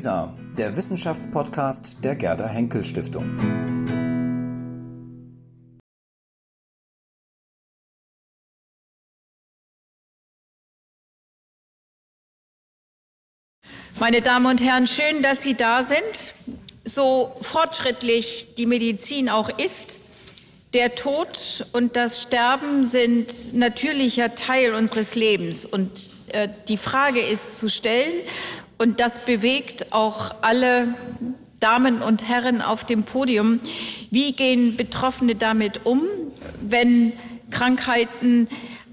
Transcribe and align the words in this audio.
WISA, 0.00 0.34
der 0.56 0.74
Wissenschaftspodcast 0.76 1.98
der 2.02 2.16
Gerda 2.16 2.48
Henkel 2.48 2.86
Stiftung. 2.86 3.36
Meine 13.98 14.22
Damen 14.22 14.46
und 14.46 14.62
Herren, 14.62 14.86
schön, 14.86 15.22
dass 15.22 15.42
Sie 15.42 15.52
da 15.52 15.82
sind. 15.82 16.00
So 16.86 17.36
fortschrittlich 17.42 18.54
die 18.56 18.64
Medizin 18.64 19.28
auch 19.28 19.50
ist, 19.58 20.00
der 20.72 20.94
Tod 20.94 21.66
und 21.72 21.96
das 21.96 22.22
Sterben 22.22 22.84
sind 22.84 23.52
natürlicher 23.52 24.34
Teil 24.34 24.72
unseres 24.72 25.14
Lebens. 25.14 25.66
Und 25.66 26.10
äh, 26.28 26.48
die 26.68 26.76
Frage 26.78 27.20
ist 27.20 27.58
zu 27.58 27.68
stellen, 27.68 28.22
und 28.80 28.98
das 28.98 29.26
bewegt 29.26 29.92
auch 29.92 30.34
alle 30.40 30.94
Damen 31.60 32.00
und 32.00 32.26
Herren 32.26 32.62
auf 32.62 32.82
dem 32.82 33.02
Podium, 33.02 33.60
wie 34.10 34.32
gehen 34.32 34.74
Betroffene 34.74 35.34
damit 35.34 35.84
um, 35.84 36.02
wenn 36.62 37.12
Krankheiten 37.50 38.48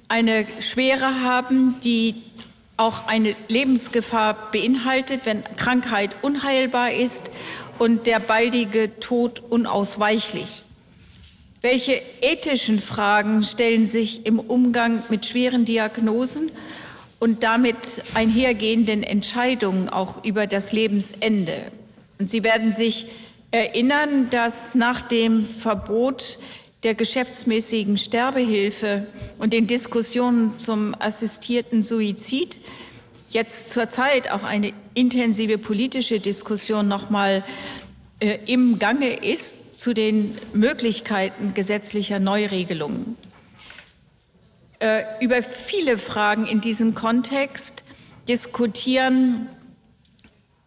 eine 0.09 0.45
Schwere 0.59 1.21
haben, 1.21 1.77
die 1.85 2.15
auch 2.75 3.07
eine 3.07 3.33
Lebensgefahr 3.47 4.51
beinhaltet, 4.51 5.21
wenn 5.23 5.41
Krankheit 5.55 6.17
unheilbar 6.21 6.91
ist 6.91 7.31
und 7.79 8.07
der 8.07 8.19
baldige 8.19 8.99
Tod 8.99 9.39
unausweichlich. 9.39 10.63
Welche 11.61 12.01
ethischen 12.19 12.81
Fragen 12.81 13.41
stellen 13.41 13.87
sich 13.87 14.25
im 14.25 14.37
Umgang 14.37 15.01
mit 15.07 15.25
schweren 15.25 15.63
Diagnosen 15.63 16.51
und 17.19 17.43
damit 17.43 18.03
einhergehenden 18.13 19.03
Entscheidungen 19.03 19.89
auch 19.89 20.23
über 20.23 20.47
das 20.47 20.71
Lebensende? 20.71 21.71
Und 22.19 22.29
Sie 22.29 22.43
werden 22.43 22.73
sich 22.73 23.07
erinnern, 23.51 24.29
dass 24.29 24.75
nach 24.75 25.01
dem 25.01 25.45
Verbot 25.45 26.39
der 26.83 26.93
geschäftsmäßigen 26.93 27.97
Sterbehilfe 27.97 29.07
und 29.39 29.53
den 29.53 29.67
Diskussionen 29.67 30.57
zum 30.59 30.95
assistierten 30.99 31.83
Suizid 31.83 32.59
jetzt 33.29 33.69
zurzeit 33.69 34.31
auch 34.31 34.43
eine 34.43 34.73
intensive 34.93 35.57
politische 35.57 36.19
Diskussion 36.19 36.87
noch 36.87 37.09
mal 37.09 37.43
äh, 38.19 38.39
im 38.45 38.79
Gange 38.79 39.13
ist 39.13 39.79
zu 39.79 39.93
den 39.93 40.37
Möglichkeiten 40.53 41.53
gesetzlicher 41.53 42.19
Neuregelungen. 42.19 43.17
Äh, 44.79 45.03
über 45.21 45.41
viele 45.41 45.97
Fragen 45.97 46.45
in 46.45 46.61
diesem 46.61 46.93
Kontext 46.93 47.85
diskutieren 48.29 49.49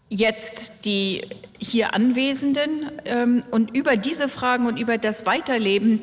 jetzt 0.08 0.84
die 0.84 1.22
hier 1.58 1.94
Anwesenden 1.94 2.90
ähm, 3.04 3.44
und 3.52 3.76
über 3.76 3.96
diese 3.96 4.28
Fragen 4.28 4.66
und 4.66 4.78
über 4.78 4.98
das 4.98 5.26
Weiterleben 5.26 6.00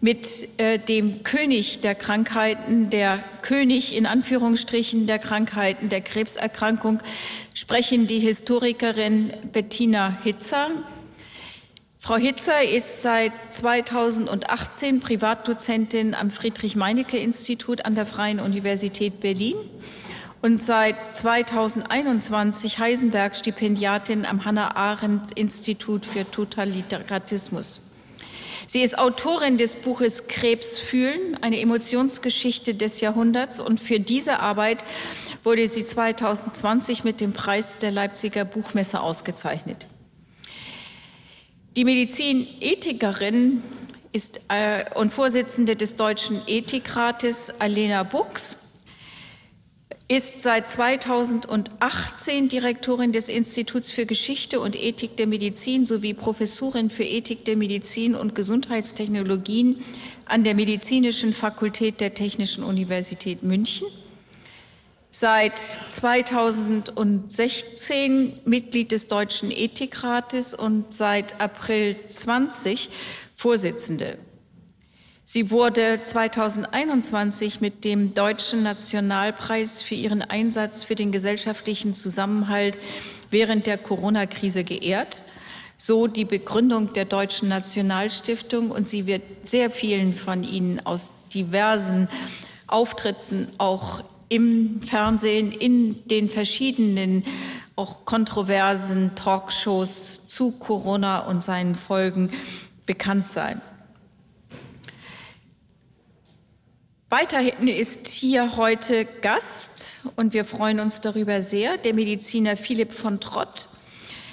mit 0.00 0.58
äh, 0.58 0.78
dem 0.78 1.24
König 1.24 1.80
der 1.80 1.96
Krankheiten, 1.96 2.88
der 2.88 3.22
König 3.42 3.96
in 3.96 4.06
Anführungsstrichen 4.06 5.06
der 5.06 5.18
Krankheiten, 5.18 5.88
der 5.88 6.00
Krebserkrankung, 6.00 7.00
sprechen 7.52 8.06
die 8.06 8.20
Historikerin 8.20 9.32
Bettina 9.52 10.18
Hitzer. 10.22 10.70
Frau 12.02 12.16
Hitzer 12.16 12.62
ist 12.62 13.02
seit 13.02 13.30
2018 13.50 15.00
Privatdozentin 15.00 16.14
am 16.14 16.30
Friedrich-Meinecke-Institut 16.30 17.84
an 17.84 17.94
der 17.94 18.06
Freien 18.06 18.40
Universität 18.40 19.20
Berlin 19.20 19.54
und 20.40 20.62
seit 20.62 20.96
2021 21.14 22.78
Heisenberg-Stipendiatin 22.78 24.24
am 24.24 24.46
Hannah-Arendt-Institut 24.46 26.06
für 26.06 26.28
Totalitarismus. 26.28 27.82
Sie 28.66 28.80
ist 28.80 28.98
Autorin 28.98 29.58
des 29.58 29.74
Buches 29.74 30.26
Krebs 30.26 30.78
fühlen, 30.78 31.36
eine 31.42 31.60
Emotionsgeschichte 31.60 32.74
des 32.74 33.02
Jahrhunderts. 33.02 33.60
Und 33.60 33.78
für 33.78 34.00
diese 34.00 34.40
Arbeit 34.40 34.86
wurde 35.44 35.68
sie 35.68 35.84
2020 35.84 37.04
mit 37.04 37.20
dem 37.20 37.34
Preis 37.34 37.78
der 37.78 37.90
Leipziger 37.90 38.46
Buchmesse 38.46 39.00
ausgezeichnet. 39.00 39.86
Die 41.76 41.84
Medizinethikerin 41.84 43.62
ist 44.12 44.40
äh, 44.48 44.84
und 44.96 45.12
Vorsitzende 45.12 45.76
des 45.76 45.94
Deutschen 45.94 46.40
Ethikrates 46.48 47.60
Alena 47.60 48.02
Buchs 48.02 48.70
ist 50.08 50.42
seit 50.42 50.68
2018 50.68 52.48
Direktorin 52.48 53.12
des 53.12 53.28
Instituts 53.28 53.92
für 53.92 54.06
Geschichte 54.06 54.58
und 54.58 54.74
Ethik 54.74 55.16
der 55.16 55.28
Medizin 55.28 55.84
sowie 55.84 56.14
Professorin 56.14 56.90
für 56.90 57.04
Ethik 57.04 57.44
der 57.44 57.56
Medizin 57.56 58.16
und 58.16 58.34
Gesundheitstechnologien 58.34 59.84
an 60.24 60.42
der 60.42 60.56
Medizinischen 60.56 61.32
Fakultät 61.32 62.00
der 62.00 62.14
Technischen 62.14 62.64
Universität 62.64 63.44
München. 63.44 63.86
Seit 65.12 65.58
2016 65.58 68.34
Mitglied 68.44 68.92
des 68.92 69.08
Deutschen 69.08 69.50
Ethikrates 69.50 70.54
und 70.54 70.94
seit 70.94 71.40
April 71.40 71.96
20 72.08 72.90
Vorsitzende 73.34 74.16
Sie 75.32 75.52
wurde 75.52 76.00
2021 76.02 77.60
mit 77.60 77.84
dem 77.84 78.14
Deutschen 78.14 78.64
Nationalpreis 78.64 79.80
für 79.80 79.94
ihren 79.94 80.22
Einsatz 80.22 80.82
für 80.82 80.96
den 80.96 81.12
gesellschaftlichen 81.12 81.94
Zusammenhalt 81.94 82.80
während 83.30 83.68
der 83.68 83.78
Corona-Krise 83.78 84.64
geehrt. 84.64 85.22
So 85.76 86.08
die 86.08 86.24
Begründung 86.24 86.92
der 86.94 87.04
Deutschen 87.04 87.48
Nationalstiftung. 87.48 88.72
Und 88.72 88.88
sie 88.88 89.06
wird 89.06 89.22
sehr 89.44 89.70
vielen 89.70 90.14
von 90.14 90.42
Ihnen 90.42 90.84
aus 90.84 91.28
diversen 91.28 92.08
Auftritten 92.66 93.46
auch 93.58 94.02
im 94.30 94.80
Fernsehen, 94.80 95.52
in 95.52 95.96
den 96.06 96.30
verschiedenen 96.30 97.24
auch 97.76 98.04
kontroversen 98.04 99.12
Talkshows 99.16 100.26
zu 100.28 100.52
Corona 100.52 101.20
und 101.20 101.44
seinen 101.44 101.74
Folgen 101.74 102.30
bekannt 102.86 103.26
sein. 103.26 103.60
Weiterhin 107.08 107.66
ist 107.66 108.06
hier 108.06 108.56
heute 108.56 109.04
Gast, 109.04 110.02
und 110.14 110.32
wir 110.32 110.44
freuen 110.44 110.78
uns 110.78 111.00
darüber 111.00 111.42
sehr, 111.42 111.76
der 111.76 111.92
Mediziner 111.92 112.56
Philipp 112.56 112.92
von 112.92 113.18
Trott. 113.18 113.68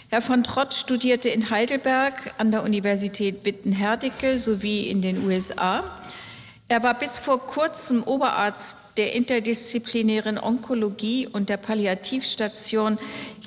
Herr 0.09 0.21
von 0.21 0.43
Trott 0.43 0.75
studierte 0.75 1.27
in 1.27 1.49
Heidelberg 1.49 2.35
an 2.37 2.51
der 2.51 2.63
Universität 2.63 3.43
Witten-Herdecke 3.45 4.37
sowie 4.37 4.87
in 4.87 5.01
den 5.01 5.25
USA. 5.25 5.83
Er 6.69 6.83
war 6.83 6.99
bis 6.99 7.17
vor 7.17 7.39
kurzem 7.39 8.03
Oberarzt 8.03 8.97
der 8.97 9.13
interdisziplinären 9.13 10.37
Onkologie 10.37 11.25
und 11.25 11.47
der 11.47 11.55
Palliativstation 11.55 12.99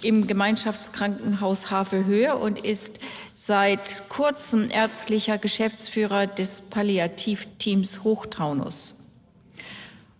im 0.03 0.27
Gemeinschaftskrankenhaus 0.27 1.71
Havelhöhe 1.71 2.37
und 2.37 2.65
ist 2.65 3.01
seit 3.35 4.09
kurzem 4.09 4.71
ärztlicher 4.71 5.37
Geschäftsführer 5.37 6.27
des 6.27 6.71
Palliativteams 6.71 8.05
Hochtaunus. 8.05 9.11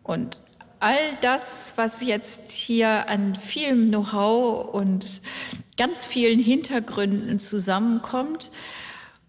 Und 0.03 0.43
all 0.79 0.99
das, 1.23 1.75
was 1.77 2.05
jetzt 2.05 2.53
hier 2.53 3.09
an 3.09 3.35
vielem 3.35 3.89
Know-how 3.89 4.75
und 4.75 5.23
ganz 5.79 6.05
vielen 6.05 6.39
Hintergründen 6.39 7.39
zusammenkommt, 7.39 8.51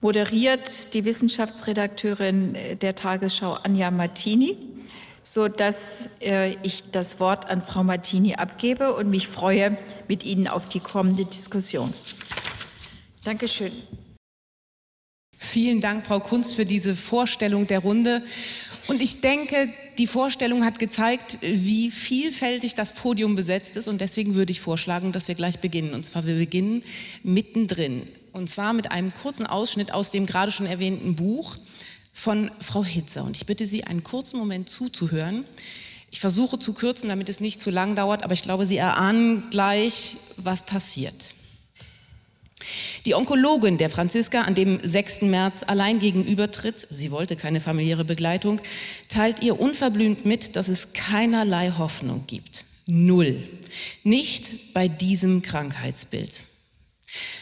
moderiert 0.01 0.93
die 0.93 1.05
Wissenschaftsredakteurin 1.05 2.57
der 2.81 2.95
Tagesschau 2.95 3.53
Anja 3.53 3.91
Martini, 3.91 4.57
so 5.23 5.47
dass 5.47 6.21
äh, 6.21 6.55
ich 6.63 6.89
das 6.91 7.19
Wort 7.19 7.49
an 7.49 7.61
Frau 7.61 7.83
Martini 7.83 8.35
abgebe 8.35 8.95
und 8.95 9.09
mich 9.09 9.27
freue 9.27 9.77
mit 10.07 10.25
Ihnen 10.25 10.47
auf 10.47 10.67
die 10.67 10.79
kommende 10.79 11.25
Diskussion. 11.25 11.93
Dankeschön. 13.23 13.71
Vielen 15.37 15.81
Dank, 15.81 16.05
Frau 16.05 16.19
Kunst, 16.19 16.55
für 16.55 16.65
diese 16.65 16.95
Vorstellung 16.95 17.67
der 17.67 17.79
Runde. 17.79 18.23
Und 18.87 19.01
ich 19.01 19.21
denke, 19.21 19.71
die 19.97 20.07
Vorstellung 20.07 20.65
hat 20.65 20.79
gezeigt, 20.79 21.37
wie 21.41 21.91
vielfältig 21.91 22.73
das 22.73 22.93
Podium 22.93 23.35
besetzt 23.35 23.77
ist. 23.77 23.87
Und 23.87 24.01
deswegen 24.01 24.33
würde 24.33 24.51
ich 24.51 24.61
vorschlagen, 24.61 25.11
dass 25.11 25.27
wir 25.27 25.35
gleich 25.35 25.59
beginnen. 25.59 25.93
Und 25.93 26.05
zwar, 26.05 26.25
wir 26.25 26.35
beginnen 26.35 26.83
mittendrin. 27.23 28.07
Und 28.33 28.49
zwar 28.49 28.73
mit 28.73 28.91
einem 28.91 29.13
kurzen 29.13 29.45
Ausschnitt 29.45 29.93
aus 29.93 30.11
dem 30.11 30.25
gerade 30.25 30.51
schon 30.51 30.65
erwähnten 30.65 31.15
Buch 31.15 31.57
von 32.13 32.51
Frau 32.59 32.83
Hitzer. 32.83 33.23
Und 33.23 33.35
ich 33.35 33.45
bitte 33.45 33.65
Sie, 33.65 33.83
einen 33.83 34.03
kurzen 34.03 34.37
Moment 34.37 34.69
zuzuhören. 34.69 35.45
Ich 36.11 36.19
versuche 36.19 36.59
zu 36.59 36.73
kürzen, 36.73 37.09
damit 37.09 37.29
es 37.29 37.39
nicht 37.39 37.59
zu 37.59 37.69
lang 37.69 37.95
dauert, 37.95 38.23
aber 38.23 38.33
ich 38.33 38.41
glaube, 38.41 38.65
Sie 38.65 38.77
erahnen 38.77 39.49
gleich, 39.49 40.17
was 40.37 40.65
passiert. 40.65 41.35
Die 43.05 43.15
Onkologin 43.15 43.77
der 43.77 43.89
Franziska 43.89 44.41
an 44.41 44.53
dem 44.53 44.79
6. 44.83 45.23
März 45.23 45.63
allein 45.65 45.99
gegenübertritt, 45.99 46.85
sie 46.89 47.09
wollte 47.09 47.35
keine 47.35 47.59
familiäre 47.59 48.05
Begleitung, 48.05 48.61
teilt 49.09 49.41
ihr 49.41 49.59
unverblümt 49.59 50.25
mit, 50.25 50.55
dass 50.55 50.67
es 50.67 50.93
keinerlei 50.93 51.71
Hoffnung 51.71 52.25
gibt. 52.27 52.65
Null. 52.85 53.41
Nicht 54.03 54.73
bei 54.73 54.87
diesem 54.87 55.41
Krankheitsbild. 55.41 56.43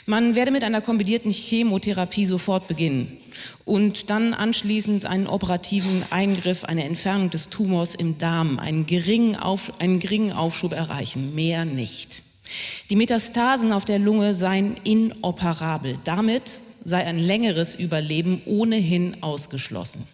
Man 0.05 0.35
werde 0.35 0.51
mit 0.51 0.63
einer 0.63 0.81
kombinierten 0.81 1.31
Chemotherapie 1.31 2.25
sofort 2.25 2.67
beginnen 2.67 3.17
und 3.65 4.09
dann 4.09 4.33
anschließend 4.33 5.05
einen 5.05 5.27
operativen 5.27 6.03
Eingriff, 6.09 6.63
eine 6.63 6.85
Entfernung 6.85 7.29
des 7.29 7.49
Tumors 7.49 7.95
im 7.95 8.17
Darm, 8.17 8.57
einen 8.59 8.85
geringen, 8.85 9.35
Auf, 9.35 9.79
einen 9.79 9.99
geringen 9.99 10.31
Aufschub 10.31 10.73
erreichen, 10.73 11.35
mehr 11.35 11.65
nicht. 11.65 12.23
Die 12.89 12.95
Metastasen 12.95 13.71
auf 13.71 13.85
der 13.85 13.99
Lunge 13.99 14.33
seien 14.33 14.77
inoperabel. 14.83 15.99
Damit 16.03 16.59
sei 16.83 17.05
ein 17.05 17.19
längeres 17.19 17.75
Überleben 17.75 18.41
ohnehin 18.45 19.21
ausgeschlossen. 19.21 20.07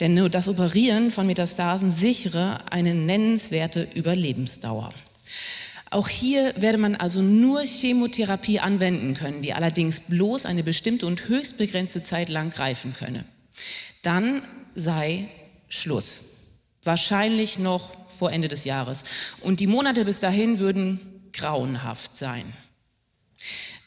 Denn 0.00 0.14
nur 0.14 0.28
das 0.28 0.48
Operieren 0.48 1.10
von 1.10 1.26
Metastasen 1.26 1.90
sichere 1.90 2.70
eine 2.70 2.94
nennenswerte 2.94 3.88
Überlebensdauer. 3.94 4.92
Auch 5.90 6.08
hier 6.08 6.52
werde 6.56 6.78
man 6.78 6.96
also 6.96 7.22
nur 7.22 7.62
Chemotherapie 7.62 8.58
anwenden 8.58 9.14
können, 9.14 9.42
die 9.42 9.52
allerdings 9.52 10.00
bloß 10.00 10.46
eine 10.46 10.62
bestimmte 10.62 11.06
und 11.06 11.28
höchst 11.28 11.58
begrenzte 11.58 12.02
Zeit 12.02 12.28
lang 12.28 12.50
greifen 12.50 12.92
könne. 12.94 13.24
Dann 14.02 14.42
sei 14.74 15.28
Schluss. 15.68 16.32
Wahrscheinlich 16.82 17.58
noch 17.58 17.94
vor 18.08 18.32
Ende 18.32 18.48
des 18.48 18.64
Jahres. 18.64 19.04
Und 19.40 19.60
die 19.60 19.66
Monate 19.66 20.04
bis 20.04 20.20
dahin 20.20 20.58
würden 20.58 21.00
grauenhaft 21.32 22.16
sein. 22.16 22.52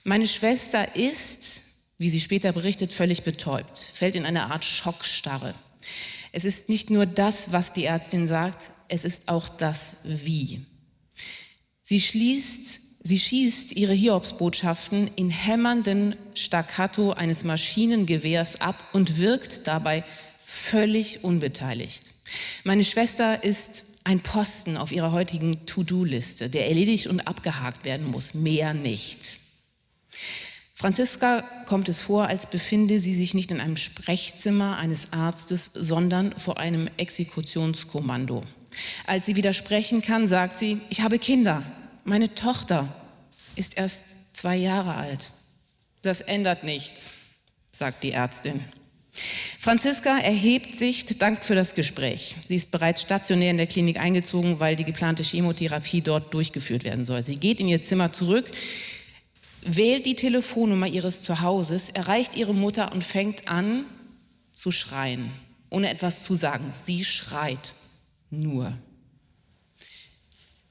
Meine 0.03 0.27
Schwester 0.27 0.95
ist, 0.95 1.63
wie 1.97 2.09
sie 2.09 2.19
später 2.19 2.51
berichtet, 2.51 2.93
völlig 2.93 3.23
betäubt, 3.23 3.77
fällt 3.77 4.15
in 4.15 4.25
eine 4.25 4.51
Art 4.51 4.63
Schockstarre. 4.63 5.53
Es 6.31 6.45
ist 6.45 6.69
nicht 6.69 6.89
nur 6.89 7.05
das, 7.05 7.51
was 7.51 7.73
die 7.73 7.85
Ärztin 7.85 8.27
sagt, 8.27 8.71
es 8.87 9.03
ist 9.03 9.29
auch 9.29 9.49
das 9.49 9.97
Wie. 10.03 10.65
Sie 11.89 11.99
schließt, 11.99 12.81
sie 13.01 13.17
schießt 13.17 13.71
ihre 13.75 13.95
Hiobsbotschaften 13.95 15.09
in 15.15 15.31
hämmernden 15.31 16.15
Staccato 16.35 17.13
eines 17.13 17.43
Maschinengewehrs 17.43 18.61
ab 18.61 18.83
und 18.93 19.17
wirkt 19.17 19.65
dabei 19.65 20.03
völlig 20.45 21.23
unbeteiligt. 21.23 22.03
Meine 22.63 22.83
Schwester 22.83 23.43
ist 23.43 23.85
ein 24.03 24.19
Posten 24.19 24.77
auf 24.77 24.91
ihrer 24.91 25.11
heutigen 25.11 25.65
To-Do-Liste, 25.65 26.51
der 26.51 26.67
erledigt 26.67 27.07
und 27.07 27.21
abgehakt 27.21 27.85
werden 27.85 28.05
muss, 28.05 28.35
mehr 28.35 28.75
nicht. 28.75 29.39
Franziska 30.75 31.41
kommt 31.65 31.89
es 31.89 32.01
vor, 32.01 32.27
als 32.27 32.45
befinde 32.45 32.99
sie 32.99 33.13
sich 33.13 33.33
nicht 33.33 33.49
in 33.49 33.59
einem 33.59 33.77
Sprechzimmer 33.77 34.77
eines 34.77 35.11
Arztes, 35.11 35.71
sondern 35.73 36.37
vor 36.37 36.59
einem 36.59 36.87
Exekutionskommando. 36.97 38.43
Als 39.07 39.25
sie 39.25 39.35
widersprechen 39.35 40.03
kann, 40.03 40.27
sagt 40.27 40.59
sie, 40.59 40.81
ich 40.91 41.01
habe 41.01 41.17
Kinder, 41.17 41.63
meine 42.09 42.33
Tochter 42.33 42.93
ist 43.55 43.77
erst 43.77 44.35
zwei 44.35 44.55
Jahre 44.55 44.95
alt. 44.95 45.31
Das 46.01 46.21
ändert 46.21 46.63
nichts, 46.63 47.11
sagt 47.71 48.03
die 48.03 48.11
Ärztin. 48.11 48.61
Franziska 49.59 50.17
erhebt 50.17 50.75
sich, 50.75 51.05
dankt 51.05 51.45
für 51.45 51.53
das 51.53 51.75
Gespräch. 51.75 52.35
Sie 52.43 52.55
ist 52.55 52.71
bereits 52.71 53.03
stationär 53.03 53.51
in 53.51 53.57
der 53.57 53.67
Klinik 53.67 53.99
eingezogen, 53.99 54.59
weil 54.59 54.75
die 54.75 54.85
geplante 54.85 55.21
Chemotherapie 55.23 56.01
dort 56.01 56.33
durchgeführt 56.33 56.83
werden 56.83 57.05
soll. 57.05 57.21
Sie 57.21 57.35
geht 57.35 57.59
in 57.59 57.67
ihr 57.67 57.83
Zimmer 57.83 58.11
zurück, 58.11 58.49
wählt 59.61 60.05
die 60.05 60.15
Telefonnummer 60.15 60.87
ihres 60.87 61.21
Zuhauses, 61.21 61.89
erreicht 61.89 62.35
ihre 62.35 62.55
Mutter 62.55 62.91
und 62.91 63.03
fängt 63.03 63.47
an 63.47 63.85
zu 64.51 64.71
schreien, 64.71 65.31
ohne 65.69 65.89
etwas 65.89 66.23
zu 66.23 66.33
sagen. 66.33 66.71
Sie 66.71 67.03
schreit 67.03 67.75
nur. 68.31 68.75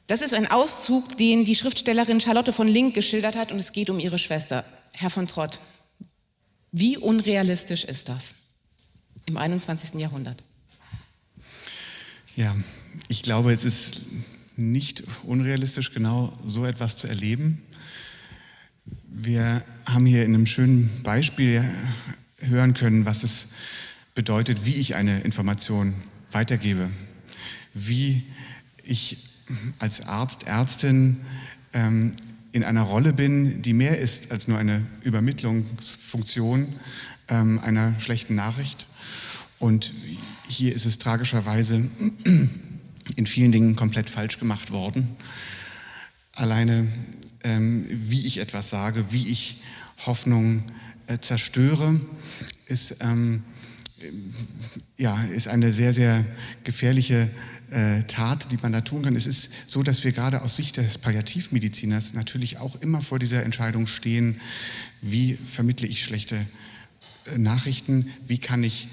Das 0.08 0.22
ist 0.22 0.32
ein 0.32 0.50
Auszug, 0.50 1.18
den 1.18 1.44
die 1.44 1.54
Schriftstellerin 1.54 2.18
Charlotte 2.18 2.54
von 2.54 2.66
Link 2.66 2.94
geschildert 2.94 3.36
hat 3.36 3.52
und 3.52 3.58
es 3.58 3.72
geht 3.72 3.90
um 3.90 4.00
ihre 4.00 4.18
Schwester. 4.18 4.64
Herr 4.94 5.10
von 5.10 5.26
Trott, 5.26 5.60
wie 6.72 6.96
unrealistisch 6.96 7.84
ist 7.84 8.08
das 8.08 8.34
im 9.26 9.36
21. 9.36 10.00
Jahrhundert? 10.00 10.42
Ja, 12.36 12.56
ich 13.08 13.22
glaube, 13.22 13.52
es 13.52 13.64
ist 13.64 14.00
nicht 14.56 15.02
unrealistisch, 15.24 15.92
genau 15.92 16.32
so 16.42 16.64
etwas 16.64 16.96
zu 16.96 17.06
erleben. 17.06 17.62
Wir 19.10 19.62
haben 19.84 20.06
hier 20.06 20.24
in 20.24 20.34
einem 20.34 20.46
schönen 20.46 21.02
Beispiel 21.02 21.62
hören 22.38 22.72
können, 22.72 23.04
was 23.04 23.24
es 23.24 23.48
bedeutet, 24.14 24.64
wie 24.64 24.76
ich 24.76 24.94
eine 24.94 25.20
Information 25.20 26.02
weitergebe, 26.32 26.88
wie 27.74 28.22
ich 28.84 29.27
als 29.78 30.06
Arzt, 30.06 30.46
Ärztin 30.46 31.18
ähm, 31.72 32.14
in 32.52 32.64
einer 32.64 32.82
Rolle 32.82 33.12
bin, 33.12 33.62
die 33.62 33.72
mehr 33.72 33.98
ist 33.98 34.32
als 34.32 34.48
nur 34.48 34.58
eine 34.58 34.84
Übermittlungsfunktion 35.02 36.74
ähm, 37.28 37.58
einer 37.60 37.98
schlechten 38.00 38.34
Nachricht. 38.34 38.86
Und 39.58 39.92
hier 40.48 40.74
ist 40.74 40.86
es 40.86 40.98
tragischerweise 40.98 41.84
in 43.16 43.26
vielen 43.26 43.52
Dingen 43.52 43.76
komplett 43.76 44.08
falsch 44.08 44.38
gemacht 44.38 44.70
worden. 44.70 45.16
Alleine, 46.32 46.86
ähm, 47.42 47.86
wie 47.90 48.26
ich 48.26 48.38
etwas 48.38 48.70
sage, 48.70 49.06
wie 49.10 49.28
ich 49.28 49.62
Hoffnung 50.06 50.62
äh, 51.06 51.18
zerstöre, 51.18 52.00
ist, 52.66 52.96
ähm, 53.00 53.42
ja, 54.96 55.20
ist 55.24 55.48
eine 55.48 55.72
sehr, 55.72 55.92
sehr 55.92 56.24
gefährliche 56.62 57.30
äh, 57.70 58.04
Tat, 58.04 58.50
die 58.52 58.58
man 58.62 58.72
da 58.72 58.80
tun 58.80 59.02
kann. 59.02 59.16
Es 59.16 59.26
ist 59.26 59.50
so, 59.66 59.82
dass 59.82 60.04
wir 60.04 60.12
gerade 60.12 60.42
aus 60.42 60.56
Sicht 60.56 60.76
des 60.76 60.98
Palliativmediziners 60.98 62.14
natürlich 62.14 62.58
auch 62.58 62.76
immer 62.76 63.00
vor 63.02 63.18
dieser 63.18 63.42
Entscheidung 63.42 63.86
stehen, 63.86 64.40
wie 65.00 65.34
vermittle 65.34 65.86
ich 65.86 66.04
schlechte 66.04 66.46
äh, 67.26 67.38
Nachrichten, 67.38 68.10
wie 68.26 68.38
kann 68.38 68.64
ich 68.64 68.88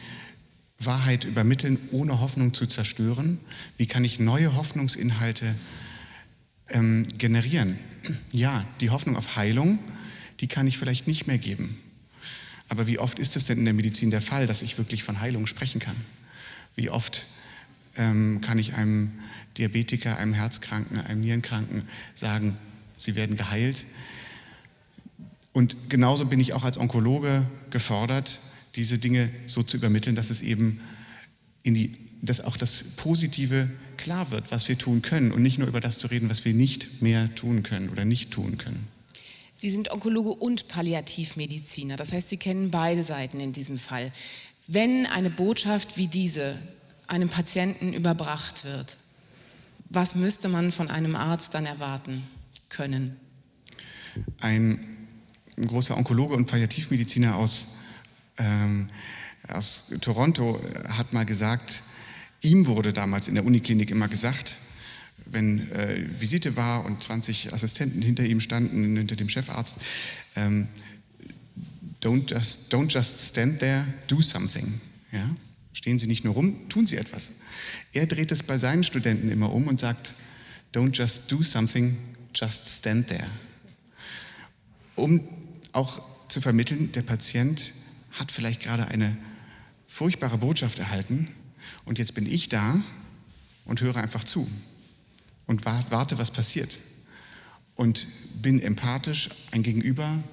Wahrheit 0.79 1.23
übermitteln, 1.23 1.79
ohne 1.91 2.19
Hoffnung 2.19 2.53
zu 2.53 2.65
zerstören, 2.65 3.39
wie 3.77 3.87
kann 3.87 4.03
ich 4.03 4.19
neue 4.19 4.55
Hoffnungsinhalte 4.55 5.55
ähm, 6.69 7.07
generieren. 7.17 7.77
Ja, 8.31 8.65
die 8.81 8.89
Hoffnung 8.89 9.15
auf 9.15 9.35
Heilung, 9.35 9.79
die 10.41 10.47
kann 10.47 10.67
ich 10.67 10.77
vielleicht 10.77 11.07
nicht 11.07 11.27
mehr 11.27 11.37
geben. 11.37 11.79
Aber 12.67 12.87
wie 12.87 12.99
oft 12.99 13.19
ist 13.19 13.35
es 13.35 13.45
denn 13.45 13.59
in 13.59 13.65
der 13.65 13.73
Medizin 13.73 14.11
der 14.11 14.21
Fall, 14.21 14.47
dass 14.47 14.61
ich 14.61 14.77
wirklich 14.77 15.03
von 15.03 15.21
Heilung 15.21 15.47
sprechen 15.47 15.79
kann? 15.79 15.95
Wie 16.75 16.89
oft 16.89 17.25
ähm, 17.97 18.41
kann 18.41 18.57
ich 18.59 18.73
einem 18.73 19.11
Diabetiker, 19.57 20.17
einem 20.17 20.33
Herzkranken, 20.33 20.99
einem 20.99 21.21
Nierenkranken 21.21 21.83
sagen, 22.13 22.57
sie 22.97 23.15
werden 23.15 23.37
geheilt. 23.37 23.85
Und 25.53 25.89
genauso 25.89 26.25
bin 26.25 26.39
ich 26.39 26.53
auch 26.53 26.63
als 26.63 26.77
Onkologe 26.77 27.45
gefordert, 27.69 28.39
diese 28.75 28.97
Dinge 28.97 29.29
so 29.45 29.63
zu 29.63 29.77
übermitteln, 29.77 30.15
dass 30.15 30.29
es 30.29 30.41
eben 30.41 30.81
in 31.63 31.75
die, 31.75 31.93
dass 32.21 32.41
auch 32.41 32.57
das 32.57 32.83
Positive 32.97 33.69
klar 33.97 34.31
wird, 34.31 34.51
was 34.51 34.67
wir 34.67 34.77
tun 34.77 35.01
können 35.01 35.31
und 35.31 35.41
nicht 35.41 35.57
nur 35.57 35.67
über 35.67 35.79
das 35.79 35.97
zu 35.97 36.07
reden, 36.07 36.29
was 36.29 36.43
wir 36.43 36.53
nicht 36.53 37.01
mehr 37.01 37.33
tun 37.35 37.63
können 37.63 37.89
oder 37.89 38.05
nicht 38.05 38.31
tun 38.31 38.57
können. 38.57 38.87
Sie 39.53 39.71
sind 39.71 39.89
Onkologe 39.89 40.31
und 40.31 40.67
Palliativmediziner, 40.67 41.95
das 41.95 42.11
heißt, 42.11 42.29
Sie 42.29 42.37
kennen 42.37 42.71
beide 42.71 43.03
Seiten 43.03 43.39
in 43.39 43.53
diesem 43.53 43.79
Fall. 43.79 44.11
Wenn 44.67 45.05
eine 45.05 45.29
Botschaft 45.29 45.95
wie 45.95 46.07
diese 46.07 46.57
einem 47.07 47.29
Patienten 47.29 47.93
überbracht 47.93 48.63
wird. 48.63 48.97
Was 49.89 50.15
müsste 50.15 50.49
man 50.49 50.71
von 50.71 50.89
einem 50.89 51.15
Arzt 51.15 51.53
dann 51.53 51.65
erwarten 51.65 52.23
können? 52.69 53.17
Ein, 54.39 54.97
großer 55.57 55.95
Onkologe 55.95 56.35
und 56.35 56.47
Palliativmediziner 56.47 57.35
aus, 57.35 57.67
ähm, 58.37 58.89
aus 59.47 59.91
Toronto 60.01 60.59
hat 60.89 61.13
mal 61.13 61.25
gesagt, 61.25 61.81
ihm 62.41 62.65
wurde 62.65 62.91
damals 62.91 63.27
in 63.27 63.35
der 63.35 63.45
Uniklinik 63.45 63.89
immer 63.89 64.07
gesagt, 64.07 64.57
wenn 65.25 65.71
äh, 65.71 66.05
Visite 66.19 66.55
war 66.55 66.85
und 66.85 67.01
20 67.01 67.53
Assistenten 67.53 68.01
hinter 68.01 68.23
ihm 68.25 68.39
standen, 68.39 68.97
hinter 68.97 69.15
dem 69.15 69.29
Chefarzt, 69.29 69.77
ähm, 70.35 70.67
don't, 72.01 72.29
just, 72.31 72.73
don't 72.73 72.91
just 72.91 73.19
stand 73.19 73.59
there, 73.59 73.85
do 74.07 74.21
something. 74.21 74.81
Ja? 75.11 75.29
Stehen 75.75 75.99
Sie 75.99 76.07
nicht 76.07 76.23
nur 76.23 76.35
rum, 76.35 76.69
tun 76.69 76.87
Sie 76.87 76.95
etwas. 76.95 77.33
Er 77.91 78.07
dreht 78.07 78.31
es 78.31 78.43
bei 78.43 78.57
seinen 78.57 78.85
Studenten 78.85 79.29
immer 79.29 79.51
um 79.51 79.67
und 79.67 79.81
sagt, 79.81 80.13
don't 80.73 80.97
just 80.97 81.29
do 81.29 81.43
something, 81.43 81.97
just 82.33 82.65
stand 82.65 83.09
there. 83.09 83.27
Um 84.95 85.19
auch 85.73 86.01
zu 86.29 86.39
vermitteln, 86.39 86.93
der 86.93 87.01
Patient 87.01 87.73
hat 88.13 88.31
vielleicht 88.31 88.61
gerade 88.61 88.87
eine 88.87 89.17
furchtbare 89.85 90.37
Botschaft 90.37 90.79
erhalten 90.79 91.27
und 91.83 91.99
jetzt 91.99 92.13
bin 92.13 92.25
ich 92.25 92.47
da 92.47 92.81
und 93.65 93.81
höre 93.81 93.97
einfach 93.97 94.23
zu 94.23 94.49
und 95.45 95.65
warte, 95.65 96.17
was 96.17 96.31
passiert. 96.31 96.79
Und 97.75 98.07
bin 98.41 98.61
empathisch 98.61 99.29
ein 99.51 99.61
Gegenüber, 99.61 100.23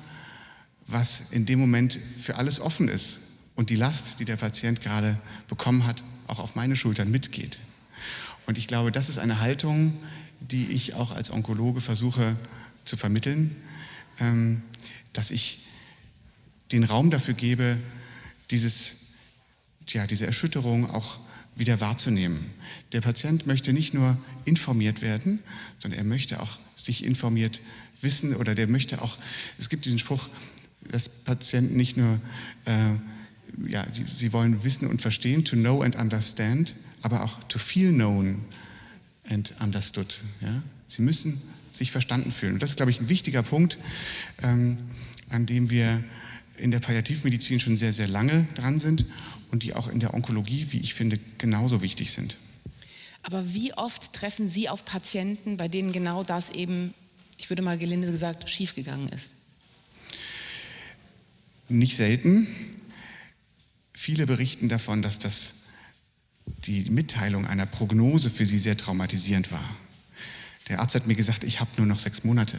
was 0.86 1.32
in 1.32 1.46
dem 1.46 1.58
Moment 1.58 1.98
für 2.16 2.36
alles 2.36 2.60
offen 2.60 2.86
ist 2.86 3.21
und 3.54 3.70
die 3.70 3.76
Last, 3.76 4.20
die 4.20 4.24
der 4.24 4.36
Patient 4.36 4.80
gerade 4.82 5.18
bekommen 5.48 5.86
hat, 5.86 6.02
auch 6.26 6.38
auf 6.38 6.54
meine 6.54 6.76
Schultern 6.76 7.10
mitgeht. 7.10 7.58
Und 8.46 8.58
ich 8.58 8.66
glaube, 8.66 8.92
das 8.92 9.08
ist 9.08 9.18
eine 9.18 9.40
Haltung, 9.40 9.98
die 10.40 10.68
ich 10.68 10.94
auch 10.94 11.12
als 11.12 11.30
Onkologe 11.30 11.80
versuche 11.80 12.36
zu 12.84 12.96
vermitteln, 12.96 13.56
ähm, 14.18 14.62
dass 15.12 15.30
ich 15.30 15.66
den 16.72 16.84
Raum 16.84 17.10
dafür 17.10 17.34
gebe, 17.34 17.78
dieses, 18.50 18.96
ja, 19.88 20.06
diese 20.06 20.26
Erschütterung 20.26 20.90
auch 20.90 21.20
wieder 21.54 21.80
wahrzunehmen. 21.80 22.50
Der 22.92 23.02
Patient 23.02 23.46
möchte 23.46 23.72
nicht 23.72 23.94
nur 23.94 24.16
informiert 24.44 25.02
werden, 25.02 25.40
sondern 25.78 25.98
er 25.98 26.04
möchte 26.04 26.40
auch 26.40 26.58
sich 26.76 27.04
informiert 27.04 27.60
wissen 28.00 28.34
oder 28.34 28.54
der 28.54 28.68
möchte 28.68 29.02
auch, 29.02 29.18
es 29.58 29.68
gibt 29.68 29.84
diesen 29.84 29.98
Spruch, 29.98 30.28
dass 30.90 31.08
Patienten 31.08 31.76
nicht 31.76 31.96
nur, 31.96 32.20
äh, 32.64 32.90
ja, 33.68 33.86
sie, 33.92 34.04
sie 34.04 34.32
wollen 34.32 34.64
wissen 34.64 34.88
und 34.88 35.02
verstehen, 35.02 35.44
to 35.44 35.56
know 35.56 35.82
and 35.82 35.96
understand, 35.96 36.74
aber 37.02 37.24
auch 37.24 37.42
to 37.44 37.58
feel 37.58 37.92
known 37.92 38.44
and 39.28 39.54
understood. 39.60 40.20
Ja? 40.40 40.62
Sie 40.86 41.02
müssen 41.02 41.40
sich 41.72 41.90
verstanden 41.90 42.30
fühlen. 42.30 42.54
Und 42.54 42.62
das 42.62 42.70
ist, 42.70 42.76
glaube 42.76 42.90
ich, 42.90 43.00
ein 43.00 43.08
wichtiger 43.08 43.42
Punkt, 43.42 43.78
ähm, 44.42 44.78
an 45.30 45.46
dem 45.46 45.70
wir 45.70 46.04
in 46.58 46.70
der 46.70 46.80
Palliativmedizin 46.80 47.60
schon 47.60 47.76
sehr, 47.76 47.92
sehr 47.92 48.08
lange 48.08 48.46
dran 48.54 48.78
sind 48.78 49.06
und 49.50 49.62
die 49.62 49.74
auch 49.74 49.88
in 49.88 50.00
der 50.00 50.14
Onkologie, 50.14 50.66
wie 50.70 50.78
ich 50.78 50.94
finde, 50.94 51.18
genauso 51.38 51.82
wichtig 51.82 52.12
sind. 52.12 52.36
Aber 53.22 53.54
wie 53.54 53.72
oft 53.74 54.12
treffen 54.12 54.48
Sie 54.48 54.68
auf 54.68 54.84
Patienten, 54.84 55.56
bei 55.56 55.68
denen 55.68 55.92
genau 55.92 56.24
das 56.24 56.50
eben, 56.50 56.92
ich 57.38 57.48
würde 57.50 57.62
mal 57.62 57.78
gelinde 57.78 58.10
gesagt, 58.10 58.48
schiefgegangen 58.50 59.08
ist? 59.08 59.34
Nicht 61.68 61.96
selten. 61.96 62.46
Viele 64.02 64.26
berichten 64.26 64.68
davon, 64.68 65.00
dass 65.00 65.20
das 65.20 65.52
die 66.44 66.90
Mitteilung 66.90 67.46
einer 67.46 67.66
Prognose 67.66 68.30
für 68.30 68.46
sie 68.46 68.58
sehr 68.58 68.76
traumatisierend 68.76 69.52
war. 69.52 69.76
Der 70.68 70.80
Arzt 70.80 70.96
hat 70.96 71.06
mir 71.06 71.14
gesagt, 71.14 71.44
ich 71.44 71.60
habe 71.60 71.70
nur 71.76 71.86
noch 71.86 72.00
sechs 72.00 72.24
Monate. 72.24 72.58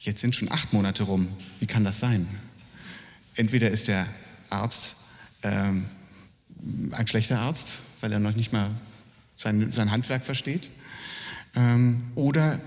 Jetzt 0.00 0.20
sind 0.20 0.34
schon 0.34 0.50
acht 0.50 0.72
Monate 0.72 1.04
rum. 1.04 1.28
Wie 1.60 1.66
kann 1.66 1.84
das 1.84 2.00
sein? 2.00 2.26
Entweder 3.36 3.70
ist 3.70 3.86
der 3.86 4.04
Arzt 4.48 4.96
ähm, 5.44 5.86
ein 6.90 7.06
schlechter 7.06 7.38
Arzt, 7.38 7.82
weil 8.00 8.12
er 8.12 8.18
noch 8.18 8.34
nicht 8.34 8.52
mal 8.52 8.68
sein, 9.36 9.70
sein 9.70 9.92
Handwerk 9.92 10.24
versteht, 10.24 10.72
ähm, 11.54 11.98
oder 12.16 12.60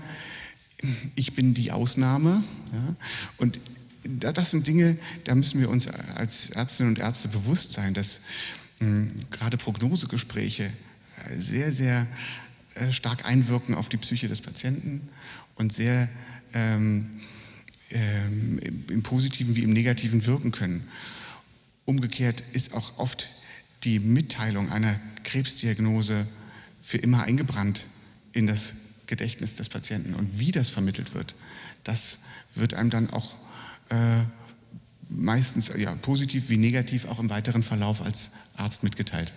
ich 1.14 1.34
bin 1.34 1.52
die 1.52 1.72
Ausnahme. 1.72 2.42
Ja? 2.72 2.96
Und 3.36 3.60
das 4.04 4.50
sind 4.50 4.66
Dinge, 4.66 4.96
da 5.24 5.34
müssen 5.34 5.60
wir 5.60 5.70
uns 5.70 5.88
als 5.88 6.50
Ärztinnen 6.50 6.92
und 6.92 6.98
Ärzte 6.98 7.28
bewusst 7.28 7.72
sein, 7.72 7.94
dass 7.94 8.20
mh, 8.80 9.08
gerade 9.30 9.56
Prognosegespräche 9.56 10.72
sehr, 11.36 11.72
sehr 11.72 12.06
äh, 12.74 12.92
stark 12.92 13.24
einwirken 13.24 13.74
auf 13.74 13.88
die 13.88 13.96
Psyche 13.96 14.28
des 14.28 14.40
Patienten 14.40 15.08
und 15.54 15.72
sehr 15.72 16.08
ähm, 16.52 17.20
ähm, 17.90 18.58
im 18.88 19.02
Positiven 19.02 19.56
wie 19.56 19.62
im 19.62 19.72
Negativen 19.72 20.26
wirken 20.26 20.50
können. 20.50 20.88
Umgekehrt 21.84 22.42
ist 22.52 22.74
auch 22.74 22.98
oft 22.98 23.30
die 23.84 23.98
Mitteilung 23.98 24.72
einer 24.72 24.98
Krebsdiagnose 25.22 26.26
für 26.80 26.98
immer 26.98 27.22
eingebrannt 27.22 27.86
in 28.32 28.46
das 28.46 28.72
Gedächtnis 29.06 29.56
des 29.56 29.68
Patienten. 29.68 30.14
Und 30.14 30.38
wie 30.38 30.50
das 30.50 30.70
vermittelt 30.70 31.14
wird, 31.14 31.34
das 31.84 32.20
wird 32.54 32.74
einem 32.74 32.90
dann 32.90 33.10
auch 33.10 33.34
äh, 33.34 33.36
meistens 35.08 35.70
ja, 35.76 35.94
positiv 36.02 36.48
wie 36.48 36.56
negativ 36.56 37.06
auch 37.06 37.18
im 37.18 37.30
weiteren 37.30 37.62
Verlauf 37.62 38.02
als 38.04 38.30
Arzt 38.56 38.82
mitgeteilt. 38.82 39.32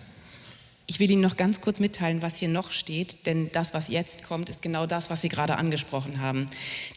Ich 0.90 1.00
will 1.00 1.10
Ihnen 1.10 1.20
noch 1.20 1.36
ganz 1.36 1.60
kurz 1.60 1.80
mitteilen, 1.80 2.22
was 2.22 2.38
hier 2.38 2.48
noch 2.48 2.72
steht, 2.72 3.26
denn 3.26 3.52
das, 3.52 3.74
was 3.74 3.88
jetzt 3.88 4.22
kommt, 4.24 4.48
ist 4.48 4.62
genau 4.62 4.86
das, 4.86 5.10
was 5.10 5.20
Sie 5.20 5.28
gerade 5.28 5.56
angesprochen 5.56 6.18
haben. 6.18 6.46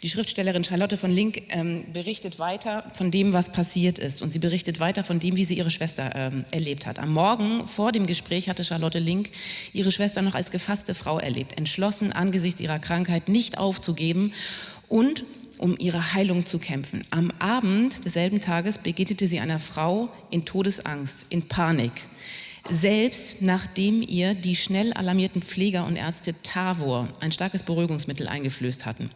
Die 0.01 0.09
Schriftstellerin 0.09 0.63
Charlotte 0.63 0.95
von 0.95 1.11
Link 1.11 1.41
ähm, 1.49 1.83
berichtet 1.91 2.39
weiter 2.39 2.89
von 2.93 3.11
dem, 3.11 3.33
was 3.33 3.51
passiert 3.51 3.99
ist 3.99 4.21
und 4.21 4.31
sie 4.31 4.39
berichtet 4.39 4.79
weiter 4.79 5.03
von 5.03 5.19
dem, 5.19 5.35
wie 5.35 5.43
sie 5.43 5.55
ihre 5.55 5.71
Schwester 5.71 6.09
ähm, 6.15 6.45
erlebt 6.51 6.87
hat. 6.87 6.99
Am 6.99 7.11
Morgen 7.11 7.67
vor 7.67 7.91
dem 7.91 8.05
Gespräch 8.05 8.47
hatte 8.47 8.63
Charlotte 8.63 8.99
Link 8.99 9.31
ihre 9.73 9.91
Schwester 9.91 10.21
noch 10.21 10.35
als 10.35 10.51
gefasste 10.51 10.95
Frau 10.95 11.19
erlebt, 11.19 11.57
entschlossen 11.57 12.13
angesichts 12.13 12.61
ihrer 12.61 12.79
Krankheit 12.79 13.27
nicht 13.27 13.57
aufzugeben 13.57 14.31
und 14.87 15.25
um 15.61 15.75
ihre 15.79 16.13
Heilung 16.13 16.45
zu 16.45 16.59
kämpfen. 16.59 17.01
Am 17.11 17.31
Abend 17.39 18.03
desselben 18.03 18.41
Tages 18.41 18.77
begegnete 18.77 19.27
sie 19.27 19.39
einer 19.39 19.59
Frau 19.59 20.09
in 20.29 20.43
Todesangst, 20.43 21.25
in 21.29 21.47
Panik 21.47 21.93
selbst 22.69 23.41
nachdem 23.41 24.01
ihr 24.01 24.35
die 24.35 24.55
schnell 24.55 24.93
alarmierten 24.93 25.41
Pfleger 25.41 25.85
und 25.85 25.95
Ärzte 25.95 26.35
Tavor, 26.43 27.07
ein 27.19 27.31
starkes 27.31 27.63
Beruhigungsmittel, 27.63 28.27
eingeflößt 28.27 28.85
hatten. 28.85 29.09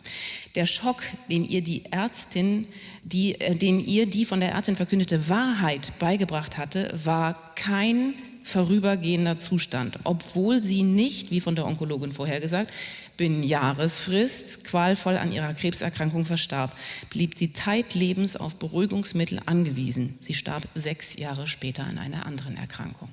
Der 0.56 0.66
Schock, 0.66 1.04
den 1.30 1.46
ihr 1.46 1.62
die 1.62 1.86
Ärztin, 1.92 2.68
die, 3.04 3.40
äh, 3.40 3.56
den 3.56 3.80
ihr 3.80 4.08
die 4.08 4.26
von 4.26 4.40
der 4.40 4.52
Ärztin 4.52 4.76
verkündete 4.76 5.30
Wahrheit 5.30 5.94
beigebracht 6.00 6.58
hatte, 6.58 6.92
war 7.04 7.54
kein 7.56 8.16
vorübergehender 8.46 9.40
Zustand, 9.40 9.98
obwohl 10.04 10.62
sie 10.62 10.84
nicht, 10.84 11.32
wie 11.32 11.42
von 11.42 11.56
der 11.56 11.66
Onkologin 11.66 12.14
vorhergesagt, 12.14 12.72
binnen 13.18 13.42
Jahresfrist 13.42 14.64
qualvoll 14.64 15.18
an 15.18 15.32
ihrer 15.32 15.56
Krebserkrankung 15.56 16.26
verstarb, 16.26 16.78
blieb 17.10 17.38
sie 17.38 17.54
zeitlebens 17.54 18.36
auf 18.36 18.58
Beruhigungsmittel 18.58 19.42
angewiesen. 19.48 20.18
Sie 20.20 20.36
starb 20.36 20.68
sechs 20.76 21.16
Jahre 21.16 21.48
später 21.48 21.86
an 21.86 21.98
einer 21.98 22.28
anderen 22.28 22.56
Erkrankung. 22.56 23.10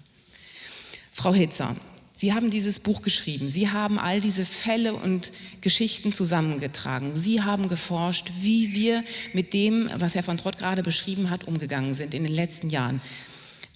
Frau 1.12 1.33
Hitzer, 1.33 1.77
Sie 2.15 2.35
haben 2.35 2.51
dieses 2.51 2.79
Buch 2.79 3.01
geschrieben. 3.01 3.49
Sie 3.49 3.71
haben 3.71 3.99
all 3.99 4.21
diese 4.21 4.45
Fälle 4.45 4.95
und 4.95 5.33
Geschichten 5.62 6.12
zusammengetragen. 6.12 7.17
Sie 7.17 7.43
haben 7.43 7.69
geforscht, 7.69 8.31
wie 8.43 8.75
wir 8.75 9.03
mit 9.33 9.55
dem, 9.55 9.91
was 9.97 10.15
Herr 10.15 10.23
von 10.23 10.37
Trott 10.37 10.59
gerade 10.59 10.83
beschrieben 10.83 11.31
hat, 11.31 11.49
umgegangen 11.49 11.95
sind 11.95 12.12
in 12.12 12.23
den 12.23 12.35
letzten 12.35 12.69
Jahren. 12.69 13.01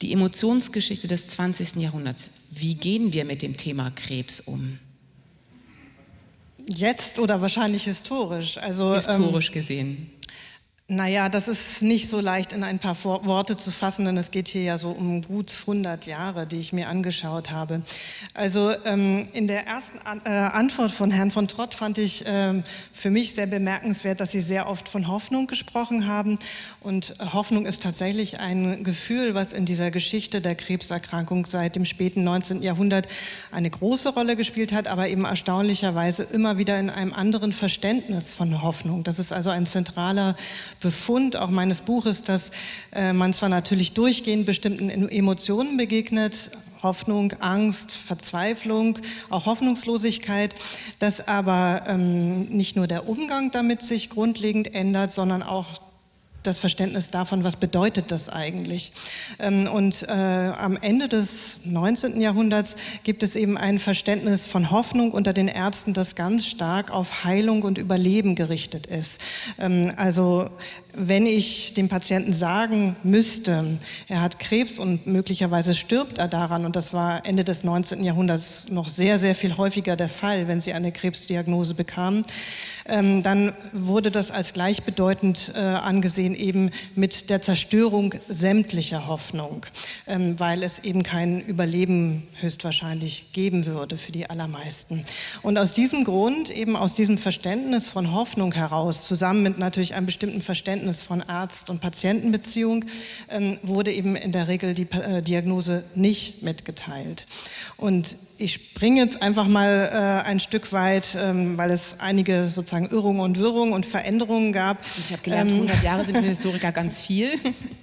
Die 0.03 0.13
Emotionsgeschichte 0.13 1.09
des 1.09 1.29
20. 1.29 1.77
Jahrhunderts. 1.77 2.31
Wie 2.51 2.75
gehen 2.75 3.13
wir 3.13 3.25
mit 3.25 3.43
dem 3.43 3.57
Thema 3.57 3.91
Krebs 3.91 4.41
um? 4.41 4.79
Jetzt 6.69 7.19
oder 7.19 7.41
wahrscheinlich 7.41 7.85
historisch? 7.85 8.59
Also, 8.59 8.95
historisch 8.95 9.49
ähm, 9.49 9.55
gesehen. 9.55 10.11
Naja, 10.89 11.29
das 11.29 11.49
ist 11.49 11.83
nicht 11.83 12.09
so 12.09 12.21
leicht 12.21 12.53
in 12.53 12.63
ein 12.63 12.79
paar 12.79 12.95
Worte 13.03 13.57
zu 13.57 13.73
fassen, 13.73 14.05
denn 14.05 14.17
es 14.17 14.31
geht 14.31 14.47
hier 14.47 14.63
ja 14.63 14.79
so 14.79 14.91
um 14.91 15.21
gut 15.21 15.53
100 15.63 16.07
Jahre, 16.07 16.47
die 16.47 16.61
ich 16.61 16.73
mir 16.73 16.87
angeschaut 16.87 17.51
habe. 17.51 17.83
Also 18.35 18.71
ähm, 18.85 19.25
in 19.33 19.49
der 19.49 19.67
ersten 19.67 19.99
An 20.07 20.21
äh, 20.25 20.29
Antwort 20.29 20.93
von 20.93 21.11
Herrn 21.11 21.33
von 21.33 21.49
Trott 21.49 21.75
fand 21.75 21.99
ich 21.99 22.23
ähm, 22.29 22.63
für 22.93 23.11
mich 23.11 23.35
sehr 23.35 23.49
bemerkenswert, 23.49 24.21
dass 24.21 24.31
Sie 24.31 24.41
sehr 24.41 24.69
oft 24.69 24.89
von 24.89 25.09
Hoffnung 25.09 25.49
gesprochen 25.49 26.07
haben. 26.07 26.39
Und 26.79 27.17
Hoffnung 27.33 27.67
ist 27.67 27.83
tatsächlich 27.83 28.39
ein 28.39 28.85
Gefühl, 28.85 29.35
was 29.35 29.53
in 29.53 29.67
dieser 29.67 29.91
Geschichte 29.91 30.41
der 30.41 30.55
Krebserkrankung 30.55 31.47
seit 31.47 31.75
dem 31.75 31.85
späten 31.85 32.23
19. 32.23 32.63
Jahrhundert 32.63 33.09
eine 33.51 33.71
große 33.71 34.11
Rolle 34.11 34.37
gespielt 34.37 34.73
hat, 34.73 34.87
aber 34.87 35.09
eben 35.09 35.25
erstaunlicherweise 35.25 36.23
immer 36.23 36.59
wieder 36.59 36.79
in 36.79 36.91
einem 36.91 37.13
anderen 37.13 37.53
Verständnis 37.53 38.33
von 38.35 38.63
Hoffnung. 38.63 39.03
Das 39.03 39.19
ist 39.19 39.33
also 39.33 39.51
ein 39.51 39.67
zentraler 39.67 40.37
Befund 40.81 41.37
auch 41.37 41.51
meines 41.51 41.81
Buches, 41.81 42.23
dass 42.23 42.51
äh, 42.93 43.13
man 43.13 43.33
zwar 43.33 43.49
natürlich 43.49 43.93
durchgehend 43.93 44.47
bestimmten 44.47 45.09
Emotionen 45.09 45.77
begegnet, 45.77 46.51
Hoffnung, 46.83 47.33
Angst, 47.41 47.93
Verzweiflung, 47.93 48.99
auch 49.31 49.47
Hoffnungslosigkeit, 49.47 50.55
dass 50.99 51.27
aber 51.27 51.85
ähm, 51.87 52.43
nicht 52.43 52.77
nur 52.77 52.87
der 52.87 53.09
Umgang 53.09 53.51
damit 53.51 53.83
sich 53.83 54.11
grundlegend 54.11 54.75
ändert, 54.75 55.11
sondern 55.13 55.43
auch 55.43 55.81
das 56.47 56.59
Verständnis 56.59 57.11
davon, 57.11 57.45
was 57.45 57.57
bedeutet 57.57 58.11
das 58.13 58.29
eigentlich. 58.29 58.93
Ähm, 59.39 59.67
und 59.67 60.05
äh, 60.09 60.13
am 60.13 60.77
Ende 60.81 61.09
des 61.09 61.59
19. 61.65 62.21
Jahrhunderts 62.21 62.77
gibt 63.05 63.23
es 63.23 63.37
eben 63.37 63.57
ein 63.57 63.79
Verständnis 63.79 64.47
von 64.47 64.71
Hoffnung 64.71 65.11
unter 65.13 65.33
den 65.33 65.49
Ärzten, 65.49 65.93
das 65.93 66.15
ganz 66.15 66.47
stark 66.47 66.91
auf 66.91 67.25
Heilung 67.25 67.63
und 67.63 67.79
Überleben 67.79 68.35
gerichtet 68.35 68.87
ist. 68.87 69.21
Ähm, 69.59 69.93
also 69.97 70.49
wenn 70.97 71.27
ich 71.27 71.75
dem 71.75 71.89
Patienten 71.89 72.33
sagen 72.33 72.97
müsste, 73.03 73.79
er 74.09 74.23
hat 74.23 74.39
Krebs 74.39 74.79
und 74.79 75.07
möglicherweise 75.07 75.75
stirbt 75.75 76.19
er 76.19 76.29
daran, 76.29 76.65
und 76.65 76.75
das 76.75 76.93
war 76.93 77.27
Ende 77.27 77.45
des 77.45 77.65
19. 77.65 78.03
Jahrhunderts 78.03 78.69
noch 78.71 78.89
sehr, 78.89 79.19
sehr 79.19 79.35
viel 79.35 79.57
häufiger 79.57 79.97
der 79.97 80.09
Fall, 80.09 80.49
wenn 80.49 80.61
sie 80.61 80.73
eine 80.73 80.93
Krebsdiagnose 80.93 81.75
bekamen, 81.75 82.23
ähm, 82.89 83.23
dann 83.23 83.53
wurde 83.73 84.11
das 84.11 84.31
als 84.31 84.53
gleichbedeutend 84.53 85.53
äh, 85.55 85.59
angesehen 85.61 86.35
eben 86.35 86.71
mit 86.95 87.31
der 87.31 87.43
Zerstörung 87.43 88.15
sämtlicher 88.29 89.07
Hoffnung, 89.07 89.67
ähm, 90.07 90.39
weil 90.39 90.63
es 90.63 90.79
eben 90.79 91.03
kein 91.03 91.41
Überleben 91.41 92.27
höchstwahrscheinlich 92.41 93.33
geben 93.33 93.67
würde 93.67 93.99
für 93.99 94.13
die 94.13 94.31
allermeisten. 94.31 95.03
Und 95.43 95.59
aus 95.59 95.75
diesem 95.75 96.05
Grund, 96.05 96.51
eben 96.51 96.77
aus 96.77 96.95
diesem 96.95 97.19
Verständnis 97.19 97.89
von 97.89 98.13
Hoffnung 98.13 98.53
heraus, 98.53 99.07
zusammen 99.07 99.43
mit 99.43 99.59
natürlich 99.59 99.95
einem 99.95 100.07
bestimmten 100.07 100.41
Verständnis 100.41 100.86
Verständnis 100.87 101.03
von 101.03 101.23
Arzt- 101.23 101.71
und 101.71 101.81
Patientenbeziehung 101.81 102.85
ähm, 103.31 103.59
wurde 103.63 103.93
eben 103.93 104.15
in 104.15 104.33
der 104.33 104.49
Regel 104.49 104.75
die 104.75 104.89
äh, 104.93 105.21
Diagnose 105.23 105.83
nicht 105.95 106.43
mitgeteilt. 106.43 107.27
Und 107.77 108.17
ich 108.39 108.55
springe 108.55 109.01
jetzt 109.01 109.23
einfach 109.23 109.47
mal 109.47 109.89
äh, 109.93 110.29
ein 110.29 110.41
Stück 110.41 110.73
weit, 110.73 111.17
ähm, 111.21 111.57
weil 111.57 111.71
es 111.71 111.97
einige 111.99 112.51
sozusagen 112.51 112.89
Irrungen 112.89 113.21
und 113.21 113.39
Wirrungen 113.39 113.73
und 113.73 113.87
Veränderungen 113.87 114.53
gab. 114.53 114.79
Ich 114.99 115.13
habe 115.13 115.23
gelernt, 115.23 115.51
100 115.53 115.77
ähm, 115.77 115.85
Jahre 115.85 116.05
sind 116.05 116.19
für 116.19 116.25
Historiker 116.29 116.73
ganz 116.73 117.01
viel. 117.01 117.31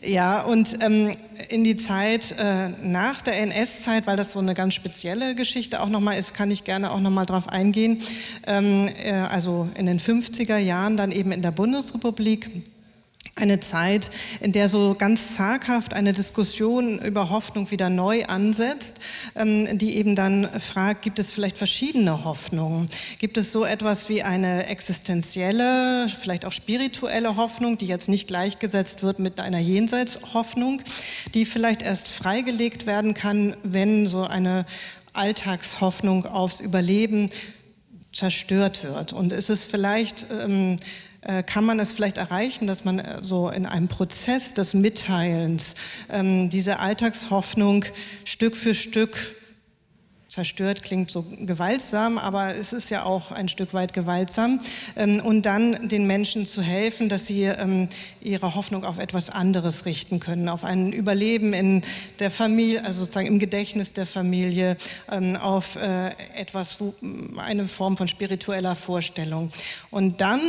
Ja, 0.02 0.44
und 0.44 0.82
ähm, 0.82 1.16
in 1.50 1.64
die 1.64 1.76
Zeit 1.76 2.36
äh, 2.38 2.70
nach 2.84 3.22
der 3.22 3.40
NS-Zeit, 3.42 4.06
weil 4.06 4.18
das 4.18 4.34
so 4.34 4.40
eine 4.40 4.54
ganz 4.54 4.76
spezielle 4.76 5.36
Geschichte 5.36 5.82
auch 5.82 5.90
nochmal 5.90 6.20
ist, 6.20 6.34
kann 6.34 6.52
ich 6.52 6.64
gerne 6.64 6.92
auch 6.92 7.00
nochmal 7.00 7.26
drauf 7.26 7.50
eingehen. 7.50 8.02
Ähm, 8.46 8.88
äh, 9.04 9.12
also 9.12 9.68
in 9.76 9.88
den 9.88 10.00
50er 10.00 10.58
Jahren 10.58 10.98
dann 10.98 11.12
eben 11.12 11.32
in 11.32 11.42
der 11.42 11.52
Bundesrepublik 11.52 12.73
eine 13.36 13.60
Zeit, 13.60 14.12
in 14.42 14.52
der 14.52 14.70
so 14.70 14.96
ganz 14.98 15.36
zaghaft 15.36 15.94
eine 15.96 16.14
Diskussion 16.14 17.00
über 17.00 17.30
Hoffnung 17.32 17.72
wieder 17.72 17.90
neu 17.90 18.26
ansetzt, 18.26 18.98
ähm, 19.36 19.78
die 19.78 19.96
eben 19.98 20.16
dann 20.16 20.48
fragt, 20.60 21.02
gibt 21.02 21.18
es 21.18 21.32
vielleicht 21.32 21.58
verschiedene 21.58 22.24
Hoffnungen? 22.26 22.88
Gibt 23.20 23.38
es 23.38 23.52
so 23.52 23.66
etwas 23.66 24.08
wie 24.10 24.22
eine 24.22 24.68
existenzielle, 24.68 26.08
vielleicht 26.10 26.46
auch 26.46 26.52
spirituelle 26.52 27.36
Hoffnung, 27.36 27.78
die 27.80 27.88
jetzt 27.88 28.08
nicht 28.08 28.28
gleichgesetzt 28.28 29.02
wird 29.02 29.18
mit 29.18 29.40
einer 29.40 29.60
Jenseitshoffnung, 29.60 30.82
die 31.34 31.46
vielleicht 31.46 31.82
erst 31.82 32.10
freigelegt 32.10 32.86
werden 32.86 33.16
kann, 33.16 33.56
wenn 33.64 34.06
so 34.06 34.26
eine 34.26 34.66
Alltagshoffnung 35.14 36.28
aufs 36.28 36.60
Überleben 36.60 37.32
zerstört 38.12 38.84
wird. 38.84 39.12
Und 39.12 39.32
ist 39.32 39.50
es 39.50 39.66
vielleicht 39.66 40.28
ähm, 40.44 40.74
äh, 40.76 40.78
kann 41.44 41.66
man 41.66 41.80
es 41.80 41.94
vielleicht 41.94 42.18
erreichen, 42.18 42.68
dass 42.68 42.84
man 42.84 43.00
äh, 43.00 43.20
so 43.22 43.50
in 43.50 43.66
einem 43.66 43.88
Prozess 43.88 44.54
des 44.54 44.74
Mitteilens 44.74 45.76
ähm, 46.10 46.50
diese 46.50 46.80
Alltagshoffnung 46.80 47.86
Stück 48.26 48.56
für 48.56 48.76
Stück 48.76 49.18
zerstört 50.34 50.82
klingt 50.82 51.12
so 51.12 51.24
gewaltsam, 51.42 52.18
aber 52.18 52.56
es 52.56 52.74
ist 52.74 52.90
ja 52.90 53.04
auch 53.04 53.32
ein 53.32 53.50
Stück 53.50 53.72
weit 53.76 53.94
gewaltsam. 53.94 54.58
Ähm, 54.96 55.22
und 55.24 55.44
dann 55.44 55.88
den 55.88 56.08
Menschen 56.08 56.48
zu 56.48 56.64
helfen, 56.64 57.08
dass 57.08 57.28
sie 57.28 57.44
ähm, 57.44 57.88
ihre 58.20 58.56
Hoffnung 58.56 58.84
auf 58.84 58.98
etwas 58.98 59.30
anderes 59.30 59.86
richten 59.86 60.20
können, 60.20 60.50
auf 60.50 60.64
ein 60.64 60.92
Überleben 60.92 61.54
in 61.54 61.84
der 62.18 62.32
Familie, 62.32 62.84
also 62.84 63.02
sozusagen 63.02 63.28
im 63.28 63.38
Gedächtnis 63.38 63.94
der 63.94 64.08
Familie, 64.08 64.76
ähm, 65.12 65.36
auf 65.36 65.76
äh, 65.76 66.10
etwas, 66.36 66.80
eine 67.38 67.68
Form 67.68 67.96
von 67.96 68.08
spiritueller 68.08 68.76
Vorstellung. 68.76 69.50
Und 69.92 70.20
dann 70.20 70.42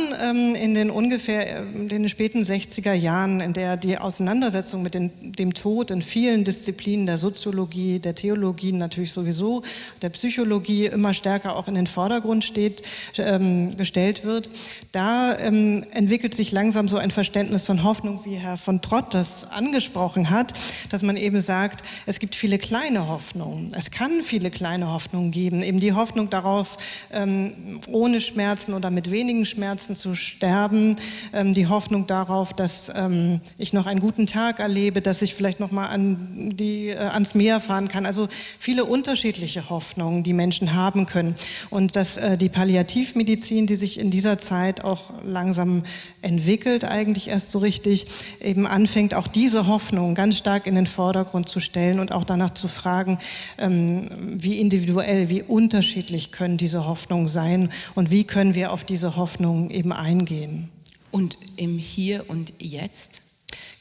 in 0.55 0.73
den 0.73 0.89
ungefähr 0.89 1.59
in 1.59 1.89
den 1.89 2.09
späten 2.09 2.43
60er 2.43 2.93
Jahren, 2.93 3.39
in 3.39 3.53
der 3.53 3.77
die 3.77 3.97
Auseinandersetzung 3.97 4.81
mit 4.81 4.95
dem 4.95 5.53
Tod 5.53 5.91
in 5.91 6.01
vielen 6.01 6.43
Disziplinen 6.43 7.05
der 7.05 7.17
Soziologie, 7.17 7.99
der 7.99 8.15
Theologie 8.15 8.71
natürlich 8.71 9.11
sowieso 9.11 9.61
der 10.01 10.09
Psychologie 10.09 10.85
immer 10.85 11.13
stärker 11.13 11.55
auch 11.55 11.67
in 11.67 11.75
den 11.75 11.87
Vordergrund 11.87 12.43
steht, 12.43 12.81
ähm, 13.17 13.75
gestellt 13.75 14.23
wird, 14.23 14.49
da 14.91 15.37
ähm, 15.39 15.85
entwickelt 15.91 16.35
sich 16.35 16.51
langsam 16.51 16.87
so 16.87 16.97
ein 16.97 17.11
Verständnis 17.11 17.65
von 17.65 17.83
Hoffnung, 17.83 18.21
wie 18.25 18.35
Herr 18.35 18.57
von 18.57 18.81
Trott 18.81 19.13
das 19.13 19.49
angesprochen 19.49 20.29
hat, 20.29 20.53
dass 20.89 21.01
man 21.01 21.17
eben 21.17 21.41
sagt, 21.41 21.83
es 22.05 22.19
gibt 22.19 22.35
viele 22.35 22.57
kleine 22.57 23.07
Hoffnungen. 23.07 23.71
Es 23.77 23.91
kann 23.91 24.21
viele 24.23 24.51
kleine 24.51 24.91
Hoffnungen 24.91 25.31
geben. 25.31 25.63
Eben 25.63 25.79
die 25.79 25.93
Hoffnung 25.93 26.29
darauf, 26.29 26.77
ähm, 27.11 27.81
ohne 27.87 28.21
Schmerzen 28.21 28.73
oder 28.73 28.91
mit 28.91 29.11
wenigen 29.11 29.45
Schmerzen 29.45 29.95
zu 29.95 30.15
sterben. 30.15 30.95
Ähm, 31.33 31.53
die 31.53 31.67
Hoffnung 31.67 32.07
darauf, 32.07 32.53
dass 32.53 32.91
ähm, 32.95 33.39
ich 33.57 33.73
noch 33.73 33.85
einen 33.85 33.99
guten 33.99 34.27
Tag 34.27 34.59
erlebe, 34.59 35.01
dass 35.01 35.21
ich 35.21 35.33
vielleicht 35.33 35.59
noch 35.59 35.71
mal 35.71 35.87
an 35.87 36.51
die, 36.55 36.89
äh, 36.89 36.97
ans 36.97 37.35
Meer 37.35 37.59
fahren 37.59 37.87
kann. 37.87 38.05
Also 38.05 38.27
viele 38.59 38.85
unterschiedliche 38.85 39.64
Hoffnung, 39.69 40.23
die 40.23 40.33
Menschen 40.33 40.73
haben 40.73 41.05
können. 41.05 41.35
Und 41.69 41.95
dass 41.95 42.17
äh, 42.17 42.37
die 42.37 42.49
Palliativmedizin, 42.49 43.67
die 43.67 43.75
sich 43.75 43.99
in 43.99 44.11
dieser 44.11 44.37
Zeit 44.37 44.83
auch 44.83 45.11
langsam 45.23 45.83
entwickelt, 46.21 46.85
eigentlich 46.85 47.29
erst 47.29 47.51
so 47.51 47.59
richtig, 47.59 48.07
eben 48.41 48.67
anfängt, 48.67 49.13
auch 49.13 49.27
diese 49.27 49.67
Hoffnung 49.67 50.15
ganz 50.15 50.37
stark 50.37 50.67
in 50.67 50.75
den 50.75 50.87
Vordergrund 50.87 51.49
zu 51.49 51.59
stellen 51.59 51.99
und 51.99 52.13
auch 52.13 52.23
danach 52.23 52.53
zu 52.53 52.67
fragen, 52.67 53.19
ähm, 53.57 54.09
wie 54.19 54.59
individuell, 54.59 55.29
wie 55.29 55.43
unterschiedlich 55.43 56.31
können 56.31 56.57
diese 56.57 56.85
Hoffnungen 56.85 57.27
sein 57.27 57.69
und 57.95 58.11
wie 58.11 58.23
können 58.23 58.55
wir 58.55 58.71
auf 58.71 58.83
diese 58.83 59.15
Hoffnung 59.15 59.69
eben 59.69 59.91
eingehen. 59.91 60.69
Und 61.11 61.37
im 61.55 61.77
Hier 61.77 62.29
und 62.29 62.53
Jetzt? 62.59 63.24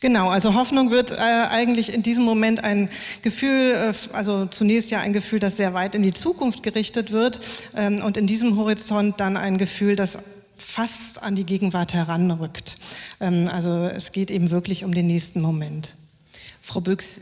Genau, 0.00 0.28
also 0.28 0.54
Hoffnung 0.54 0.90
wird 0.90 1.12
äh, 1.12 1.14
eigentlich 1.16 1.94
in 1.94 2.02
diesem 2.02 2.24
Moment 2.24 2.62
ein 2.62 2.90
Gefühl, 3.22 3.72
äh, 3.74 3.92
also 4.12 4.46
zunächst 4.46 4.90
ja 4.90 5.00
ein 5.00 5.12
Gefühl, 5.12 5.38
das 5.38 5.56
sehr 5.56 5.72
weit 5.72 5.94
in 5.94 6.02
die 6.02 6.12
Zukunft 6.12 6.62
gerichtet 6.62 7.10
wird 7.10 7.40
ähm, 7.74 8.02
und 8.04 8.16
in 8.16 8.26
diesem 8.26 8.56
Horizont 8.58 9.18
dann 9.18 9.36
ein 9.36 9.56
Gefühl, 9.56 9.96
das 9.96 10.18
fast 10.56 11.22
an 11.22 11.36
die 11.36 11.44
Gegenwart 11.44 11.94
heranrückt. 11.94 12.76
Ähm, 13.20 13.48
also 13.50 13.84
es 13.86 14.12
geht 14.12 14.30
eben 14.30 14.50
wirklich 14.50 14.84
um 14.84 14.92
den 14.92 15.06
nächsten 15.06 15.40
Moment. 15.40 15.96
Frau 16.60 16.80
Büchs, 16.80 17.20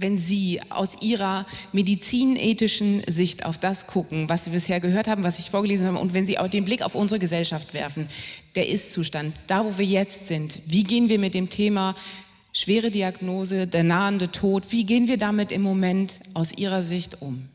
wenn 0.00 0.18
Sie 0.18 0.60
aus 0.70 1.02
Ihrer 1.02 1.46
medizinethischen 1.72 3.02
Sicht 3.06 3.44
auf 3.44 3.58
das 3.58 3.86
gucken, 3.86 4.28
was 4.28 4.44
Sie 4.44 4.50
bisher 4.50 4.80
gehört 4.80 5.08
haben, 5.08 5.24
was 5.24 5.38
ich 5.38 5.50
vorgelesen 5.50 5.86
habe, 5.86 5.98
und 5.98 6.14
wenn 6.14 6.26
Sie 6.26 6.38
auch 6.38 6.48
den 6.48 6.64
Blick 6.64 6.82
auf 6.82 6.94
unsere 6.94 7.18
Gesellschaft 7.18 7.74
werfen, 7.74 8.08
der 8.54 8.68
Ist-Zustand, 8.68 9.34
da 9.46 9.64
wo 9.64 9.78
wir 9.78 9.86
jetzt 9.86 10.28
sind, 10.28 10.60
wie 10.66 10.84
gehen 10.84 11.08
wir 11.08 11.18
mit 11.18 11.34
dem 11.34 11.48
Thema 11.48 11.94
schwere 12.52 12.90
Diagnose, 12.90 13.66
der 13.66 13.84
nahende 13.84 14.30
Tod, 14.30 14.70
wie 14.70 14.84
gehen 14.84 15.08
wir 15.08 15.18
damit 15.18 15.52
im 15.52 15.62
Moment 15.62 16.20
aus 16.34 16.52
Ihrer 16.52 16.82
Sicht 16.82 17.22
um? 17.22 17.48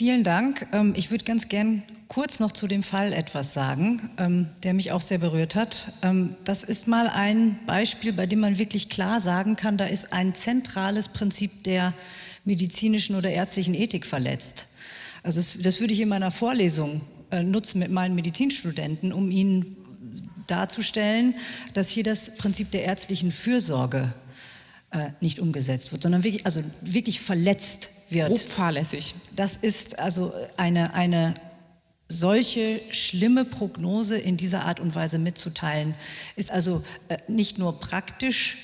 Vielen 0.00 0.24
Dank. 0.24 0.66
Ähm, 0.72 0.94
ich 0.96 1.10
würde 1.10 1.26
ganz 1.26 1.48
gern 1.48 1.82
kurz 2.08 2.40
noch 2.40 2.52
zu 2.52 2.66
dem 2.66 2.82
Fall 2.82 3.12
etwas 3.12 3.52
sagen, 3.52 4.08
ähm, 4.16 4.46
der 4.62 4.72
mich 4.72 4.92
auch 4.92 5.02
sehr 5.02 5.18
berührt 5.18 5.56
hat. 5.56 5.92
Ähm, 6.00 6.36
das 6.44 6.64
ist 6.64 6.88
mal 6.88 7.06
ein 7.08 7.58
Beispiel, 7.66 8.14
bei 8.14 8.24
dem 8.24 8.40
man 8.40 8.56
wirklich 8.56 8.88
klar 8.88 9.20
sagen 9.20 9.56
kann, 9.56 9.76
da 9.76 9.84
ist 9.84 10.14
ein 10.14 10.34
zentrales 10.34 11.08
Prinzip 11.08 11.64
der 11.64 11.92
medizinischen 12.46 13.14
oder 13.14 13.28
ärztlichen 13.28 13.74
Ethik 13.74 14.06
verletzt. 14.06 14.68
Also 15.22 15.38
das 15.62 15.80
würde 15.80 15.92
ich 15.92 16.00
in 16.00 16.08
meiner 16.08 16.30
Vorlesung 16.30 17.02
äh, 17.30 17.42
nutzen 17.42 17.78
mit 17.80 17.90
meinen 17.90 18.14
Medizinstudenten, 18.14 19.12
um 19.12 19.30
ihnen 19.30 19.76
darzustellen, 20.46 21.34
dass 21.74 21.90
hier 21.90 22.04
das 22.04 22.38
Prinzip 22.38 22.70
der 22.70 22.84
ärztlichen 22.84 23.32
Fürsorge 23.32 24.14
äh, 24.92 25.10
nicht 25.20 25.40
umgesetzt 25.40 25.92
wird, 25.92 26.02
sondern 26.02 26.24
wirklich, 26.24 26.46
also 26.46 26.62
wirklich 26.80 27.20
verletzt 27.20 27.99
wird. 28.12 28.28
Grob 28.28 28.38
fahrlässig. 28.38 29.14
Das 29.34 29.56
ist 29.56 29.98
also 29.98 30.32
eine, 30.56 30.94
eine 30.94 31.34
solche 32.10 32.80
schlimme 32.90 33.44
Prognose 33.44 34.18
in 34.18 34.36
dieser 34.36 34.64
Art 34.64 34.80
und 34.80 34.94
Weise 34.94 35.18
mitzuteilen, 35.18 35.94
ist 36.34 36.50
also 36.50 36.82
äh, 37.08 37.18
nicht 37.28 37.58
nur 37.58 37.78
praktisch 37.78 38.58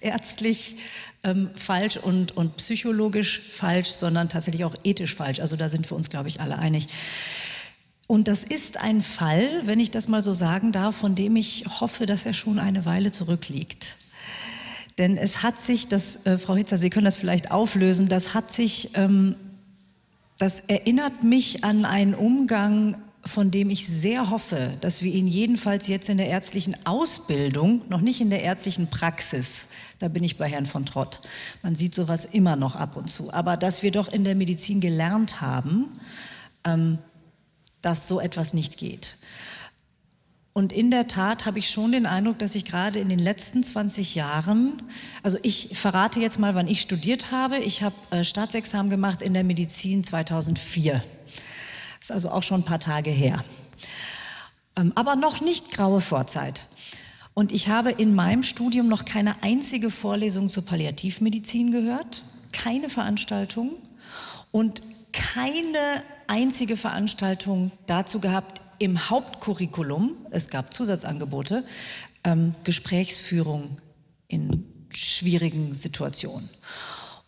äh, 0.00 0.08
ärztlich 0.08 0.76
ähm, 1.24 1.50
falsch 1.54 1.96
und, 1.96 2.36
und 2.36 2.56
psychologisch 2.56 3.42
falsch, 3.50 3.88
sondern 3.88 4.28
tatsächlich 4.28 4.64
auch 4.64 4.74
ethisch 4.84 5.14
falsch. 5.14 5.40
Also 5.40 5.56
da 5.56 5.68
sind 5.68 5.90
wir 5.90 5.96
uns, 5.96 6.10
glaube 6.10 6.28
ich, 6.28 6.40
alle 6.40 6.58
einig. 6.58 6.88
Und 8.06 8.28
das 8.28 8.44
ist 8.44 8.76
ein 8.76 9.02
Fall, 9.02 9.48
wenn 9.64 9.80
ich 9.80 9.90
das 9.90 10.06
mal 10.06 10.22
so 10.22 10.32
sagen 10.32 10.70
darf, 10.70 10.96
von 10.96 11.14
dem 11.14 11.34
ich 11.36 11.64
hoffe, 11.80 12.06
dass 12.06 12.26
er 12.26 12.34
schon 12.34 12.58
eine 12.58 12.84
Weile 12.84 13.10
zurückliegt. 13.10 13.96
Denn 14.98 15.16
es 15.16 15.42
hat 15.42 15.58
sich, 15.58 15.88
das, 15.88 16.26
äh, 16.26 16.38
Frau 16.38 16.54
Hitzer, 16.54 16.78
Sie 16.78 16.90
können 16.90 17.04
das 17.04 17.16
vielleicht 17.16 17.50
auflösen, 17.50 18.08
das 18.08 18.34
hat 18.34 18.50
sich, 18.50 18.90
ähm, 18.94 19.36
das 20.38 20.60
erinnert 20.60 21.22
mich 21.22 21.64
an 21.64 21.84
einen 21.84 22.14
Umgang, 22.14 22.96
von 23.24 23.50
dem 23.50 23.70
ich 23.70 23.86
sehr 23.86 24.30
hoffe, 24.30 24.76
dass 24.80 25.02
wir 25.02 25.12
ihn 25.12 25.28
jedenfalls 25.28 25.86
jetzt 25.86 26.08
in 26.08 26.16
der 26.16 26.26
ärztlichen 26.26 26.74
Ausbildung, 26.84 27.82
noch 27.88 28.00
nicht 28.00 28.20
in 28.20 28.30
der 28.30 28.42
ärztlichen 28.42 28.88
Praxis, 28.88 29.68
da 30.00 30.08
bin 30.08 30.24
ich 30.24 30.38
bei 30.38 30.48
Herrn 30.48 30.66
von 30.66 30.84
Trott, 30.84 31.20
man 31.62 31.76
sieht 31.76 31.94
sowas 31.94 32.24
immer 32.24 32.56
noch 32.56 32.74
ab 32.74 32.96
und 32.96 33.08
zu, 33.08 33.32
aber 33.32 33.56
dass 33.56 33.84
wir 33.84 33.92
doch 33.92 34.12
in 34.12 34.24
der 34.24 34.34
Medizin 34.34 34.80
gelernt 34.80 35.40
haben, 35.40 35.88
ähm, 36.64 36.98
dass 37.80 38.08
so 38.08 38.20
etwas 38.20 38.54
nicht 38.54 38.76
geht. 38.76 39.16
Und 40.54 40.72
in 40.72 40.90
der 40.90 41.06
Tat 41.06 41.46
habe 41.46 41.58
ich 41.58 41.70
schon 41.70 41.92
den 41.92 42.04
Eindruck, 42.04 42.38
dass 42.38 42.54
ich 42.54 42.66
gerade 42.66 42.98
in 42.98 43.08
den 43.08 43.18
letzten 43.18 43.64
20 43.64 44.14
Jahren, 44.14 44.82
also 45.22 45.38
ich 45.42 45.70
verrate 45.78 46.20
jetzt 46.20 46.38
mal, 46.38 46.54
wann 46.54 46.68
ich 46.68 46.82
studiert 46.82 47.30
habe. 47.30 47.56
Ich 47.58 47.82
habe 47.82 47.94
äh, 48.10 48.22
Staatsexamen 48.22 48.90
gemacht 48.90 49.22
in 49.22 49.32
der 49.32 49.44
Medizin 49.44 50.04
2004. 50.04 50.94
Das 50.94 51.02
ist 52.02 52.10
also 52.10 52.30
auch 52.30 52.42
schon 52.42 52.60
ein 52.60 52.64
paar 52.64 52.80
Tage 52.80 53.10
her. 53.10 53.44
Ähm, 54.76 54.92
aber 54.94 55.16
noch 55.16 55.40
nicht 55.40 55.70
graue 55.70 56.02
Vorzeit. 56.02 56.66
Und 57.34 57.50
ich 57.50 57.68
habe 57.68 57.90
in 57.90 58.14
meinem 58.14 58.42
Studium 58.42 58.88
noch 58.88 59.06
keine 59.06 59.42
einzige 59.42 59.90
Vorlesung 59.90 60.50
zur 60.50 60.66
Palliativmedizin 60.66 61.72
gehört, 61.72 62.24
keine 62.52 62.90
Veranstaltung 62.90 63.70
und 64.50 64.82
keine 65.12 66.02
einzige 66.26 66.76
Veranstaltung 66.76 67.70
dazu 67.86 68.20
gehabt, 68.20 68.61
im 68.82 69.10
Hauptcurriculum, 69.10 70.16
es 70.30 70.50
gab 70.50 70.72
Zusatzangebote, 70.72 71.64
ähm, 72.24 72.54
Gesprächsführung 72.64 73.78
in 74.28 74.64
schwierigen 74.90 75.74
Situationen. 75.74 76.48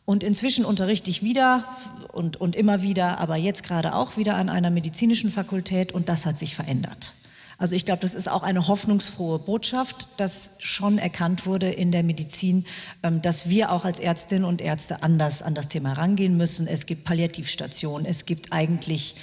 Und 0.04 0.22
inzwischen 0.22 0.64
unterrichte 0.64 1.10
ich 1.10 1.22
wieder 1.22 1.64
und, 2.12 2.36
und 2.36 2.56
immer 2.56 2.82
wieder, 2.82 3.18
aber 3.18 3.36
jetzt 3.36 3.62
gerade 3.62 3.94
auch 3.94 4.16
wieder 4.16 4.36
an 4.36 4.48
einer 4.50 4.70
medizinischen 4.70 5.30
Fakultät 5.30 5.92
und 5.92 6.08
das 6.08 6.26
hat 6.26 6.36
sich 6.36 6.54
verändert. 6.54 7.14
Also 7.56 7.76
ich 7.76 7.84
glaube, 7.84 8.00
das 8.00 8.14
ist 8.14 8.28
auch 8.28 8.42
eine 8.42 8.66
hoffnungsfrohe 8.68 9.38
Botschaft, 9.38 10.08
dass 10.16 10.56
schon 10.58 10.98
erkannt 10.98 11.46
wurde 11.46 11.70
in 11.70 11.92
der 11.92 12.02
Medizin, 12.02 12.66
ähm, 13.02 13.22
dass 13.22 13.48
wir 13.48 13.72
auch 13.72 13.84
als 13.84 14.00
Ärztinnen 14.00 14.44
und 14.44 14.60
Ärzte 14.60 15.02
anders 15.02 15.40
an 15.40 15.54
das 15.54 15.68
Thema 15.68 15.92
rangehen 15.92 16.36
müssen. 16.36 16.66
Es 16.66 16.86
gibt 16.86 17.04
Palliativstationen, 17.04 18.06
es 18.06 18.26
gibt 18.26 18.52
eigentlich 18.52 19.16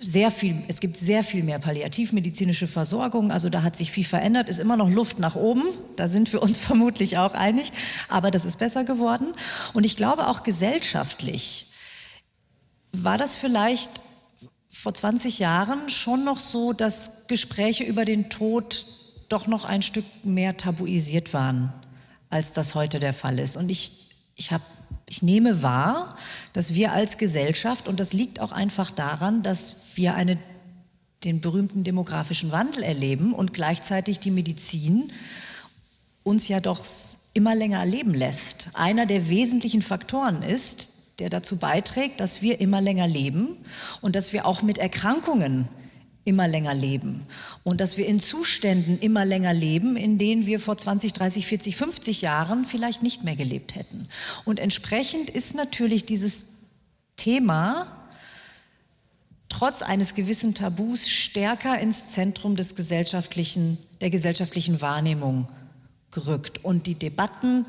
sehr 0.00 0.30
viel, 0.30 0.62
es 0.66 0.80
gibt 0.80 0.96
sehr 0.96 1.22
viel 1.22 1.44
mehr 1.44 1.58
palliativmedizinische 1.58 2.66
Versorgung. 2.66 3.30
Also 3.30 3.50
da 3.50 3.62
hat 3.62 3.76
sich 3.76 3.92
viel 3.92 4.04
verändert, 4.04 4.48
ist 4.48 4.58
immer 4.58 4.76
noch 4.76 4.88
Luft 4.88 5.18
nach 5.18 5.36
oben. 5.36 5.62
Da 5.96 6.08
sind 6.08 6.32
wir 6.32 6.42
uns 6.42 6.58
vermutlich 6.70 7.18
auch 7.18 7.34
einig. 7.34 7.72
Aber 8.08 8.30
das 8.30 8.46
ist 8.46 8.58
besser 8.58 8.84
geworden. 8.84 9.34
Und 9.74 9.84
ich 9.84 9.96
glaube 9.96 10.26
auch 10.26 10.42
gesellschaftlich 10.42 11.66
war 12.92 13.18
das 13.18 13.36
vielleicht 13.36 14.00
vor 14.68 14.94
20 14.94 15.38
Jahren 15.38 15.88
schon 15.88 16.24
noch 16.24 16.38
so, 16.38 16.72
dass 16.72 17.26
Gespräche 17.28 17.84
über 17.84 18.04
den 18.04 18.30
Tod 18.30 18.86
doch 19.28 19.46
noch 19.46 19.64
ein 19.64 19.82
Stück 19.82 20.04
mehr 20.24 20.56
tabuisiert 20.56 21.34
waren, 21.34 21.72
als 22.30 22.52
das 22.52 22.74
heute 22.74 22.98
der 22.98 23.12
Fall 23.12 23.38
ist. 23.38 23.56
Und 23.56 23.68
ich, 23.68 24.08
ich 24.34 24.50
habe 24.50 24.64
ich 25.10 25.22
nehme 25.22 25.60
wahr, 25.62 26.14
dass 26.52 26.74
wir 26.74 26.92
als 26.92 27.18
Gesellschaft, 27.18 27.88
und 27.88 27.98
das 27.98 28.12
liegt 28.12 28.40
auch 28.40 28.52
einfach 28.52 28.92
daran, 28.92 29.42
dass 29.42 29.88
wir 29.96 30.14
eine, 30.14 30.38
den 31.24 31.40
berühmten 31.40 31.82
demografischen 31.82 32.52
Wandel 32.52 32.84
erleben 32.84 33.34
und 33.34 33.52
gleichzeitig 33.52 34.20
die 34.20 34.30
Medizin 34.30 35.12
uns 36.22 36.46
ja 36.46 36.60
doch 36.60 36.84
immer 37.34 37.56
länger 37.56 37.84
leben 37.84 38.14
lässt. 38.14 38.68
Einer 38.74 39.04
der 39.04 39.28
wesentlichen 39.28 39.82
Faktoren 39.82 40.42
ist, 40.42 41.18
der 41.18 41.28
dazu 41.28 41.58
beiträgt, 41.58 42.20
dass 42.20 42.40
wir 42.40 42.60
immer 42.60 42.80
länger 42.80 43.08
leben 43.08 43.56
und 44.00 44.14
dass 44.14 44.32
wir 44.32 44.46
auch 44.46 44.62
mit 44.62 44.78
Erkrankungen 44.78 45.68
immer 46.24 46.46
länger 46.46 46.74
leben 46.74 47.26
und 47.64 47.80
dass 47.80 47.96
wir 47.96 48.06
in 48.06 48.18
Zuständen 48.18 48.98
immer 48.98 49.24
länger 49.24 49.54
leben, 49.54 49.96
in 49.96 50.18
denen 50.18 50.46
wir 50.46 50.60
vor 50.60 50.76
20, 50.76 51.12
30, 51.14 51.46
40, 51.46 51.76
50 51.76 52.22
Jahren 52.22 52.64
vielleicht 52.64 53.02
nicht 53.02 53.24
mehr 53.24 53.36
gelebt 53.36 53.74
hätten. 53.74 54.08
Und 54.44 54.60
entsprechend 54.60 55.30
ist 55.30 55.54
natürlich 55.54 56.04
dieses 56.04 56.68
Thema 57.16 58.00
trotz 59.48 59.82
eines 59.82 60.14
gewissen 60.14 60.54
Tabus 60.54 61.08
stärker 61.08 61.78
ins 61.78 62.06
Zentrum 62.08 62.56
des 62.56 62.76
gesellschaftlichen, 62.76 63.78
der 64.00 64.10
gesellschaftlichen 64.10 64.80
Wahrnehmung 64.80 65.48
gerückt. 66.10 66.64
Und 66.64 66.86
die 66.86 66.94
Debatten 66.94 67.66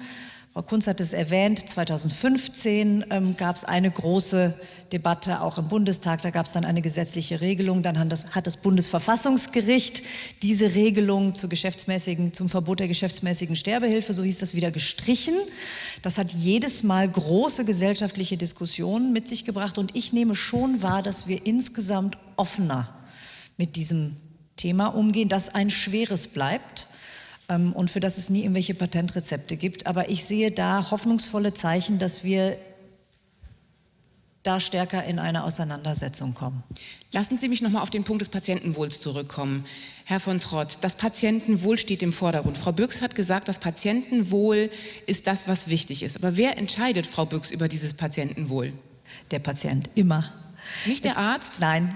Frau 0.53 0.63
Kunz 0.63 0.85
hat 0.85 0.99
es 0.99 1.13
erwähnt, 1.13 1.69
2015 1.69 3.05
ähm, 3.09 3.37
gab 3.37 3.55
es 3.55 3.63
eine 3.63 3.89
große 3.89 4.53
Debatte 4.91 5.39
auch 5.39 5.57
im 5.57 5.69
Bundestag. 5.69 6.21
Da 6.23 6.29
gab 6.29 6.45
es 6.45 6.51
dann 6.51 6.65
eine 6.65 6.81
gesetzliche 6.81 7.39
Regelung. 7.39 7.83
Dann 7.83 7.97
hat 7.97 8.11
das, 8.11 8.35
hat 8.35 8.47
das, 8.47 8.57
Bundesverfassungsgericht 8.57 10.03
diese 10.41 10.75
Regelung 10.75 11.35
zur 11.35 11.47
geschäftsmäßigen, 11.47 12.33
zum 12.33 12.49
Verbot 12.49 12.81
der 12.81 12.89
geschäftsmäßigen 12.89 13.55
Sterbehilfe, 13.55 14.13
so 14.13 14.23
hieß 14.23 14.39
das, 14.39 14.53
wieder 14.53 14.71
gestrichen. 14.71 15.35
Das 16.01 16.17
hat 16.17 16.33
jedes 16.33 16.83
Mal 16.83 17.07
große 17.07 17.63
gesellschaftliche 17.63 18.35
Diskussionen 18.35 19.13
mit 19.13 19.29
sich 19.29 19.45
gebracht. 19.45 19.77
Und 19.77 19.95
ich 19.95 20.11
nehme 20.11 20.35
schon 20.35 20.81
wahr, 20.81 21.01
dass 21.01 21.27
wir 21.27 21.45
insgesamt 21.45 22.17
offener 22.35 22.93
mit 23.55 23.77
diesem 23.77 24.17
Thema 24.57 24.87
umgehen, 24.87 25.29
das 25.29 25.55
ein 25.55 25.69
schweres 25.69 26.27
bleibt 26.27 26.87
ähm, 27.51 27.73
und 27.73 27.91
für 27.91 27.99
das 27.99 28.17
es 28.17 28.29
nie 28.29 28.41
irgendwelche 28.41 28.73
Patentrezepte 28.73 29.57
gibt. 29.57 29.85
Aber 29.85 30.09
ich 30.09 30.23
sehe 30.23 30.51
da 30.51 30.89
hoffnungsvolle 30.89 31.53
Zeichen, 31.53 31.99
dass 31.99 32.23
wir 32.23 32.57
da 34.43 34.59
stärker 34.59 35.03
in 35.03 35.19
eine 35.19 35.43
Auseinandersetzung 35.43 36.33
kommen. 36.33 36.63
Lassen 37.11 37.37
Sie 37.37 37.47
mich 37.47 37.61
noch 37.61 37.69
mal 37.69 37.81
auf 37.81 37.91
den 37.91 38.03
Punkt 38.03 38.21
des 38.21 38.29
Patientenwohls 38.29 38.99
zurückkommen. 38.99 39.65
Herr 40.05 40.19
von 40.19 40.39
Trott, 40.39 40.79
das 40.81 40.95
Patientenwohl 40.95 41.77
steht 41.77 42.01
im 42.01 42.11
Vordergrund. 42.11 42.57
Frau 42.57 42.71
Büchs 42.71 43.01
hat 43.01 43.13
gesagt, 43.13 43.49
das 43.49 43.59
Patientenwohl 43.59 44.71
ist 45.05 45.27
das, 45.27 45.47
was 45.47 45.67
wichtig 45.67 46.01
ist. 46.01 46.17
Aber 46.17 46.37
wer 46.37 46.57
entscheidet, 46.57 47.05
Frau 47.05 47.25
Büchs, 47.25 47.51
über 47.51 47.67
dieses 47.67 47.93
Patientenwohl? 47.93 48.73
Der 49.29 49.39
Patient, 49.39 49.89
immer. 49.93 50.31
Nicht 50.87 51.05
der 51.05 51.17
Arzt? 51.17 51.59
Nein. 51.59 51.95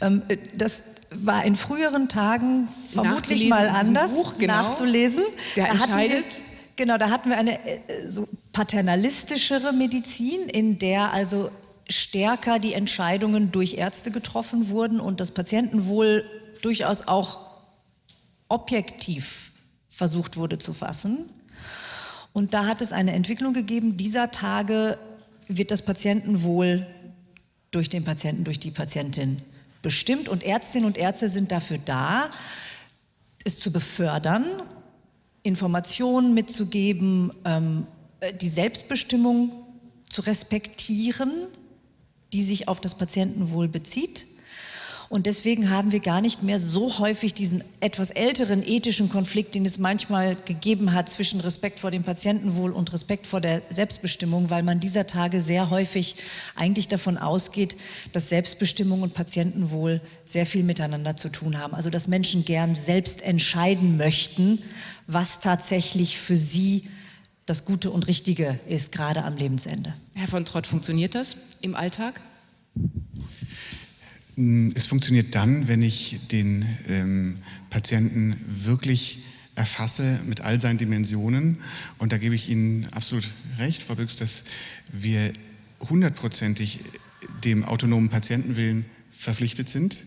Ähm, 0.00 0.22
das 0.54 0.84
war 1.14 1.44
in 1.44 1.56
früheren 1.56 2.08
Tagen 2.08 2.68
vermutlich 2.68 3.48
mal 3.48 3.68
anders 3.68 4.14
Buch, 4.14 4.38
genau, 4.38 4.54
nachzulesen. 4.54 5.24
Der 5.56 5.66
da 5.66 5.72
entscheidet. 5.72 6.36
Wir, 6.36 6.42
genau, 6.76 6.98
da 6.98 7.10
hatten 7.10 7.30
wir 7.30 7.38
eine 7.38 7.58
äh, 7.66 8.08
so 8.08 8.28
paternalistischere 8.52 9.72
Medizin, 9.72 10.48
in 10.48 10.78
der 10.78 11.12
also 11.12 11.50
stärker 11.88 12.58
die 12.58 12.74
Entscheidungen 12.74 13.50
durch 13.50 13.74
Ärzte 13.74 14.10
getroffen 14.10 14.68
wurden 14.68 15.00
und 15.00 15.20
das 15.20 15.30
Patientenwohl 15.30 16.24
durchaus 16.62 17.06
auch 17.08 17.40
objektiv 18.48 19.52
versucht 19.88 20.36
wurde 20.36 20.58
zu 20.58 20.72
fassen. 20.72 21.18
Und 22.32 22.54
da 22.54 22.66
hat 22.66 22.80
es 22.80 22.92
eine 22.92 23.12
Entwicklung 23.12 23.52
gegeben. 23.52 23.96
Dieser 23.96 24.30
Tage 24.30 24.98
wird 25.48 25.70
das 25.70 25.82
Patientenwohl 25.82 26.86
durch 27.70 27.88
den 27.88 28.04
Patienten, 28.04 28.44
durch 28.44 28.58
die 28.58 28.70
Patientin 28.70 29.42
bestimmt 29.82 30.28
und 30.28 30.42
Ärztinnen 30.42 30.86
und 30.86 30.96
Ärzte 30.96 31.28
sind 31.28 31.52
dafür 31.52 31.78
da, 31.84 32.30
es 33.44 33.58
zu 33.58 33.72
befördern, 33.72 34.46
Informationen 35.42 36.34
mitzugeben, 36.34 37.32
ähm, 37.44 37.86
die 38.40 38.48
Selbstbestimmung 38.48 39.52
zu 40.08 40.22
respektieren, 40.22 41.30
die 42.32 42.42
sich 42.42 42.68
auf 42.68 42.80
das 42.80 42.96
Patientenwohl 42.96 43.68
bezieht 43.68 44.26
und 45.12 45.26
deswegen 45.26 45.68
haben 45.68 45.92
wir 45.92 46.00
gar 46.00 46.22
nicht 46.22 46.42
mehr 46.42 46.58
so 46.58 46.98
häufig 46.98 47.34
diesen 47.34 47.62
etwas 47.80 48.10
älteren 48.10 48.66
ethischen 48.66 49.10
Konflikt, 49.10 49.54
den 49.54 49.66
es 49.66 49.76
manchmal 49.76 50.38
gegeben 50.46 50.94
hat 50.94 51.10
zwischen 51.10 51.40
Respekt 51.40 51.80
vor 51.80 51.90
dem 51.90 52.02
Patientenwohl 52.02 52.72
und 52.72 52.94
Respekt 52.94 53.26
vor 53.26 53.42
der 53.42 53.60
Selbstbestimmung, 53.68 54.48
weil 54.48 54.62
man 54.62 54.80
dieser 54.80 55.06
Tage 55.06 55.42
sehr 55.42 55.68
häufig 55.68 56.16
eigentlich 56.54 56.88
davon 56.88 57.18
ausgeht, 57.18 57.76
dass 58.12 58.30
Selbstbestimmung 58.30 59.02
und 59.02 59.12
Patientenwohl 59.12 60.00
sehr 60.24 60.46
viel 60.46 60.62
miteinander 60.62 61.14
zu 61.14 61.28
tun 61.28 61.58
haben. 61.58 61.74
Also 61.74 61.90
dass 61.90 62.08
Menschen 62.08 62.46
gern 62.46 62.74
selbst 62.74 63.20
entscheiden 63.20 63.98
möchten, 63.98 64.60
was 65.06 65.40
tatsächlich 65.40 66.16
für 66.16 66.38
sie 66.38 66.88
das 67.44 67.66
Gute 67.66 67.90
und 67.90 68.08
Richtige 68.08 68.58
ist, 68.66 68.92
gerade 68.92 69.24
am 69.24 69.36
Lebensende. 69.36 69.92
Herr 70.14 70.28
von 70.28 70.46
Trott, 70.46 70.66
funktioniert 70.66 71.14
das 71.14 71.36
im 71.60 71.74
Alltag? 71.74 72.18
Hm, 74.36 74.72
es 74.74 74.86
funktioniert 74.86 75.34
dann, 75.34 75.68
wenn 75.68 75.82
ich 75.82 76.20
den 76.30 76.66
ähm, 76.88 77.38
Patienten 77.70 78.40
wirklich 78.46 79.18
erfasse 79.54 80.20
mit 80.26 80.40
all 80.40 80.58
seinen 80.58 80.78
Dimensionen. 80.78 81.58
Und 81.98 82.12
da 82.12 82.18
gebe 82.18 82.34
ich 82.34 82.48
Ihnen 82.48 82.86
absolut 82.92 83.28
recht, 83.58 83.82
Frau 83.82 83.94
Büchs, 83.94 84.16
dass 84.16 84.44
wir 84.90 85.32
hundertprozentig 85.80 86.80
dem 87.44 87.64
autonomen 87.64 88.08
Patientenwillen 88.08 88.86
verpflichtet 89.10 89.68
sind. 89.68 89.98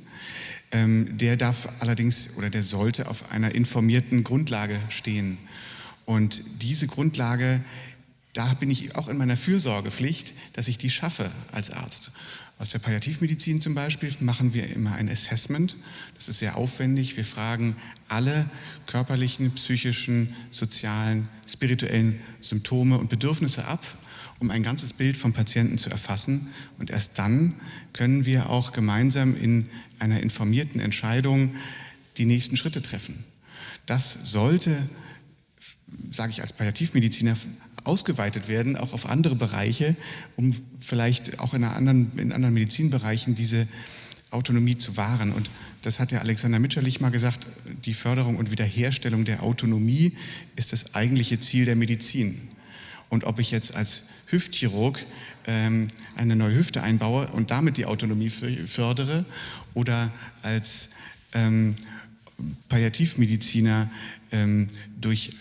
Ähm, 0.71 1.17
der 1.17 1.37
darf 1.37 1.69
allerdings 1.79 2.35
oder 2.37 2.49
der 2.49 2.63
sollte 2.63 3.07
auf 3.07 3.31
einer 3.31 3.53
informierten 3.53 4.23
Grundlage 4.23 4.79
stehen. 4.89 5.37
Und 6.05 6.41
diese 6.61 6.87
Grundlage, 6.87 7.63
da 8.33 8.53
bin 8.55 8.71
ich 8.71 8.95
auch 8.95 9.07
in 9.07 9.17
meiner 9.17 9.37
Fürsorgepflicht, 9.37 10.33
dass 10.53 10.67
ich 10.67 10.77
die 10.77 10.89
schaffe 10.89 11.31
als 11.51 11.71
Arzt. 11.71 12.11
Aus 12.57 12.69
der 12.69 12.79
Palliativmedizin 12.79 13.61
zum 13.61 13.75
Beispiel 13.75 14.13
machen 14.21 14.53
wir 14.53 14.69
immer 14.73 14.93
ein 14.93 15.09
Assessment. 15.09 15.75
Das 16.15 16.29
ist 16.29 16.39
sehr 16.39 16.55
aufwendig. 16.55 17.17
Wir 17.17 17.25
fragen 17.25 17.75
alle 18.07 18.49
körperlichen, 18.85 19.51
psychischen, 19.51 20.33
sozialen, 20.51 21.27
spirituellen 21.47 22.19
Symptome 22.39 22.97
und 22.97 23.09
Bedürfnisse 23.09 23.65
ab, 23.65 23.83
um 24.39 24.51
ein 24.51 24.63
ganzes 24.63 24.93
Bild 24.93 25.17
vom 25.17 25.33
Patienten 25.33 25.77
zu 25.77 25.89
erfassen. 25.89 26.47
Und 26.79 26.91
erst 26.91 27.19
dann 27.19 27.55
können 27.91 28.25
wir 28.25 28.49
auch 28.49 28.71
gemeinsam 28.71 29.35
in 29.35 29.69
einer 29.99 30.21
informierten 30.21 30.79
Entscheidung 30.79 31.55
die 32.15 32.25
nächsten 32.25 32.55
Schritte 32.55 32.81
treffen. 32.81 33.25
Das 33.85 34.31
sollte, 34.31 34.77
sage 36.09 36.31
ich 36.31 36.41
als 36.41 36.53
Palliativmediziner, 36.53 37.35
ausgeweitet 37.85 38.47
werden, 38.47 38.75
auch 38.75 38.93
auf 38.93 39.07
andere 39.07 39.35
Bereiche, 39.35 39.95
um 40.35 40.55
vielleicht 40.79 41.39
auch 41.39 41.53
in, 41.53 41.63
anderen, 41.63 42.11
in 42.17 42.31
anderen 42.31 42.53
Medizinbereichen 42.53 43.35
diese 43.35 43.67
Autonomie 44.31 44.77
zu 44.77 44.97
wahren. 44.97 45.31
Und 45.31 45.49
das 45.81 45.99
hat 45.99 46.11
ja 46.11 46.19
Alexander 46.19 46.59
Mitscherlich 46.59 46.99
mal 46.99 47.09
gesagt, 47.09 47.47
die 47.85 47.93
Förderung 47.93 48.37
und 48.37 48.51
Wiederherstellung 48.51 49.25
der 49.25 49.43
Autonomie 49.43 50.13
ist 50.55 50.73
das 50.73 50.95
eigentliche 50.95 51.39
Ziel 51.39 51.65
der 51.65 51.75
Medizin. 51.75 52.49
Und 53.09 53.23
ob 53.23 53.39
ich 53.39 53.51
jetzt 53.51 53.75
als 53.75 54.03
Hüftchirurg 54.27 55.05
ähm, 55.47 55.87
eine 56.15 56.35
neue 56.35 56.55
Hüfte 56.55 56.81
einbaue 56.81 57.27
und 57.27 57.51
damit 57.51 57.77
die 57.77 57.85
Autonomie 57.85 58.29
fördere 58.29 59.25
oder 59.73 60.11
als 60.41 60.89
ähm, 61.33 61.75
Palliativmediziner 62.67 63.89
ähm, 64.31 64.67
durch 64.99 65.31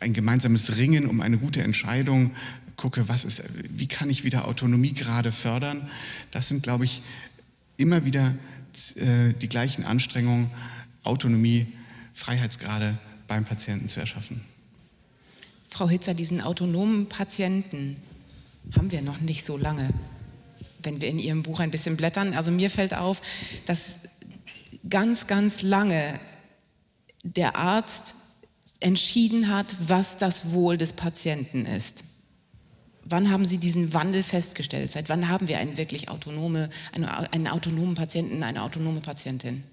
ein 0.00 0.12
gemeinsames 0.12 0.76
Ringen 0.76 1.06
um 1.06 1.20
eine 1.20 1.38
gute 1.38 1.62
Entscheidung 1.62 2.32
gucke, 2.76 3.08
was 3.08 3.24
ist, 3.24 3.44
wie 3.70 3.86
kann 3.86 4.10
ich 4.10 4.24
wieder 4.24 4.48
Autonomie 4.48 4.92
gerade 4.92 5.32
fördern. 5.32 5.88
Das 6.30 6.48
sind, 6.48 6.62
glaube 6.62 6.84
ich, 6.84 7.02
immer 7.76 8.04
wieder 8.04 8.34
äh, 8.96 9.32
die 9.40 9.48
gleichen 9.48 9.84
Anstrengungen, 9.84 10.50
Autonomie, 11.02 11.66
Freiheitsgrade 12.12 12.98
beim 13.28 13.44
Patienten 13.44 13.88
zu 13.88 14.00
erschaffen. 14.00 14.40
Frau 15.68 15.88
Hitzer, 15.88 16.14
diesen 16.14 16.40
autonomen 16.40 17.08
Patienten 17.08 17.96
haben 18.76 18.90
wir 18.90 19.02
noch 19.02 19.20
nicht 19.20 19.44
so 19.44 19.56
lange. 19.56 19.90
Wenn 20.82 21.00
wir 21.00 21.08
in 21.08 21.18
Ihrem 21.18 21.42
Buch 21.42 21.60
ein 21.60 21.70
bisschen 21.70 21.96
blättern, 21.96 22.34
also 22.34 22.50
mir 22.50 22.70
fällt 22.70 22.94
auf, 22.94 23.20
dass 23.66 24.00
ganz, 24.88 25.26
ganz 25.26 25.62
lange 25.62 26.20
der 27.24 27.56
Arzt 27.56 28.14
entschieden 28.84 29.48
hat, 29.48 29.76
was 29.80 30.18
das 30.18 30.50
Wohl 30.52 30.76
des 30.76 30.92
Patienten 30.92 31.64
ist. 31.64 32.04
Wann 33.04 33.30
haben 33.30 33.44
Sie 33.44 33.58
diesen 33.58 33.94
Wandel 33.94 34.22
festgestellt? 34.22 34.92
Seit 34.92 35.08
wann 35.08 35.28
haben 35.28 35.48
wir 35.48 35.58
einen 35.58 35.76
wirklich 35.76 36.08
autonome, 36.08 36.68
einen, 36.92 37.06
einen 37.06 37.48
autonomen 37.48 37.94
Patienten, 37.94 38.42
eine 38.42 38.62
autonome 38.62 39.00
Patientin? 39.00 39.64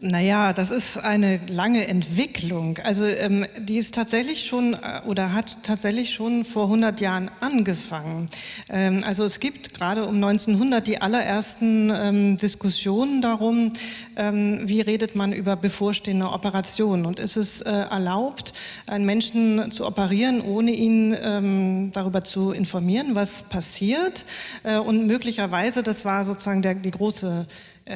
Naja, 0.00 0.52
das 0.52 0.70
ist 0.70 0.96
eine 0.96 1.40
lange 1.48 1.88
Entwicklung. 1.88 2.78
Also 2.84 3.04
ähm, 3.04 3.44
die 3.58 3.78
ist 3.78 3.96
tatsächlich 3.96 4.46
schon 4.46 4.74
äh, 4.74 4.76
oder 5.06 5.32
hat 5.32 5.64
tatsächlich 5.64 6.14
schon 6.14 6.44
vor 6.44 6.64
100 6.64 7.00
Jahren 7.00 7.32
angefangen. 7.40 8.26
Ähm, 8.68 9.02
also 9.04 9.24
es 9.24 9.40
gibt 9.40 9.74
gerade 9.74 10.06
um 10.06 10.22
1900 10.22 10.86
die 10.86 11.02
allerersten 11.02 11.90
ähm, 11.92 12.36
Diskussionen 12.36 13.22
darum, 13.22 13.72
ähm, 14.14 14.60
wie 14.68 14.82
redet 14.82 15.16
man 15.16 15.32
über 15.32 15.56
bevorstehende 15.56 16.30
Operationen 16.30 17.04
und 17.04 17.18
ist 17.18 17.36
es 17.36 17.60
äh, 17.62 17.68
erlaubt, 17.68 18.52
einen 18.86 19.04
Menschen 19.04 19.72
zu 19.72 19.84
operieren, 19.84 20.40
ohne 20.40 20.70
ihn 20.70 21.16
ähm, 21.20 21.90
darüber 21.92 22.22
zu 22.22 22.52
informieren, 22.52 23.16
was 23.16 23.42
passiert 23.42 24.26
äh, 24.62 24.78
und 24.78 25.08
möglicherweise, 25.08 25.82
das 25.82 26.04
war 26.04 26.24
sozusagen 26.24 26.62
der, 26.62 26.74
die 26.74 26.92
große 26.92 27.46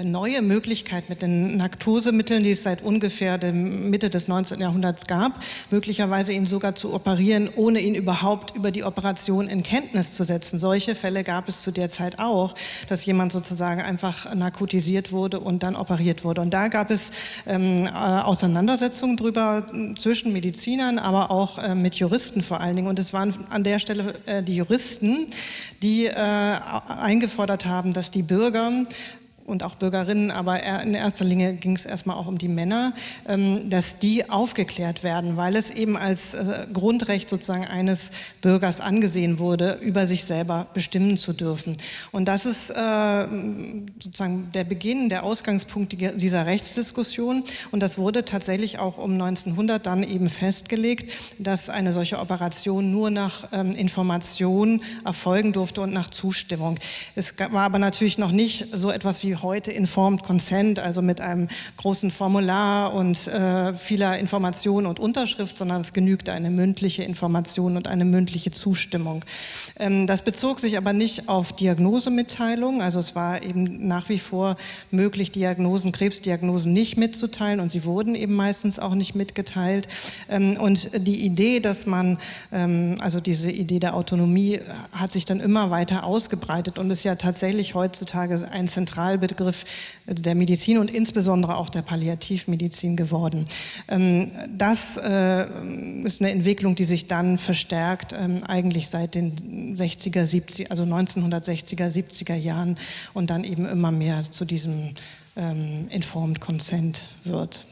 neue 0.04 0.42
Möglichkeit 0.42 1.08
mit 1.08 1.22
den 1.22 1.56
Narkosemitteln, 1.56 2.42
die 2.42 2.50
es 2.50 2.62
seit 2.62 2.82
ungefähr 2.82 3.38
Mitte 3.52 4.10
des 4.10 4.28
19. 4.28 4.60
Jahrhunderts 4.60 5.06
gab, 5.06 5.32
möglicherweise 5.70 6.32
ihn 6.32 6.46
sogar 6.46 6.74
zu 6.74 6.92
operieren, 6.94 7.50
ohne 7.56 7.80
ihn 7.80 7.94
überhaupt 7.94 8.56
über 8.56 8.70
die 8.70 8.84
Operation 8.84 9.48
in 9.48 9.62
Kenntnis 9.62 10.12
zu 10.12 10.24
setzen. 10.24 10.58
Solche 10.58 10.94
Fälle 10.94 11.24
gab 11.24 11.48
es 11.48 11.62
zu 11.62 11.70
der 11.70 11.90
Zeit 11.90 12.18
auch, 12.18 12.54
dass 12.88 13.04
jemand 13.04 13.32
sozusagen 13.32 13.80
einfach 13.80 14.34
narkotisiert 14.34 15.12
wurde 15.12 15.40
und 15.40 15.62
dann 15.62 15.76
operiert 15.76 16.24
wurde. 16.24 16.40
Und 16.40 16.50
da 16.50 16.68
gab 16.68 16.90
es 16.90 17.10
ähm, 17.46 17.86
äh, 17.86 17.90
Auseinandersetzungen 17.90 19.16
drüber 19.16 19.66
zwischen 19.98 20.32
Medizinern, 20.32 20.98
aber 20.98 21.30
auch 21.30 21.58
äh, 21.58 21.74
mit 21.74 21.96
Juristen 21.96 22.42
vor 22.42 22.60
allen 22.60 22.76
Dingen. 22.76 22.88
Und 22.88 22.98
es 22.98 23.12
waren 23.12 23.34
an 23.50 23.64
der 23.64 23.78
Stelle 23.78 24.14
äh, 24.26 24.42
die 24.42 24.56
Juristen, 24.56 25.26
die 25.82 26.06
äh, 26.06 26.12
eingefordert 26.12 27.66
haben, 27.66 27.92
dass 27.92 28.10
die 28.10 28.22
Bürger 28.22 28.70
und 29.44 29.62
auch 29.62 29.74
Bürgerinnen, 29.74 30.30
aber 30.30 30.62
in 30.82 30.94
erster 30.94 31.24
Linie 31.24 31.54
ging 31.54 31.74
es 31.74 31.86
erstmal 31.86 32.16
auch 32.16 32.26
um 32.26 32.38
die 32.38 32.48
Männer, 32.48 32.92
ähm, 33.26 33.68
dass 33.68 33.98
die 33.98 34.30
aufgeklärt 34.30 35.02
werden, 35.02 35.36
weil 35.36 35.56
es 35.56 35.70
eben 35.70 35.96
als 35.96 36.34
äh, 36.34 36.66
Grundrecht 36.72 37.28
sozusagen 37.28 37.66
eines 37.66 38.10
Bürgers 38.40 38.80
angesehen 38.80 39.38
wurde, 39.38 39.78
über 39.82 40.06
sich 40.06 40.24
selber 40.24 40.66
bestimmen 40.74 41.16
zu 41.16 41.32
dürfen. 41.32 41.76
Und 42.12 42.26
das 42.26 42.46
ist 42.46 42.70
äh, 42.70 43.26
sozusagen 44.00 44.50
der 44.54 44.64
Beginn, 44.64 45.08
der 45.08 45.24
Ausgangspunkt 45.24 45.92
dieser 45.92 46.46
Rechtsdiskussion. 46.46 47.44
Und 47.70 47.82
das 47.82 47.98
wurde 47.98 48.24
tatsächlich 48.24 48.78
auch 48.78 48.98
um 48.98 49.12
1900 49.12 49.84
dann 49.84 50.02
eben 50.02 50.30
festgelegt, 50.30 51.12
dass 51.38 51.68
eine 51.68 51.92
solche 51.92 52.18
Operation 52.18 52.90
nur 52.90 53.10
nach 53.10 53.48
ähm, 53.52 53.72
Information 53.72 54.82
erfolgen 55.04 55.52
durfte 55.52 55.80
und 55.80 55.92
nach 55.92 56.10
Zustimmung. 56.10 56.78
Es 57.14 57.34
war 57.38 57.62
aber 57.62 57.78
natürlich 57.78 58.18
noch 58.18 58.32
nicht 58.32 58.68
so 58.72 58.90
etwas 58.90 59.24
wie 59.24 59.31
heute 59.36 59.70
Informed 59.70 60.22
Consent, 60.22 60.78
also 60.78 61.02
mit 61.02 61.20
einem 61.20 61.48
großen 61.76 62.10
Formular 62.10 62.92
und 62.94 63.26
äh, 63.28 63.74
vieler 63.74 64.18
Informationen 64.18 64.86
und 64.86 65.00
Unterschrift, 65.00 65.56
sondern 65.56 65.80
es 65.80 65.92
genügte 65.92 66.32
eine 66.32 66.50
mündliche 66.50 67.02
Information 67.02 67.76
und 67.76 67.88
eine 67.88 68.04
mündliche 68.04 68.50
Zustimmung. 68.50 69.24
Ähm, 69.78 70.06
das 70.06 70.22
bezog 70.22 70.60
sich 70.60 70.76
aber 70.76 70.92
nicht 70.92 71.28
auf 71.28 71.52
Diagnosemitteilung, 71.52 72.82
also 72.82 72.98
es 72.98 73.14
war 73.14 73.42
eben 73.42 73.86
nach 73.86 74.08
wie 74.08 74.18
vor 74.18 74.56
möglich, 74.90 75.32
Diagnosen, 75.32 75.92
Krebsdiagnosen 75.92 76.72
nicht 76.72 76.96
mitzuteilen 76.96 77.60
und 77.60 77.72
sie 77.72 77.84
wurden 77.84 78.14
eben 78.14 78.34
meistens 78.34 78.78
auch 78.78 78.94
nicht 78.94 79.14
mitgeteilt. 79.14 79.88
Ähm, 80.28 80.56
und 80.60 80.90
die 81.06 81.24
Idee, 81.24 81.60
dass 81.60 81.86
man, 81.86 82.18
ähm, 82.52 82.96
also 83.00 83.20
diese 83.20 83.50
Idee 83.50 83.78
der 83.78 83.94
Autonomie 83.94 84.60
hat 84.92 85.12
sich 85.12 85.24
dann 85.24 85.40
immer 85.40 85.70
weiter 85.70 86.04
ausgebreitet 86.04 86.78
und 86.78 86.90
ist 86.90 87.04
ja 87.04 87.14
tatsächlich 87.16 87.74
heutzutage 87.74 88.44
ein 88.50 88.68
zentral 88.68 89.18
Begriff 89.22 89.64
der 90.06 90.34
Medizin 90.34 90.78
und 90.78 90.90
insbesondere 90.90 91.56
auch 91.56 91.70
der 91.70 91.82
Palliativmedizin 91.82 92.96
geworden. 92.96 93.44
Ähm, 93.88 94.30
das 94.58 94.96
äh, 94.96 95.46
ist 96.04 96.20
eine 96.20 96.32
Entwicklung, 96.32 96.74
die 96.74 96.84
sich 96.84 97.06
dann 97.06 97.38
verstärkt, 97.38 98.12
ähm, 98.12 98.42
eigentlich 98.44 98.88
seit 98.88 99.14
den 99.14 99.76
60er, 99.76 100.24
70, 100.24 100.70
also 100.70 100.82
1960er, 100.82 101.88
70er 101.88 102.34
Jahren 102.34 102.76
und 103.14 103.30
dann 103.30 103.44
eben 103.44 103.64
immer 103.66 103.92
mehr 103.92 104.22
zu 104.28 104.44
diesem 104.44 104.94
ähm, 105.36 105.86
Informed 105.90 106.40
Consent 106.40 107.04
wird. 107.24 107.64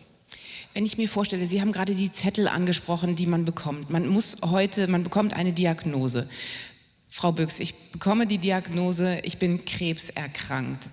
Wenn 0.72 0.86
ich 0.86 0.96
mir 0.96 1.08
vorstelle, 1.08 1.46
Sie 1.48 1.60
haben 1.60 1.72
gerade 1.72 1.96
die 1.96 2.12
Zettel 2.12 2.46
angesprochen, 2.46 3.16
die 3.16 3.26
man 3.26 3.44
bekommt. 3.44 3.90
Man 3.90 4.06
muss 4.06 4.38
heute, 4.42 4.86
man 4.86 5.02
bekommt 5.02 5.34
eine 5.34 5.52
Diagnose. 5.52 6.28
Frau 7.12 7.32
Büchs, 7.32 7.58
ich 7.58 7.74
bekomme 7.90 8.28
die 8.28 8.38
Diagnose, 8.38 9.18
ich 9.24 9.38
bin 9.38 9.64
krebserkrankt. 9.64 10.90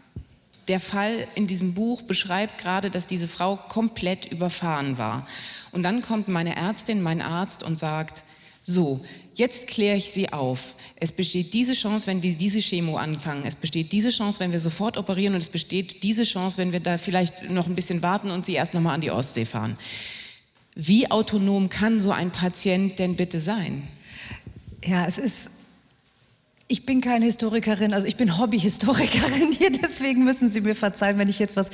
Der 0.67 0.79
Fall 0.79 1.27
in 1.35 1.47
diesem 1.47 1.73
Buch 1.73 2.01
beschreibt 2.01 2.57
gerade, 2.57 2.89
dass 2.91 3.07
diese 3.07 3.27
Frau 3.27 3.55
komplett 3.55 4.25
überfahren 4.25 4.97
war. 4.97 5.25
Und 5.71 5.83
dann 5.83 6.01
kommt 6.01 6.27
meine 6.27 6.55
Ärztin, 6.55 7.01
mein 7.01 7.21
Arzt 7.21 7.63
und 7.63 7.79
sagt, 7.79 8.23
so, 8.63 8.99
jetzt 9.33 9.67
kläre 9.67 9.95
ich 9.95 10.11
Sie 10.11 10.33
auf. 10.33 10.75
Es 10.97 11.13
besteht 11.13 11.53
diese 11.53 11.71
Chance, 11.71 12.07
wenn 12.07 12.19
die 12.19 12.35
diese 12.35 12.59
Chemo 12.59 12.97
anfangen. 12.97 13.43
Es 13.45 13.55
besteht 13.55 13.93
diese 13.93 14.09
Chance, 14.09 14.41
wenn 14.41 14.51
wir 14.51 14.59
sofort 14.59 14.97
operieren. 14.97 15.35
Und 15.35 15.41
es 15.41 15.47
besteht 15.47 16.03
diese 16.03 16.23
Chance, 16.23 16.57
wenn 16.57 16.73
wir 16.73 16.81
da 16.81 16.97
vielleicht 16.97 17.49
noch 17.49 17.67
ein 17.67 17.75
bisschen 17.75 18.01
warten 18.01 18.29
und 18.29 18.45
Sie 18.45 18.55
erst 18.55 18.73
noch 18.73 18.81
mal 18.81 18.93
an 18.93 18.99
die 18.99 19.11
Ostsee 19.11 19.45
fahren. 19.45 19.77
Wie 20.75 21.09
autonom 21.09 21.69
kann 21.69 22.01
so 22.01 22.11
ein 22.11 22.31
Patient 22.31 22.99
denn 22.99 23.15
bitte 23.15 23.39
sein? 23.39 23.87
Ja, 24.83 25.05
es 25.05 25.17
ist 25.17 25.49
ich 26.69 26.85
bin 26.85 26.99
keine 26.99 27.25
Historikerin, 27.25 27.93
also 27.93 28.07
ich 28.07 28.17
bin 28.17 28.37
Hobbyhistorikerin 28.37 29.51
hier, 29.53 29.71
deswegen 29.71 30.25
müssen 30.25 30.49
Sie 30.49 30.61
mir 30.61 30.75
verzeihen, 30.75 31.17
wenn 31.17 31.29
ich 31.29 31.39
jetzt 31.39 31.55
was 31.55 31.69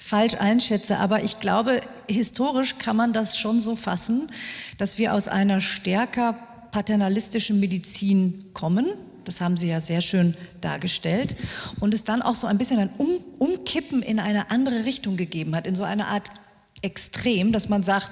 falsch 0.00 0.34
einschätze. 0.34 0.98
Aber 0.98 1.22
ich 1.22 1.38
glaube, 1.40 1.80
historisch 2.08 2.78
kann 2.78 2.96
man 2.96 3.12
das 3.12 3.38
schon 3.38 3.60
so 3.60 3.76
fassen, 3.76 4.30
dass 4.78 4.96
wir 4.96 5.12
aus 5.12 5.28
einer 5.28 5.60
stärker 5.60 6.34
paternalistischen 6.70 7.60
Medizin 7.60 8.46
kommen. 8.54 8.86
Das 9.24 9.42
haben 9.42 9.58
Sie 9.58 9.68
ja 9.68 9.80
sehr 9.80 10.00
schön 10.00 10.34
dargestellt. 10.62 11.36
Und 11.80 11.92
es 11.92 12.04
dann 12.04 12.22
auch 12.22 12.34
so 12.34 12.46
ein 12.46 12.56
bisschen 12.56 12.78
ein 12.78 12.90
um 12.96 13.08
Umkippen 13.38 14.02
in 14.02 14.18
eine 14.18 14.50
andere 14.50 14.86
Richtung 14.86 15.18
gegeben 15.18 15.54
hat, 15.54 15.66
in 15.66 15.74
so 15.74 15.82
eine 15.82 16.06
Art 16.06 16.30
Extrem, 16.80 17.52
dass 17.52 17.68
man 17.68 17.82
sagt, 17.82 18.10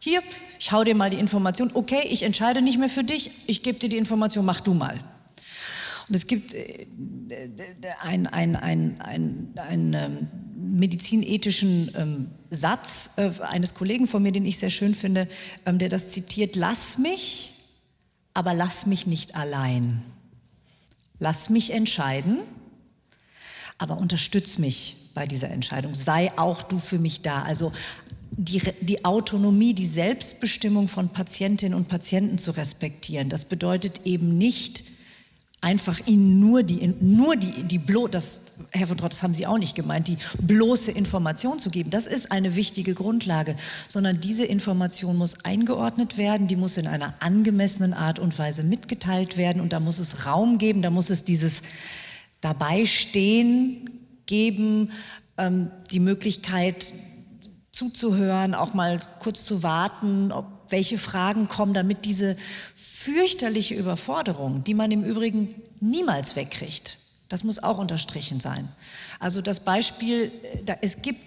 hier, 0.00 0.22
ich 0.60 0.70
hau 0.70 0.84
dir 0.84 0.94
mal 0.94 1.10
die 1.10 1.18
Information, 1.18 1.70
okay, 1.74 2.06
ich 2.08 2.22
entscheide 2.22 2.62
nicht 2.62 2.78
mehr 2.78 2.88
für 2.88 3.02
dich, 3.02 3.30
ich 3.48 3.62
gebe 3.64 3.78
dir 3.78 3.88
die 3.88 3.96
Information, 3.96 4.44
mach 4.44 4.60
du 4.60 4.72
mal. 4.72 5.00
Und 6.08 6.14
es 6.14 6.26
gibt 6.26 6.54
einen 8.00 8.26
ein, 8.26 8.56
ein, 8.56 9.00
ein, 9.00 9.48
ein 9.56 9.94
ähm, 9.94 10.28
medizinethischen 10.56 11.90
ähm, 11.96 12.30
Satz 12.50 13.12
äh, 13.16 13.30
eines 13.40 13.74
Kollegen 13.74 14.06
von 14.06 14.22
mir, 14.22 14.32
den 14.32 14.44
ich 14.44 14.58
sehr 14.58 14.70
schön 14.70 14.94
finde, 14.94 15.28
ähm, 15.66 15.78
der 15.78 15.88
das 15.88 16.08
zitiert, 16.08 16.56
lass 16.56 16.98
mich, 16.98 17.52
aber 18.34 18.54
lass 18.54 18.86
mich 18.86 19.06
nicht 19.06 19.34
allein. 19.34 20.02
Lass 21.20 21.48
mich 21.48 21.72
entscheiden, 21.72 22.40
aber 23.78 23.98
unterstütz 23.98 24.58
mich 24.58 25.10
bei 25.14 25.26
dieser 25.26 25.50
Entscheidung. 25.50 25.94
Sei 25.94 26.32
auch 26.36 26.62
du 26.62 26.78
für 26.78 26.98
mich 26.98 27.22
da. 27.22 27.42
Also 27.42 27.72
die, 28.32 28.60
die, 28.80 29.04
Autonomie, 29.04 29.74
die 29.74 29.86
Selbstbestimmung 29.86 30.88
von 30.88 31.10
Patientinnen 31.10 31.76
und 31.76 31.88
Patienten 31.88 32.38
zu 32.38 32.50
respektieren. 32.50 33.28
Das 33.28 33.44
bedeutet 33.44 34.00
eben 34.04 34.36
nicht, 34.36 34.84
einfach 35.64 35.98
ihnen 36.06 36.40
nur 36.40 36.62
die, 36.62 36.94
nur 37.00 37.36
die, 37.36 37.62
die 37.62 37.78
blo 37.78 38.06
das, 38.06 38.42
Herr 38.70 38.86
von 38.86 38.98
Trott, 38.98 39.12
das 39.12 39.22
haben 39.22 39.32
Sie 39.32 39.46
auch 39.46 39.56
nicht 39.56 39.74
gemeint, 39.74 40.08
die 40.08 40.18
bloße 40.42 40.92
Information 40.92 41.58
zu 41.58 41.70
geben. 41.70 41.88
Das 41.88 42.06
ist 42.06 42.30
eine 42.30 42.54
wichtige 42.54 42.92
Grundlage, 42.92 43.56
sondern 43.88 44.20
diese 44.20 44.44
Information 44.44 45.16
muss 45.16 45.44
eingeordnet 45.44 46.18
werden, 46.18 46.48
die 46.48 46.56
muss 46.56 46.76
in 46.76 46.86
einer 46.86 47.14
angemessenen 47.20 47.94
Art 47.94 48.18
und 48.18 48.38
Weise 48.38 48.62
mitgeteilt 48.62 49.38
werden 49.38 49.62
und 49.62 49.72
da 49.72 49.80
muss 49.80 49.98
es 49.98 50.26
Raum 50.26 50.58
geben, 50.58 50.82
da 50.82 50.90
muss 50.90 51.08
es 51.08 51.24
dieses 51.24 51.62
dabei 52.42 52.84
stehen 52.84 53.88
geben, 54.26 54.90
ähm, 55.38 55.70
die 55.90 56.00
Möglichkeit 56.00 56.92
zuzuhören, 57.72 58.54
auch 58.54 58.74
mal 58.74 59.00
kurz 59.18 59.44
zu 59.44 59.62
warten, 59.62 60.30
ob 60.30 60.53
welche 60.68 60.98
Fragen 60.98 61.48
kommen, 61.48 61.74
damit 61.74 62.04
diese 62.04 62.36
fürchterliche 62.74 63.74
Überforderung, 63.74 64.64
die 64.64 64.74
man 64.74 64.90
im 64.90 65.04
Übrigen 65.04 65.54
niemals 65.80 66.36
wegkriegt, 66.36 66.98
das 67.28 67.44
muss 67.44 67.62
auch 67.62 67.78
unterstrichen 67.78 68.40
sein. 68.40 68.68
Also 69.18 69.40
das 69.40 69.60
Beispiel, 69.60 70.30
äh, 70.66 70.76
es 70.80 71.02
gibt 71.02 71.20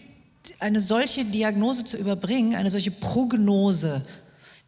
eine 0.60 0.80
solche 0.80 1.26
Diagnose 1.26 1.84
zu 1.84 1.97
überbringen, 1.97 2.56
eine 2.56 2.69
solche 2.69 2.91
Prognose, 2.91 4.06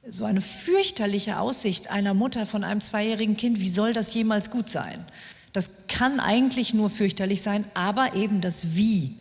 so 0.10 0.26
eine 0.26 0.42
fürchterliche 0.42 1.40
Aussicht 1.40 1.92
einer 1.92 2.14
Mutter 2.14 2.46
von 2.46 2.64
einem 2.64 2.82
zweijährigen 2.82 3.38
Kind, 3.38 3.60
wie 3.60 3.70
soll 3.70 3.94
das 3.94 4.14
jemals 4.14 4.50
gut 4.52 4.70
sein? 4.70 5.06
Das 5.54 5.88
kann 5.88 6.20
eigentlich 6.20 6.74
nur 6.74 6.90
fürchterlich 6.90 7.42
sein, 7.42 7.66
aber 7.74 8.16
eben 8.16 8.42
das 8.42 8.76
Wie 8.76 9.16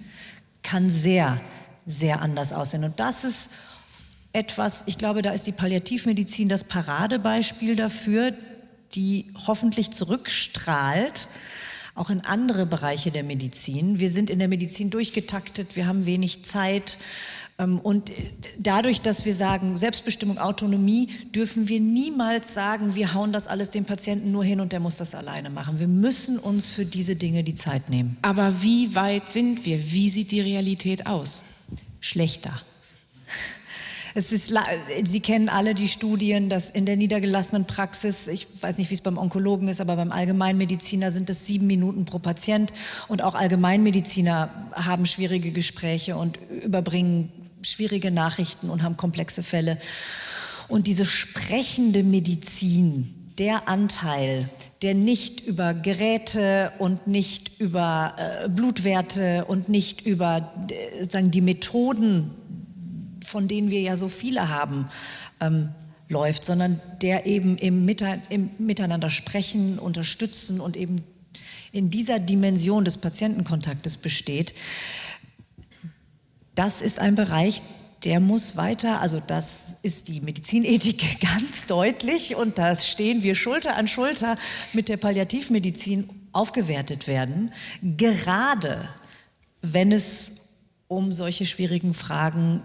kann 0.63 0.91
sehr, 0.91 1.41
sehr 1.87 2.21
anders 2.21 2.53
aussehen. 2.53 2.85
Und 2.85 3.01
das 3.01 3.25
ist 3.25 3.51
etwas, 4.33 4.85
ich 4.87 4.99
glaube, 4.99 5.23
da 5.23 5.33
ist 5.33 5.47
die 5.47 5.53
Palliativmedizin 5.53 6.49
das 6.49 6.65
Paradebeispiel 6.65 7.77
dafür, 7.77 8.33
die 8.95 9.27
hoffentlich 9.47 9.91
zurückstrahlt, 9.91 11.29
auch 11.95 12.11
in 12.11 12.21
andere 12.21 12.67
Bereiche 12.67 13.11
der 13.11 13.25
Medizin. 13.25 13.99
Wir 13.99 14.09
sind 14.09 14.31
in 14.31 14.39
der 14.39 14.49
Medizin 14.49 14.91
durchgetaktet, 14.91 15.77
wir 15.77 15.87
haben 15.87 16.07
wenig 16.07 16.45
Zeit. 16.45 16.99
Ähm, 17.59 17.81
und 17.81 18.13
dadurch, 18.59 19.01
dass 19.01 19.25
wir 19.25 19.35
sagen, 19.35 19.77
Selbstbestimmung, 19.77 20.39
Autonomie, 20.39 21.09
dürfen 21.35 21.69
wir 21.69 21.81
niemals 21.81 22.55
sagen, 22.55 22.95
wir 22.95 23.15
hauen 23.15 23.33
das 23.33 23.49
alles 23.49 23.71
dem 23.71 23.85
Patienten 23.85 24.31
nur 24.31 24.45
hin 24.45 24.61
und 24.61 24.73
der 24.73 24.81
muss 24.81 24.97
das 24.97 25.15
alleine 25.15 25.51
machen. 25.51 25.79
Wir 25.79 25.89
müssen 25.89 26.39
uns 26.39 26.69
für 26.69 26.85
diese 26.85 27.17
Dinge 27.17 27.43
die 27.43 27.55
Zeit 27.55 27.91
nehmen. 27.91 28.17
Aber 28.23 28.63
wie 28.63 28.95
weit 28.95 29.31
sind 29.31 29.67
wir? 29.67 29.91
Wie 29.91 30.09
sieht 30.11 30.31
die 30.31 30.41
Realität 30.41 31.07
aus? 31.07 31.43
Schlechter. 32.01 32.63
Es 34.15 34.33
ist, 34.33 34.55
Sie 35.05 35.21
kennen 35.21 35.49
alle 35.49 35.75
die 35.75 35.89
Studien, 35.89 36.49
dass 36.49 36.71
in 36.71 36.87
der 36.87 36.97
niedergelassenen 36.97 37.67
Praxis, 37.67 38.27
ich 38.29 38.47
weiß 38.61 38.79
nicht, 38.79 38.91
wie 38.91 38.95
es 38.95 39.01
beim 39.01 39.19
Onkologen 39.19 39.69
ist, 39.69 39.81
aber 39.81 39.97
beim 39.97 40.13
Allgemeinmediziner 40.13 41.11
sind 41.11 41.31
es 41.31 41.47
sieben 41.47 41.67
Minuten 41.67 42.05
pro 42.05 42.19
Patient. 42.19 42.73
Und 43.09 43.23
auch 43.23 43.35
Allgemeinmediziner 43.35 44.51
haben 44.73 45.07
schwierige 45.07 45.53
Gespräche 45.53 46.17
und 46.17 46.39
überbringen 46.63 47.33
schwierige 47.63 48.11
Nachrichten 48.11 48.71
und 48.71 48.83
haben 48.83 48.97
komplexe 48.97 49.43
Fälle. 49.43 49.79
Und 50.69 50.87
diese 50.87 51.05
sprechende 51.05 52.03
Medizin, 52.03 53.15
der 53.39 53.69
Anteil, 53.69 54.49
der 54.83 54.95
nicht 54.95 55.41
über 55.41 55.75
Geräte 55.75 56.73
und 56.79 57.07
nicht 57.07 57.61
über 57.61 58.15
äh, 58.17 58.49
Blutwerte 58.49 59.45
und 59.47 59.69
nicht 59.69 60.07
über 60.07 60.53
äh, 60.71 61.05
sagen, 61.09 61.31
die 61.31 61.41
Methoden 61.41 62.31
von 63.29 63.47
denen 63.47 63.71
wir 63.71 63.81
ja 63.81 63.97
so 63.97 64.09
viele 64.09 64.49
haben, 64.49 64.89
ähm, 65.41 65.71
läuft, 66.09 66.43
sondern 66.43 66.81
der 67.03 67.27
eben 67.27 67.59
im, 67.59 67.85
Mita 67.85 68.17
im 68.31 68.51
Miteinander 68.59 69.11
sprechen, 69.11 69.79
unterstützen 69.79 70.61
und 70.61 70.77
eben 70.77 71.05
in 71.71 71.91
dieser 71.91 72.19
Dimension 72.19 72.85
des 72.85 72.97
Patientenkontaktes 72.97 73.99
besteht. 73.99 74.55
Das 76.55 76.81
ist 76.81 76.99
ein 76.99 77.15
Bereich, 77.15 77.63
der 78.05 78.21
muss 78.21 78.57
weiter, 78.57 79.01
also 79.01 79.21
das 79.25 79.77
ist 79.83 80.09
die 80.09 80.21
Medizinethik 80.21 81.21
ganz 81.21 81.67
deutlich 81.67 82.37
und 82.37 82.59
da 82.59 82.75
stehen 82.75 83.23
wir 83.23 83.35
Schulter 83.35 83.77
an 83.77 83.89
Schulter 83.89 84.37
mit 84.73 84.89
der 84.89 84.97
Palliativmedizin 84.97 86.09
aufgewertet 86.33 87.07
werden, 87.07 87.53
gerade 87.83 88.89
wenn 89.63 89.93
es 89.93 90.55
um 90.87 91.13
solche 91.13 91.45
schwierigen 91.45 91.93
Fragen 91.93 92.63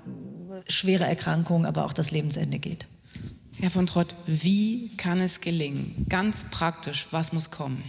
schwere 0.68 1.06
Erkrankungen, 1.06 1.66
aber 1.66 1.86
auch 1.86 1.94
das 1.94 2.12
Lebensende 2.12 2.60
geht. 2.60 2.88
Herr 3.60 3.70
von 3.70 3.86
Trott, 3.86 4.16
wie 4.26 4.89
kann 4.98 5.20
es 5.20 5.42
gelingen? 5.42 6.06
Ganz 6.10 6.46
praktisch, 6.46 7.08
was 7.12 7.34
muss 7.34 7.52
kommen? 7.52 7.84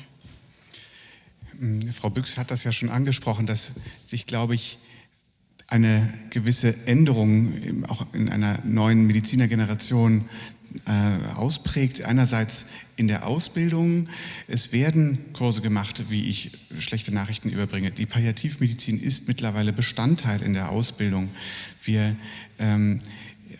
Hm, 1.59 1.90
Frau 1.92 2.11
Büchs 2.11 2.37
hat 2.37 2.50
das 2.50 2.64
ja 2.64 2.72
schon 2.72 2.90
angesprochen, 2.90 3.46
dass 3.46 3.72
sich, 4.05 4.27
glaube 4.27 4.55
ich, 4.55 4.79
eine 5.66 6.12
gewisse 6.31 6.87
Änderung 6.87 7.85
auch 7.88 8.07
in 8.12 8.29
einer 8.29 8.59
neuen 8.64 9.07
Medizinergeneration 9.07 10.29
äh, 10.87 11.35
ausprägt. 11.37 12.03
Einerseits 12.03 12.66
in 12.96 13.09
der 13.09 13.27
Ausbildung. 13.27 14.09
Es 14.46 14.72
werden 14.72 15.18
Kurse 15.33 15.62
gemacht, 15.62 16.05
wie 16.11 16.29
ich 16.29 16.53
schlechte 16.79 17.12
Nachrichten 17.12 17.48
überbringe. 17.50 17.90
Die 17.90 18.07
Palliativmedizin 18.07 19.00
ist 19.00 19.29
mittlerweile 19.29 19.72
Bestandteil 19.72 20.42
in 20.42 20.55
der 20.55 20.70
Ausbildung. 20.70 21.31
Wir 21.83 22.16
ähm, 22.58 23.00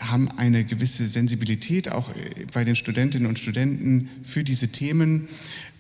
haben 0.01 0.29
eine 0.31 0.65
gewisse 0.65 1.09
Sensibilität 1.09 1.91
auch 1.91 2.11
äh, 2.11 2.47
bei 2.53 2.65
den 2.65 2.77
Studentinnen 2.77 3.29
und 3.29 3.39
Studenten 3.39 4.09
für 4.23 4.45
diese 4.45 4.69
Themen 4.69 5.29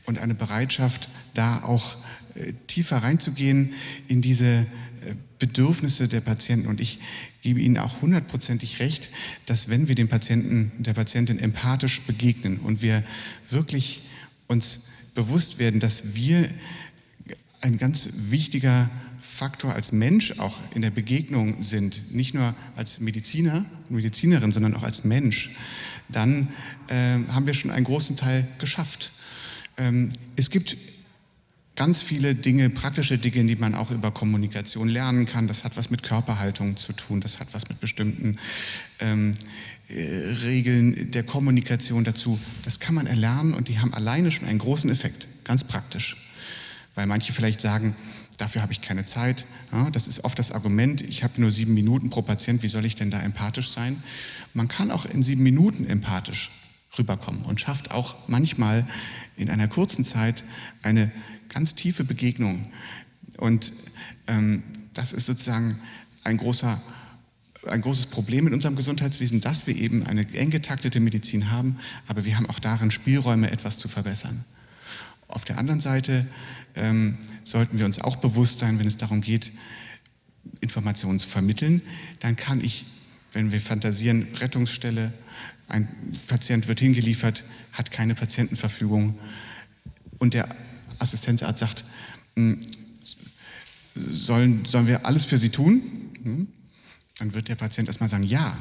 und 0.07 0.18
eine 0.18 0.35
Bereitschaft, 0.35 1.09
da 1.35 1.62
auch 1.64 1.96
äh, 2.35 2.53
tiefer 2.66 2.98
reinzugehen 2.98 3.74
in 4.09 4.22
diese 4.22 4.46
äh, 4.46 4.66
Bedürfnisse 5.38 6.09
der 6.09 6.20
Patienten. 6.20 6.68
Und 6.68 6.81
ich 6.81 7.00
gebe 7.42 7.61
Ihnen 7.61 7.79
auch 7.79 8.03
hundertprozentig 8.03 8.81
recht, 8.81 9.11
dass 9.46 9.68
wenn 9.68 9.88
wir 9.88 9.94
dem 9.94 10.09
Patienten, 10.09 10.72
der 10.79 10.94
Patientin 10.94 11.38
empathisch 11.38 12.03
begegnen 12.03 12.59
und 12.59 12.83
wir 12.83 13.05
wirklich 13.50 14.03
uns 14.46 14.88
bewusst 15.14 15.59
werden, 15.59 15.81
dass 15.81 16.14
wir 16.14 16.48
ein 17.61 17.79
ganz 17.79 18.11
wichtiger 18.31 18.90
Faktor 19.25 19.75
als 19.75 19.91
Mensch 19.91 20.39
auch 20.39 20.59
in 20.75 20.83
der 20.83 20.91
Begegnung 20.91 21.63
sind, 21.63 22.15
nicht 22.15 22.35
nur 22.35 22.55
als 22.77 23.01
Mediziner 23.01 23.65
und 23.89 23.97
Medizinerin, 23.97 24.53
sondern 24.53 24.75
auch 24.77 24.83
als 24.83 25.05
Mensch, 25.05 25.51
dann 26.09 26.49
äh, 26.89 27.19
haben 27.33 27.47
wir 27.47 27.55
schon 27.55 27.71
einen 27.71 27.85
großen 27.85 28.17
Teil 28.17 28.47
geschafft. 28.59 29.13
Ähm, 29.79 30.13
es 30.37 30.51
gibt 30.51 30.77
ganz 31.75 32.03
viele 32.03 32.35
Dinge, 32.35 32.71
praktische 32.71 33.19
Dinge, 33.19 33.45
die 33.45 33.57
man 33.57 33.75
auch 33.75 33.91
über 33.91 34.11
Kommunikation 34.11 34.89
lernen 34.89 35.27
kann. 35.27 35.49
Das 35.49 35.65
hat 35.65 35.77
was 35.77 35.91
mit 35.91 36.03
Körperhaltung 36.03 36.77
zu 36.77 36.93
tun, 36.93 37.21
das 37.21 37.41
hat 37.41 37.49
was 37.53 37.69
mit 37.69 37.81
bestimmten 37.81 38.39
ähm, 39.01 39.35
äh, 39.89 40.35
Regeln 40.45 41.11
der 41.11 41.25
Kommunikation 41.25 42.05
dazu. 42.05 42.39
Das 42.63 42.79
kann 42.79 42.95
man 42.95 43.07
erlernen 43.07 43.55
und 43.55 43.69
die 43.69 43.81
haben 43.81 43.95
alleine 43.95 44.31
schon 44.31 44.47
einen 44.47 44.59
großen 44.59 44.91
Effekt, 44.91 45.27
ganz 45.45 45.65
praktisch. 45.65 46.17
Weil 46.95 47.07
manche 47.07 47.33
vielleicht 47.33 47.61
sagen, 47.61 47.97
dafür 48.37 48.62
habe 48.62 48.73
ich 48.73 48.81
keine 48.81 49.05
Zeit. 49.05 49.47
Ja, 49.73 49.90
das 49.90 50.09
ist 50.09 50.25
oft 50.25 50.38
das 50.38 50.53
Argument, 50.53 51.03
ich 51.03 51.23
habe 51.23 51.40
nur 51.40 51.51
sieben 51.51 51.75
Minuten 51.75 52.11
pro 52.11 52.23
Patient, 52.23 52.62
wie 52.62 52.68
soll 52.68 52.85
ich 52.85 52.97
denn 52.97 53.11
da 53.11 53.20
empathisch 53.20 53.70
sein? 53.70 54.03
Man 54.53 54.68
kann 54.68 54.90
auch 54.90 55.05
in 55.05 55.23
sieben 55.23 55.42
Minuten 55.42 55.87
empathisch 55.87 56.51
rüberkommen 56.99 57.42
und 57.42 57.61
schafft 57.61 57.90
auch 57.90 58.16
manchmal 58.29 58.87
in 59.37 59.51
einer 59.51 59.68
kurzen 59.68 60.05
Zeit 60.05 60.44
eine 60.83 61.11
ganz 61.49 61.75
tiefe 61.75 62.05
Begegnung. 62.05 62.66
Und 63.37 63.73
ähm, 64.27 64.62
das 64.92 65.12
ist 65.12 65.27
sozusagen 65.27 65.79
ein, 66.23 66.37
großer, 66.37 66.81
ein 67.66 67.81
großes 67.81 68.07
Problem 68.07 68.47
in 68.47 68.55
unserem 68.55 68.77
Gesundheitswesen, 68.77 69.40
dass 69.40 69.66
wir 69.66 69.77
eben 69.77 70.07
eine 70.07 70.27
eng 70.35 70.51
getaktete 70.51 71.01
Medizin 71.01 71.51
haben, 71.51 71.79
aber 72.07 72.25
wir 72.25 72.37
haben 72.37 72.49
auch 72.49 72.61
darin 72.61 72.90
Spielräume, 72.90 73.51
etwas 73.51 73.79
zu 73.79 73.88
verbessern. 73.88 74.44
Auf 75.29 75.45
der 75.45 75.59
anderen 75.59 75.81
Seite 75.81 76.27
ähm, 76.75 77.19
sollten 77.45 77.79
wir 77.79 77.87
uns 77.87 78.01
auch 78.01 78.17
bewusst 78.17 78.59
sein, 78.59 78.79
wenn 78.79 78.87
es 78.87 78.97
darum 78.97 79.21
geht, 79.21 79.53
Informationen 80.61 81.19
zu 81.19 81.29
vermitteln, 81.29 81.83
dann 82.21 82.37
kann 82.37 82.63
ich, 82.63 82.85
wenn 83.33 83.53
wir 83.53 83.61
fantasieren, 83.61 84.29
Rettungsstelle, 84.37 85.13
ein 85.69 85.89
Patient 86.29 86.69
wird 86.69 86.81
hingeliefert, 86.81 87.45
hat 87.73 87.91
keine 87.91 88.15
Patientenverfügung 88.15 89.19
und 90.19 90.35
der 90.35 90.49
Assistenzarzt 90.99 91.61
sagt, 91.61 91.85
hm, 92.37 92.61
sollen, 93.95 94.65
sollen 94.65 94.87
wir 94.87 95.07
alles 95.07 95.25
für 95.25 95.39
Sie 95.39 95.51
tun? 95.51 95.83
Hm? 96.23 96.49
Dann 97.19 97.35
wird 97.35 97.49
der 97.49 97.55
Patient 97.55 97.89
erstmal 97.89 98.09
sagen, 98.09 98.25
ja. 98.25 98.57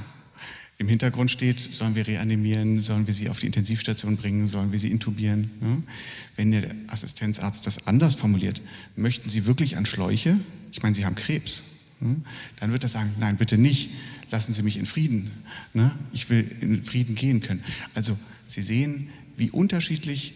Im 0.80 0.88
Hintergrund 0.88 1.30
steht, 1.30 1.60
sollen 1.60 1.96
wir 1.96 2.08
reanimieren, 2.08 2.80
sollen 2.80 3.06
wir 3.08 3.14
sie 3.14 3.30
auf 3.30 3.40
die 3.40 3.46
Intensivstation 3.46 4.18
bringen, 4.18 4.48
sollen 4.48 4.72
wir 4.72 4.80
sie 4.80 4.90
intubieren. 4.90 5.86
Wenn 6.36 6.52
der 6.52 6.68
Assistenzarzt 6.88 7.68
das 7.68 7.88
anders 7.88 8.16
formuliert, 8.16 8.62
möchten 8.96 9.30
Sie 9.30 9.46
wirklich 9.46 9.78
an 9.78 9.86
Schläuche? 9.86 10.40
Ich 10.72 10.82
meine, 10.82 10.96
Sie 10.96 11.06
haben 11.06 11.16
Krebs. 11.16 11.64
Dann 12.60 12.72
wird 12.72 12.84
er 12.84 12.90
sagen, 12.90 13.12
nein, 13.20 13.38
bitte 13.38 13.58
nicht, 13.58 13.92
lassen 14.32 14.54
Sie 14.54 14.64
mich 14.64 14.78
in 14.78 14.86
Frieden. 14.86 15.32
Ne? 15.74 15.92
Ich 16.12 16.30
will 16.30 16.50
in 16.60 16.82
Frieden 16.82 17.16
gehen 17.16 17.40
können. 17.40 17.64
Also 17.94 18.18
Sie 18.48 18.62
sehen, 18.62 19.10
wie 19.38 19.52
unterschiedlich 19.52 20.34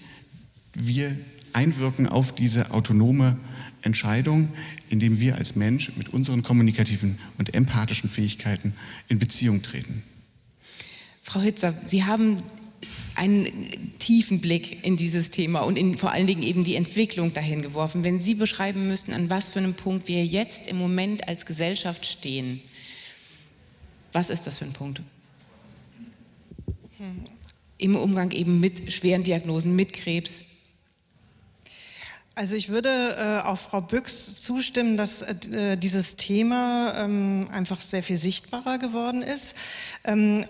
wir 0.74 1.18
einwirken 1.54 2.08
auf 2.08 2.36
diese 2.36 2.72
autonome 2.72 3.38
Entscheidung, 3.82 4.50
indem 4.90 5.20
wir 5.20 5.36
als 5.36 5.56
Mensch 5.56 5.92
mit 5.98 6.10
unseren 6.10 6.44
kommunikativen 6.44 7.18
und 7.38 7.54
empathischen 7.56 8.10
Fähigkeiten 8.10 8.74
in 9.08 9.20
Beziehung 9.20 9.62
treten. 9.62 10.04
Frau 11.28 11.42
Hitzer, 11.42 11.74
Sie 11.84 12.06
haben 12.06 12.38
einen 13.16 14.00
tiefen 14.00 14.40
Blick 14.40 14.86
in 14.86 14.96
dieses 14.96 15.30
Thema 15.30 15.60
und 15.60 15.76
in, 15.76 15.98
vor 15.98 16.12
allen 16.12 16.26
Dingen 16.26 16.42
eben 16.42 16.64
die 16.64 16.76
Entwicklung 16.76 17.34
dahin 17.34 17.62
geworfen. 17.62 18.06
Wenn 18.06 18.18
Sie 18.18 18.34
beschreiben 18.34 18.88
müssten, 18.88 19.12
an 19.12 19.30
was 19.30 19.50
für 19.50 19.60
einem 19.60 19.74
Punkt 19.74 20.08
wir 20.08 20.24
jetzt 20.24 20.70
im 20.70 20.78
Moment 20.78 21.28
als 21.28 21.46
Gesellschaft 21.46 22.06
stehen, 22.06 22.62
was 24.14 24.30
ist 24.30 24.48
das 24.48 24.60
für 24.60 24.66
ein 24.66 24.72
Punkt? 24.72 25.02
Im 27.78 27.98
Umgang 27.98 28.32
eben 28.32 28.62
mit 28.62 28.94
schweren 28.94 29.24
Diagnosen, 29.24 29.76
mit 29.76 29.92
Krebs. 29.92 30.46
Also 32.36 32.56
ich 32.56 32.70
würde 32.70 32.90
äh, 32.90 33.46
auch 33.46 33.58
Frau 33.58 33.82
Büchs 33.82 34.42
zustimmen, 34.42 34.96
dass 34.96 35.24
äh, 35.24 35.76
dieses 35.76 36.16
Thema 36.16 36.94
ähm, 36.96 37.50
einfach 37.52 37.82
sehr 37.82 38.02
viel 38.02 38.18
sichtbarer 38.18 38.78
geworden 38.78 39.24
ist. 39.24 39.56
Ähm, 40.06 40.46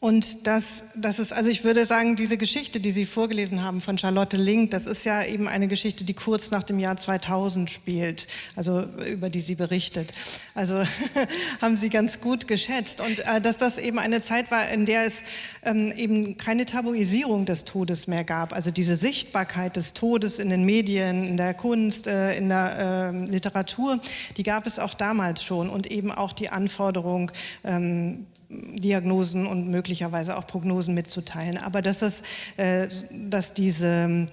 und 0.00 0.46
das, 0.46 0.84
das 0.94 1.18
ist, 1.18 1.32
also 1.32 1.50
ich 1.50 1.64
würde 1.64 1.84
sagen, 1.84 2.14
diese 2.14 2.36
Geschichte, 2.36 2.78
die 2.78 2.92
Sie 2.92 3.04
vorgelesen 3.04 3.64
haben 3.64 3.80
von 3.80 3.98
Charlotte 3.98 4.36
Link, 4.36 4.70
das 4.70 4.86
ist 4.86 5.04
ja 5.04 5.24
eben 5.24 5.48
eine 5.48 5.66
Geschichte, 5.66 6.04
die 6.04 6.14
kurz 6.14 6.52
nach 6.52 6.62
dem 6.62 6.78
Jahr 6.78 6.96
2000 6.96 7.68
spielt, 7.68 8.28
also 8.54 8.84
über 9.10 9.28
die 9.28 9.40
sie 9.40 9.56
berichtet. 9.56 10.12
Also 10.54 10.84
haben 11.60 11.76
Sie 11.76 11.88
ganz 11.88 12.20
gut 12.20 12.46
geschätzt. 12.46 13.00
Und 13.00 13.18
äh, 13.18 13.40
dass 13.40 13.56
das 13.56 13.78
eben 13.78 13.98
eine 13.98 14.22
Zeit 14.22 14.52
war, 14.52 14.68
in 14.68 14.86
der 14.86 15.04
es 15.04 15.24
ähm, 15.64 15.92
eben 15.96 16.36
keine 16.36 16.64
Tabuisierung 16.64 17.44
des 17.44 17.64
Todes 17.64 18.06
mehr 18.06 18.22
gab. 18.22 18.52
Also 18.52 18.70
diese 18.70 18.94
Sichtbarkeit 18.94 19.74
des 19.74 19.94
Todes 19.94 20.38
in 20.38 20.48
den 20.50 20.64
Medien, 20.64 21.26
in 21.26 21.36
der 21.36 21.54
Kunst, 21.54 22.06
äh, 22.06 22.36
in 22.36 22.48
der 22.48 23.12
äh, 23.12 23.30
Literatur, 23.30 23.98
die 24.36 24.44
gab 24.44 24.64
es 24.68 24.78
auch 24.78 24.94
damals 24.94 25.42
schon. 25.42 25.68
Und 25.68 25.90
eben 25.90 26.12
auch 26.12 26.32
die 26.32 26.50
Anforderung, 26.50 27.32
ähm, 27.64 28.26
Diagnosen 28.48 29.46
und 29.46 29.68
möglicherweise 29.68 30.36
auch 30.36 30.46
Prognosen 30.46 30.94
mitzuteilen. 30.94 31.58
Aber 31.58 31.82
dass, 31.82 31.98
das, 31.98 32.22
äh, 32.56 32.88
dass 33.12 33.54
diese 33.54 34.26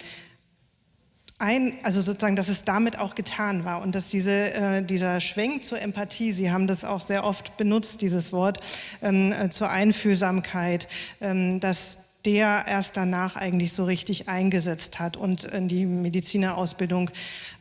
ein, 1.38 1.74
also 1.84 1.99
sozusagen, 1.99 2.38
dass 2.38 2.47
es 2.47 2.63
damit 2.63 2.97
auch 2.97 3.13
getan 3.13 3.66
war 3.66 3.82
und 3.82 3.93
dass 3.93 4.09
diese, 4.09 4.53
äh, 4.53 4.82
dieser 4.84 5.20
Schwenk 5.20 5.66
zur 5.66 5.82
Empathie, 5.82 6.32
Sie 6.32 6.49
haben 6.49 6.66
das 6.66 6.86
auch 6.86 7.01
sehr 7.01 7.26
oft 7.26 7.57
benutzt, 7.57 8.01
dieses 8.01 8.32
Wort, 8.32 8.59
ähm, 9.01 9.34
äh, 9.34 9.49
zur 9.49 9.70
Einfühlsamkeit, 9.70 10.88
ähm, 11.20 11.59
dass 11.59 11.97
der 12.26 12.66
erst 12.68 12.97
danach 12.97 13.36
eigentlich 13.36 13.74
so 13.74 13.86
richtig 13.86 14.30
eingesetzt 14.30 14.99
hat 14.99 15.16
und 15.18 15.43
in 15.43 15.68
die 15.68 15.86
Medizinerausbildung 15.86 17.11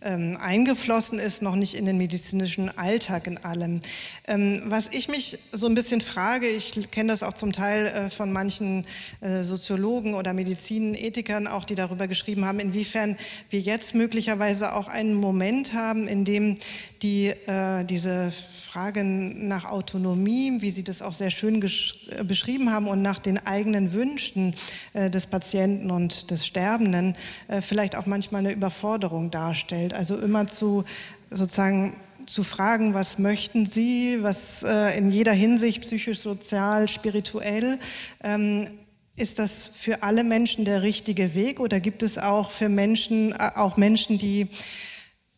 ähm, 0.05 0.37
eingeflossen 0.41 1.19
ist, 1.19 1.43
noch 1.43 1.57
nicht 1.57 1.75
in 1.75 1.87
den 1.87 1.99
medizinischen 1.99 2.77
Alltag 2.77 3.27
in 3.27 3.39
allem. 3.39 3.81
Ähm, 4.27 4.63
was 4.67 4.89
ich 4.93 5.09
mich 5.09 5.39
so 5.53 5.67
ein 5.67 5.75
bisschen 5.75 6.01
frage, 6.01 6.47
ich 6.47 6.91
kenne 6.91 7.13
das 7.13 7.23
auch 7.23 7.33
zum 7.33 7.53
Teil 7.53 7.87
äh, 7.87 8.11
von 8.11 8.33
manchen 8.33 8.85
äh, 9.21 9.43
Soziologen 9.43 10.15
oder 10.15 10.35
Medizinethikern 10.35 11.47
auch, 11.47 11.65
die 11.65 11.75
darüber 11.75 12.07
geschrieben 12.07 12.45
haben, 12.45 12.61
inwiefern 12.61 13.17
wir 13.51 13.61
jetzt 13.61 13.95
möglicherweise 13.95 14.75
auch 14.75 14.89
einen 14.89 15.15
Moment 15.15 15.73
haben, 15.73 16.07
in 16.07 16.25
dem 16.25 16.57
die, 17.03 17.29
äh, 17.29 17.85
diese 17.85 18.31
Frage 18.71 19.05
nach 19.05 19.71
Autonomie, 19.71 20.61
wie 20.61 20.71
Sie 20.71 20.85
das 20.85 21.03
auch 21.03 21.13
sehr 21.13 21.31
schön 21.31 21.63
äh, 21.63 22.25
beschrieben 22.25 22.71
haben, 22.71 22.89
und 22.89 23.03
nach 23.03 23.19
den 23.19 23.45
eigenen 23.47 23.93
Wünschen 23.93 24.55
äh, 24.93 25.11
des 25.11 25.27
Patienten 25.27 25.91
und 25.91 26.31
des 26.31 26.47
Sterbenden 26.47 27.15
äh, 27.49 27.61
vielleicht 27.61 27.97
auch 27.97 28.07
manchmal 28.07 28.41
eine 28.41 28.53
Überforderung 28.53 29.31
darstellt. 29.31 29.94
Also 29.95 30.17
immer 30.19 30.47
zu 30.47 30.85
sozusagen 31.31 31.97
zu 32.27 32.43
fragen, 32.43 32.95
was 32.95 33.19
möchten 33.19 33.67
Sie, 33.67 34.19
was 34.23 34.63
äh, 34.63 34.97
in 34.99 35.11
jeder 35.11 35.33
Hinsicht 35.33 35.83
psychisch, 35.83 36.21
sozial, 36.21 36.89
spirituell. 36.89 37.79
Ähm, 38.23 38.69
ist 39.17 39.39
das 39.39 39.69
für 39.73 40.03
alle 40.03 40.25
Menschen 40.25 40.65
der 40.65 40.83
richtige 40.83 41.35
Weg 41.35 41.61
oder 41.61 41.79
gibt 41.79 42.03
es 42.03 42.19
auch 42.19 42.51
für 42.51 42.69
Menschen, 42.69 43.33
äh, 43.33 43.51
auch 43.55 43.77
Menschen, 43.77 44.19
die 44.19 44.49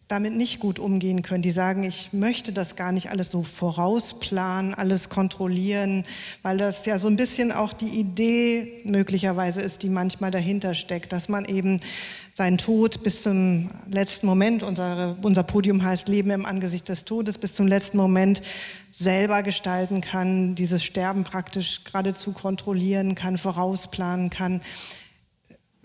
damit 0.08 0.36
nicht 0.36 0.60
gut 0.60 0.78
umgehen 0.78 1.22
können, 1.22 1.42
die 1.42 1.50
sagen, 1.50 1.82
ich 1.82 2.12
möchte 2.12 2.52
das 2.52 2.76
gar 2.76 2.92
nicht 2.92 3.10
alles 3.10 3.30
so 3.30 3.42
vorausplanen, 3.42 4.72
alles 4.72 5.08
kontrollieren, 5.08 6.04
weil 6.42 6.58
das 6.58 6.86
ja 6.86 6.98
so 6.98 7.08
ein 7.08 7.16
bisschen 7.16 7.50
auch 7.50 7.72
die 7.72 7.88
Idee 7.88 8.82
möglicherweise 8.84 9.60
ist, 9.60 9.82
die 9.82 9.88
manchmal 9.88 10.30
dahinter 10.30 10.74
steckt, 10.74 11.12
dass 11.12 11.28
man 11.28 11.44
eben 11.44 11.80
seinen 12.34 12.58
Tod 12.58 13.02
bis 13.02 13.22
zum 13.22 13.70
letzten 13.90 14.26
Moment, 14.26 14.62
unsere, 14.62 15.16
unser 15.22 15.42
Podium 15.42 15.82
heißt 15.82 16.06
Leben 16.06 16.30
im 16.30 16.46
Angesicht 16.46 16.88
des 16.88 17.04
Todes, 17.04 17.38
bis 17.38 17.54
zum 17.54 17.66
letzten 17.66 17.96
Moment 17.96 18.42
selber 18.90 19.42
gestalten 19.42 20.02
kann, 20.02 20.54
dieses 20.54 20.84
Sterben 20.84 21.24
praktisch 21.24 21.82
geradezu 21.84 22.32
kontrollieren 22.32 23.14
kann, 23.14 23.38
vorausplanen 23.38 24.30
kann. 24.30 24.60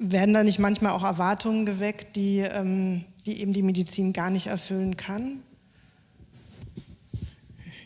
Werden 0.03 0.33
da 0.33 0.43
nicht 0.43 0.57
manchmal 0.57 0.93
auch 0.93 1.03
Erwartungen 1.03 1.67
geweckt, 1.67 2.15
die, 2.15 2.39
ähm, 2.39 3.03
die 3.27 3.39
eben 3.39 3.53
die 3.53 3.61
Medizin 3.61 4.13
gar 4.13 4.31
nicht 4.31 4.47
erfüllen 4.47 4.97
kann? 4.97 5.43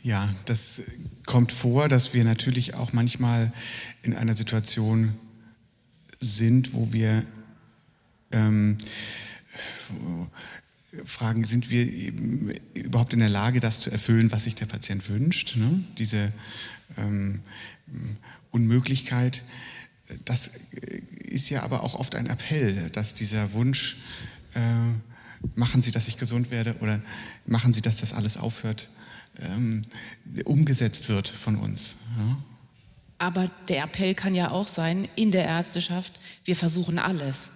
Ja, 0.02 0.34
das 0.46 0.82
kommt 1.26 1.52
vor, 1.52 1.90
dass 1.90 2.14
wir 2.14 2.24
natürlich 2.24 2.76
auch 2.76 2.94
manchmal 2.94 3.52
in 4.02 4.16
einer 4.16 4.34
Situation 4.34 5.14
sind, 6.22 6.74
wo 6.74 6.94
wir 6.94 7.24
ähm, 8.32 8.78
fragen, 11.04 11.44
sind 11.44 11.70
wir 11.70 11.86
überhaupt 12.76 13.12
in 13.12 13.20
der 13.20 13.30
Lage, 13.30 13.60
das 13.60 13.82
zu 13.82 13.92
erfüllen, 13.92 14.32
was 14.32 14.46
sich 14.46 14.56
der 14.56 14.68
Patient 14.68 15.10
wünscht? 15.10 15.58
Ne? 15.58 15.84
Diese 15.98 16.32
ähm, 16.98 17.42
Unmöglichkeit, 18.52 19.44
das 20.26 20.52
ist 21.24 21.50
ja 21.50 21.64
aber 21.64 21.84
auch 21.84 21.96
oft 21.96 22.16
ein 22.16 22.28
Appell, 22.28 22.90
dass 22.92 23.14
dieser 23.14 23.54
Wunsch, 23.54 23.98
äh, 24.54 24.60
machen 25.56 25.82
Sie, 25.82 25.92
dass 25.92 26.08
ich 26.08 26.18
gesund 26.18 26.52
werde 26.52 26.76
oder 26.80 27.02
machen 27.46 27.74
Sie, 27.74 27.82
dass 27.82 27.98
das 27.98 28.14
alles 28.14 28.38
aufhört, 28.38 28.90
ähm, 29.42 29.84
umgesetzt 30.46 31.10
wird 31.10 31.28
von 31.28 31.56
uns. 31.56 31.96
Ja? 32.18 32.38
Aber 33.18 33.50
der 33.68 33.84
Appell 33.84 34.14
kann 34.16 34.36
ja 34.36 34.52
auch 34.52 34.68
sein, 34.68 35.08
in 35.16 35.32
der 35.32 35.46
Ärzteschaft, 35.46 36.20
wir 36.44 36.56
versuchen 36.56 37.00
alles. 37.00 37.52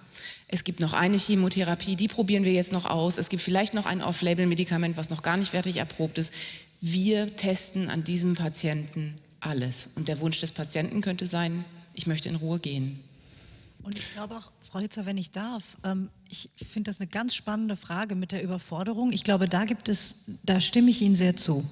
Es 0.48 0.64
gibt 0.64 0.80
noch 0.80 0.94
eine 0.94 1.16
Chemotherapie, 1.16 1.96
die 1.96 2.08
probieren 2.08 2.44
wir 2.44 2.52
jetzt 2.52 2.72
noch 2.72 2.86
aus. 2.86 3.18
Es 3.18 3.28
gibt 3.28 3.42
vielleicht 3.42 3.74
noch 3.74 3.86
ein 3.86 4.02
Off-Label-Medikament, 4.02 4.96
was 4.96 5.10
noch 5.10 5.22
gar 5.22 5.36
nicht 5.36 5.50
fertig 5.50 5.76
erprobt 5.76 6.18
ist. 6.18 6.32
Wir 6.80 7.36
testen 7.36 7.88
an 7.88 8.04
diesem 8.04 8.34
Patienten 8.34 9.14
alles. 9.38 9.90
Und 9.94 10.08
der 10.08 10.18
Wunsch 10.20 10.40
des 10.40 10.52
Patienten 10.52 11.02
könnte 11.02 11.26
sein, 11.26 11.64
ich 12.00 12.06
möchte 12.06 12.30
in 12.30 12.36
Ruhe 12.36 12.58
gehen. 12.58 12.98
Und 13.82 13.98
ich 13.98 14.12
glaube 14.14 14.36
auch, 14.36 14.50
Frau 14.70 14.78
Hitzer, 14.78 15.04
wenn 15.04 15.18
ich 15.18 15.32
darf, 15.32 15.76
ähm, 15.84 16.08
ich 16.30 16.48
finde 16.66 16.88
das 16.88 16.98
eine 16.98 17.08
ganz 17.08 17.34
spannende 17.34 17.76
Frage 17.76 18.14
mit 18.14 18.32
der 18.32 18.42
Überforderung. 18.42 19.12
Ich 19.12 19.22
glaube, 19.22 19.48
da 19.50 19.66
gibt 19.66 19.90
es, 19.90 20.38
da 20.44 20.60
stimme 20.60 20.88
ich 20.88 21.02
Ihnen 21.02 21.14
sehr 21.14 21.36
zu. 21.36 21.62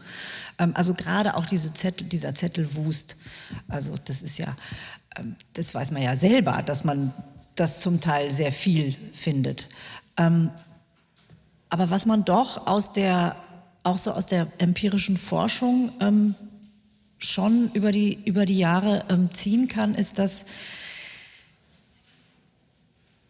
Ähm, 0.58 0.72
also 0.74 0.92
gerade 0.92 1.34
auch 1.34 1.46
diese 1.46 1.72
Zettel, 1.72 2.06
dieser 2.06 2.34
Zettelwust. 2.34 3.16
Also 3.68 3.96
das 4.04 4.20
ist 4.20 4.36
ja, 4.36 4.54
ähm, 5.16 5.34
das 5.54 5.74
weiß 5.74 5.92
man 5.92 6.02
ja 6.02 6.14
selber, 6.14 6.62
dass 6.62 6.84
man 6.84 7.12
das 7.54 7.80
zum 7.80 8.00
Teil 8.00 8.30
sehr 8.30 8.52
viel 8.52 8.94
findet. 9.12 9.68
Ähm, 10.18 10.50
aber 11.70 11.88
was 11.88 12.04
man 12.04 12.26
doch 12.26 12.66
aus 12.66 12.92
der, 12.92 13.36
auch 13.82 13.98
so 13.98 14.12
aus 14.12 14.26
der 14.26 14.46
empirischen 14.58 15.16
Forschung 15.16 15.90
ähm, 16.00 16.34
schon 17.18 17.70
über 17.72 17.92
die, 17.92 18.18
über 18.24 18.46
die 18.46 18.58
Jahre 18.58 19.04
ähm, 19.08 19.30
ziehen 19.32 19.68
kann, 19.68 19.94
ist, 19.94 20.18
dass 20.18 20.46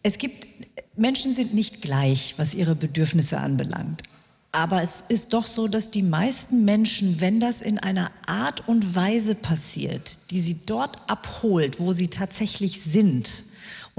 es 0.03 0.17
gibt, 0.17 0.47
Menschen 0.95 1.31
sind 1.31 1.53
nicht 1.53 1.81
gleich, 1.81 2.35
was 2.37 2.53
ihre 2.53 2.75
Bedürfnisse 2.75 3.39
anbelangt. 3.39 4.03
Aber 4.51 4.81
es 4.81 5.03
ist 5.07 5.33
doch 5.33 5.45
so, 5.45 5.67
dass 5.67 5.91
die 5.91 6.01
meisten 6.01 6.65
Menschen, 6.65 7.21
wenn 7.21 7.39
das 7.39 7.61
in 7.61 7.77
einer 7.77 8.11
Art 8.25 8.67
und 8.67 8.95
Weise 8.95 9.35
passiert, 9.35 10.31
die 10.31 10.41
sie 10.41 10.57
dort 10.65 10.97
abholt, 11.07 11.79
wo 11.79 11.93
sie 11.93 12.07
tatsächlich 12.07 12.81
sind, 12.81 13.43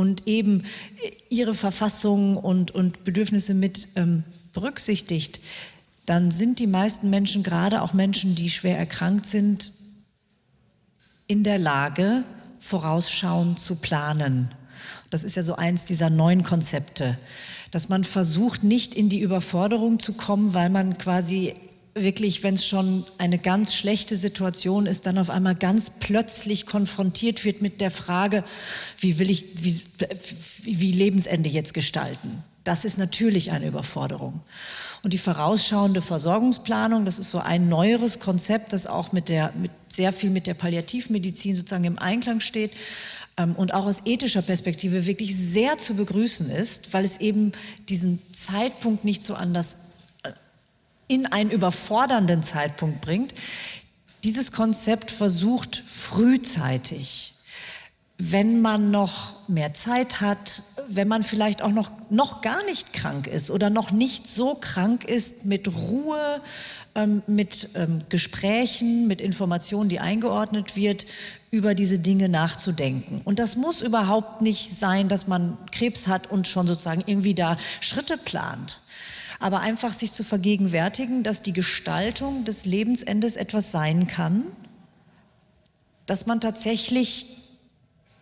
und 0.00 0.26
eben 0.26 0.64
ihre 1.28 1.52
Verfassung 1.52 2.38
und, 2.38 2.70
und 2.70 3.04
Bedürfnisse 3.04 3.52
mit 3.52 3.88
ähm, 3.96 4.24
berücksichtigt, 4.54 5.40
dann 6.06 6.30
sind 6.30 6.58
die 6.58 6.66
meisten 6.66 7.10
Menschen, 7.10 7.42
gerade 7.42 7.82
auch 7.82 7.92
Menschen, 7.92 8.34
die 8.34 8.48
schwer 8.48 8.78
erkrankt 8.78 9.26
sind, 9.26 9.72
in 11.30 11.44
der 11.44 11.58
Lage, 11.58 12.24
vorausschauend 12.58 13.60
zu 13.60 13.76
planen. 13.76 14.50
Das 15.10 15.22
ist 15.22 15.36
ja 15.36 15.42
so 15.42 15.54
eins 15.54 15.84
dieser 15.84 16.10
neuen 16.10 16.42
Konzepte, 16.42 17.16
dass 17.70 17.88
man 17.88 18.02
versucht, 18.02 18.64
nicht 18.64 18.94
in 18.94 19.08
die 19.08 19.20
Überforderung 19.20 20.00
zu 20.00 20.14
kommen, 20.14 20.54
weil 20.54 20.70
man 20.70 20.98
quasi 20.98 21.54
wirklich, 21.94 22.42
wenn 22.42 22.54
es 22.54 22.66
schon 22.66 23.04
eine 23.18 23.38
ganz 23.38 23.74
schlechte 23.74 24.16
Situation 24.16 24.86
ist, 24.86 25.06
dann 25.06 25.18
auf 25.18 25.30
einmal 25.30 25.54
ganz 25.54 25.90
plötzlich 26.00 26.66
konfrontiert 26.66 27.44
wird 27.44 27.62
mit 27.62 27.80
der 27.80 27.92
Frage, 27.92 28.42
wie 28.98 29.20
will 29.20 29.30
ich, 29.30 29.44
wie, 29.62 29.74
wie 30.64 30.92
Lebensende 30.92 31.48
jetzt 31.48 31.74
gestalten? 31.74 32.42
Das 32.64 32.84
ist 32.84 32.98
natürlich 32.98 33.52
eine 33.52 33.66
Überforderung. 33.66 34.40
Und 35.02 35.14
die 35.14 35.18
vorausschauende 35.18 36.02
Versorgungsplanung, 36.02 37.04
das 37.04 37.18
ist 37.18 37.30
so 37.30 37.38
ein 37.38 37.68
neueres 37.68 38.20
Konzept, 38.20 38.72
das 38.72 38.86
auch 38.86 39.12
mit 39.12 39.28
der, 39.28 39.52
mit 39.52 39.70
sehr 39.88 40.12
viel 40.12 40.30
mit 40.30 40.46
der 40.46 40.54
Palliativmedizin 40.54 41.56
sozusagen 41.56 41.84
im 41.84 41.98
Einklang 41.98 42.40
steht 42.40 42.72
ähm, 43.38 43.54
und 43.56 43.72
auch 43.72 43.86
aus 43.86 44.02
ethischer 44.04 44.42
Perspektive 44.42 45.06
wirklich 45.06 45.36
sehr 45.36 45.78
zu 45.78 45.94
begrüßen 45.94 46.50
ist, 46.50 46.92
weil 46.92 47.04
es 47.04 47.18
eben 47.18 47.52
diesen 47.88 48.20
Zeitpunkt 48.32 49.04
nicht 49.04 49.22
so 49.22 49.34
anders 49.34 49.76
äh, 50.22 50.32
in 51.08 51.26
einen 51.26 51.50
überfordernden 51.50 52.42
Zeitpunkt 52.42 53.00
bringt. 53.00 53.34
Dieses 54.22 54.52
Konzept 54.52 55.10
versucht 55.10 55.82
frühzeitig 55.86 57.34
wenn 58.22 58.60
man 58.60 58.90
noch 58.90 59.48
mehr 59.48 59.72
Zeit 59.72 60.20
hat, 60.20 60.62
wenn 60.88 61.08
man 61.08 61.22
vielleicht 61.22 61.62
auch 61.62 61.70
noch, 61.70 61.90
noch 62.10 62.42
gar 62.42 62.62
nicht 62.66 62.92
krank 62.92 63.26
ist 63.26 63.50
oder 63.50 63.70
noch 63.70 63.92
nicht 63.92 64.26
so 64.26 64.56
krank 64.60 65.04
ist, 65.04 65.46
mit 65.46 65.66
Ruhe, 65.68 66.42
ähm, 66.94 67.22
mit 67.26 67.70
ähm, 67.74 68.00
Gesprächen, 68.10 69.06
mit 69.06 69.22
Informationen, 69.22 69.88
die 69.88 70.00
eingeordnet 70.00 70.76
wird, 70.76 71.06
über 71.50 71.74
diese 71.74 71.98
Dinge 71.98 72.28
nachzudenken. 72.28 73.22
Und 73.24 73.38
das 73.38 73.56
muss 73.56 73.80
überhaupt 73.80 74.42
nicht 74.42 74.68
sein, 74.68 75.08
dass 75.08 75.26
man 75.26 75.56
Krebs 75.72 76.06
hat 76.06 76.30
und 76.30 76.46
schon 76.46 76.66
sozusagen 76.66 77.02
irgendwie 77.06 77.34
da 77.34 77.56
Schritte 77.80 78.18
plant. 78.18 78.80
Aber 79.38 79.60
einfach 79.60 79.94
sich 79.94 80.12
zu 80.12 80.24
vergegenwärtigen, 80.24 81.22
dass 81.22 81.40
die 81.40 81.54
Gestaltung 81.54 82.44
des 82.44 82.66
Lebensendes 82.66 83.36
etwas 83.36 83.72
sein 83.72 84.06
kann, 84.06 84.44
dass 86.04 86.26
man 86.26 86.42
tatsächlich 86.42 87.39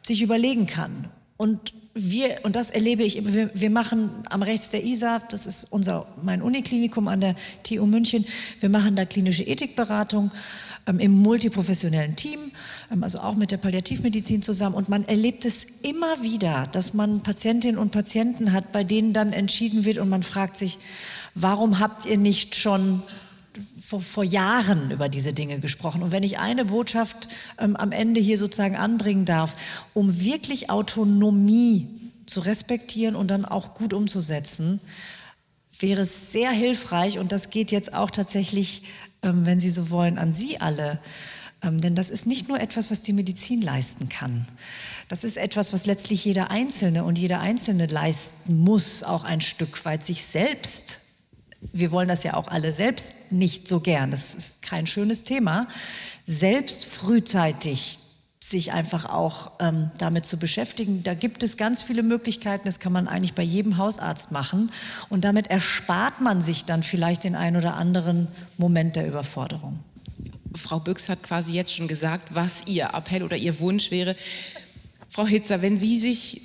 sich 0.08 0.22
überlegen 0.22 0.66
kann. 0.66 1.08
Und 1.36 1.72
wir, 1.94 2.40
und 2.42 2.56
das 2.56 2.70
erlebe 2.70 3.02
ich, 3.02 3.24
wir, 3.32 3.50
wir 3.54 3.70
machen 3.70 4.10
am 4.28 4.42
rechts 4.42 4.70
der 4.70 4.84
ISA, 4.84 5.20
das 5.30 5.46
ist 5.46 5.64
unser, 5.64 6.06
mein 6.22 6.42
Uniklinikum 6.42 7.08
an 7.08 7.20
der 7.20 7.34
TU 7.62 7.86
München, 7.86 8.24
wir 8.60 8.68
machen 8.68 8.96
da 8.96 9.04
klinische 9.04 9.42
Ethikberatung 9.42 10.30
ähm, 10.86 11.00
im 11.00 11.12
multiprofessionellen 11.12 12.16
Team, 12.16 12.52
ähm, 12.90 13.02
also 13.02 13.20
auch 13.20 13.34
mit 13.34 13.50
der 13.50 13.58
Palliativmedizin 13.58 14.42
zusammen. 14.42 14.74
Und 14.74 14.88
man 14.88 15.06
erlebt 15.06 15.44
es 15.44 15.64
immer 15.82 16.22
wieder, 16.22 16.68
dass 16.72 16.94
man 16.94 17.22
Patientinnen 17.22 17.78
und 17.78 17.90
Patienten 17.90 18.52
hat, 18.52 18.72
bei 18.72 18.84
denen 18.84 19.12
dann 19.12 19.32
entschieden 19.32 19.84
wird 19.84 19.98
und 19.98 20.08
man 20.08 20.22
fragt 20.22 20.56
sich, 20.56 20.78
warum 21.34 21.78
habt 21.78 22.06
ihr 22.06 22.16
nicht 22.16 22.54
schon 22.54 23.02
vor, 23.88 24.00
vor, 24.00 24.24
Jahren 24.24 24.90
über 24.90 25.08
diese 25.08 25.32
Dinge 25.32 25.60
gesprochen. 25.60 26.02
Und 26.02 26.12
wenn 26.12 26.22
ich 26.22 26.38
eine 26.38 26.66
Botschaft 26.66 27.28
ähm, 27.58 27.74
am 27.74 27.90
Ende 27.90 28.20
hier 28.20 28.36
sozusagen 28.36 28.76
anbringen 28.76 29.24
darf, 29.24 29.56
um 29.94 30.20
wirklich 30.20 30.68
Autonomie 30.68 31.88
zu 32.26 32.40
respektieren 32.40 33.16
und 33.16 33.28
dann 33.28 33.46
auch 33.46 33.72
gut 33.72 33.94
umzusetzen, 33.94 34.78
wäre 35.78 36.02
es 36.02 36.32
sehr 36.32 36.50
hilfreich, 36.50 37.18
und 37.18 37.32
das 37.32 37.48
geht 37.48 37.72
jetzt 37.72 37.94
auch 37.94 38.10
tatsächlich, 38.10 38.82
ähm, 39.22 39.46
wenn 39.46 39.58
Sie 39.58 39.70
so 39.70 39.88
wollen, 39.88 40.18
an 40.18 40.34
Sie 40.34 40.60
alle, 40.60 40.98
ähm, 41.62 41.80
denn 41.80 41.94
das 41.94 42.10
ist 42.10 42.26
nicht 42.26 42.46
nur 42.46 42.60
etwas, 42.60 42.90
was 42.90 43.00
die 43.00 43.14
Medizin 43.14 43.62
leisten 43.62 44.10
kann. 44.10 44.46
Das 45.08 45.24
ist 45.24 45.38
etwas, 45.38 45.72
was 45.72 45.86
letztlich 45.86 46.26
jeder 46.26 46.50
Einzelne 46.50 47.04
und 47.04 47.18
jeder 47.18 47.40
Einzelne 47.40 47.86
leisten 47.86 48.58
muss, 48.58 49.02
auch 49.02 49.24
ein 49.24 49.40
Stück 49.40 49.86
weit 49.86 50.04
sich 50.04 50.26
selbst 50.26 51.07
wir 51.60 51.90
wollen 51.90 52.08
das 52.08 52.22
ja 52.22 52.34
auch 52.34 52.48
alle 52.48 52.72
selbst 52.72 53.32
nicht 53.32 53.66
so 53.68 53.80
gern, 53.80 54.10
das 54.10 54.34
ist 54.34 54.62
kein 54.62 54.86
schönes 54.86 55.24
Thema, 55.24 55.68
selbst 56.24 56.84
frühzeitig 56.84 57.98
sich 58.40 58.72
einfach 58.72 59.04
auch 59.04 59.52
ähm, 59.60 59.90
damit 59.98 60.24
zu 60.24 60.38
beschäftigen. 60.38 61.02
Da 61.02 61.14
gibt 61.14 61.42
es 61.42 61.56
ganz 61.56 61.82
viele 61.82 62.02
Möglichkeiten, 62.02 62.66
das 62.66 62.78
kann 62.78 62.92
man 62.92 63.08
eigentlich 63.08 63.34
bei 63.34 63.42
jedem 63.42 63.76
Hausarzt 63.78 64.30
machen 64.30 64.70
und 65.08 65.24
damit 65.24 65.48
erspart 65.48 66.20
man 66.20 66.40
sich 66.40 66.64
dann 66.64 66.82
vielleicht 66.82 67.24
den 67.24 67.34
ein 67.34 67.56
oder 67.56 67.74
anderen 67.74 68.28
Moment 68.56 68.96
der 68.96 69.08
Überforderung. 69.08 69.80
Frau 70.54 70.78
Büchs 70.78 71.08
hat 71.08 71.22
quasi 71.22 71.52
jetzt 71.52 71.74
schon 71.74 71.88
gesagt, 71.88 72.34
was 72.34 72.66
Ihr 72.66 72.90
Appell 72.94 73.22
oder 73.22 73.36
Ihr 73.36 73.60
Wunsch 73.60 73.90
wäre. 73.90 74.16
Frau 75.08 75.26
Hitzer, 75.26 75.60
wenn 75.62 75.76
Sie 75.76 75.98
sich 75.98 76.42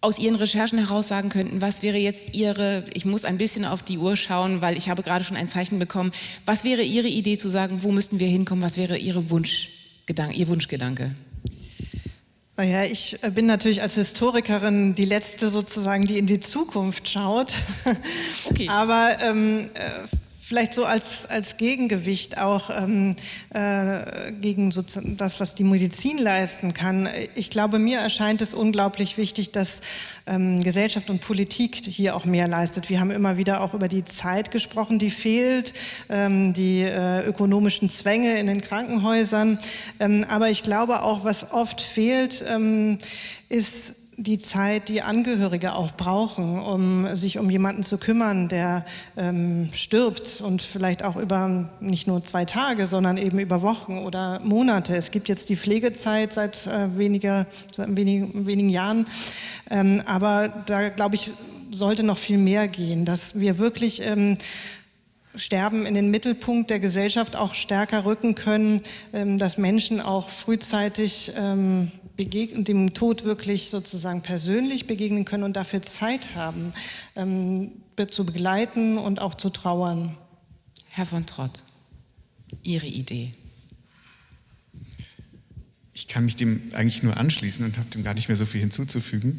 aus 0.00 0.18
Ihren 0.18 0.36
Recherchen 0.36 0.78
heraus 0.78 1.08
sagen 1.08 1.28
könnten, 1.28 1.60
was 1.60 1.82
wäre 1.82 1.98
jetzt 1.98 2.34
Ihre, 2.34 2.84
ich 2.94 3.04
muss 3.04 3.24
ein 3.24 3.36
bisschen 3.36 3.64
auf 3.64 3.82
die 3.82 3.98
Uhr 3.98 4.16
schauen, 4.16 4.60
weil 4.60 4.76
ich 4.76 4.88
habe 4.88 5.02
gerade 5.02 5.24
schon 5.24 5.36
ein 5.36 5.48
Zeichen 5.48 5.78
bekommen, 5.78 6.12
was 6.46 6.64
wäre 6.64 6.82
Ihre 6.82 7.08
Idee 7.08 7.36
zu 7.36 7.48
sagen, 7.48 7.82
wo 7.82 7.92
müssten 7.92 8.18
wir 8.18 8.28
hinkommen, 8.28 8.64
was 8.64 8.76
wäre 8.76 8.96
Ihre 8.96 9.30
Wunschgedanke, 9.30 10.34
Ihr 10.34 10.48
Wunschgedanke? 10.48 11.14
Naja, 12.56 12.84
ich 12.84 13.16
äh, 13.22 13.30
bin 13.30 13.46
natürlich 13.46 13.80
als 13.82 13.94
Historikerin 13.94 14.94
die 14.94 15.06
Letzte 15.06 15.48
sozusagen, 15.48 16.04
die 16.04 16.18
in 16.18 16.26
die 16.26 16.40
Zukunft 16.40 17.08
schaut. 17.08 17.54
Okay. 18.50 18.68
Aber 18.68 19.16
ähm, 19.22 19.70
äh, 19.74 19.80
vielleicht 20.50 20.74
so 20.74 20.84
als, 20.84 21.26
als 21.26 21.58
Gegengewicht 21.58 22.38
auch 22.38 22.70
ähm, 22.76 23.14
äh, 23.54 24.32
gegen 24.32 24.72
so 24.72 24.82
das, 24.82 25.38
was 25.38 25.54
die 25.54 25.62
Medizin 25.62 26.18
leisten 26.18 26.74
kann. 26.74 27.08
Ich 27.36 27.50
glaube, 27.50 27.78
mir 27.78 28.00
erscheint 28.00 28.42
es 28.42 28.52
unglaublich 28.52 29.16
wichtig, 29.16 29.52
dass 29.52 29.80
ähm, 30.26 30.60
Gesellschaft 30.60 31.08
und 31.08 31.20
Politik 31.20 31.76
hier 31.76 32.16
auch 32.16 32.24
mehr 32.24 32.48
leistet. 32.48 32.90
Wir 32.90 32.98
haben 32.98 33.12
immer 33.12 33.36
wieder 33.36 33.60
auch 33.60 33.74
über 33.74 33.86
die 33.86 34.04
Zeit 34.04 34.50
gesprochen, 34.50 34.98
die 34.98 35.10
fehlt, 35.10 35.72
ähm, 36.08 36.52
die 36.52 36.80
äh, 36.80 37.24
ökonomischen 37.24 37.88
Zwänge 37.88 38.40
in 38.40 38.48
den 38.48 38.60
Krankenhäusern. 38.60 39.56
Ähm, 40.00 40.26
aber 40.28 40.50
ich 40.50 40.64
glaube 40.64 41.04
auch, 41.04 41.22
was 41.22 41.52
oft 41.52 41.80
fehlt, 41.80 42.44
ähm, 42.48 42.98
ist 43.48 43.94
die 44.20 44.38
Zeit, 44.38 44.90
die 44.90 45.00
Angehörige 45.00 45.74
auch 45.74 45.92
brauchen, 45.92 46.60
um 46.60 47.14
sich 47.16 47.38
um 47.38 47.48
jemanden 47.48 47.82
zu 47.82 47.96
kümmern, 47.96 48.48
der 48.48 48.84
ähm, 49.16 49.70
stirbt 49.72 50.42
und 50.44 50.60
vielleicht 50.60 51.04
auch 51.04 51.16
über 51.16 51.70
nicht 51.80 52.06
nur 52.06 52.22
zwei 52.22 52.44
Tage, 52.44 52.86
sondern 52.86 53.16
eben 53.16 53.38
über 53.38 53.62
Wochen 53.62 53.98
oder 53.98 54.38
Monate. 54.40 54.94
Es 54.94 55.10
gibt 55.10 55.28
jetzt 55.28 55.48
die 55.48 55.56
Pflegezeit 55.56 56.34
seit, 56.34 56.66
äh, 56.66 56.98
weniger, 56.98 57.46
seit 57.72 57.96
wenigen, 57.96 58.46
wenigen 58.46 58.68
Jahren, 58.68 59.06
ähm, 59.70 60.02
aber 60.04 60.48
da 60.66 60.90
glaube 60.90 61.14
ich, 61.14 61.30
sollte 61.72 62.02
noch 62.02 62.18
viel 62.18 62.38
mehr 62.38 62.68
gehen, 62.68 63.04
dass 63.04 63.38
wir 63.40 63.58
wirklich 63.58 64.04
ähm, 64.04 64.36
Sterben 65.34 65.86
in 65.86 65.94
den 65.94 66.10
Mittelpunkt 66.10 66.70
der 66.70 66.80
Gesellschaft 66.80 67.36
auch 67.36 67.54
stärker 67.54 68.04
rücken 68.04 68.34
können, 68.34 68.82
ähm, 69.12 69.38
dass 69.38 69.58
Menschen 69.58 70.00
auch 70.00 70.28
frühzeitig 70.28 71.32
ähm, 71.36 71.92
dem 72.18 72.92
Tod 72.92 73.24
wirklich 73.24 73.70
sozusagen 73.70 74.22
persönlich 74.22 74.86
begegnen 74.86 75.24
können 75.24 75.44
und 75.44 75.56
dafür 75.56 75.80
Zeit 75.82 76.34
haben, 76.34 76.74
ähm, 77.16 77.72
zu 78.10 78.26
begleiten 78.26 78.98
und 78.98 79.20
auch 79.20 79.34
zu 79.34 79.50
trauern. 79.50 80.16
Herr 80.88 81.06
von 81.06 81.24
Trott, 81.26 81.62
Ihre 82.62 82.86
Idee. 82.86 83.32
Ich 85.92 86.08
kann 86.08 86.24
mich 86.24 86.36
dem 86.36 86.70
eigentlich 86.72 87.02
nur 87.02 87.16
anschließen 87.16 87.64
und 87.64 87.76
habe 87.78 87.90
dem 87.90 88.02
gar 88.02 88.14
nicht 88.14 88.28
mehr 88.28 88.36
so 88.36 88.46
viel 88.46 88.60
hinzuzufügen. 88.60 89.38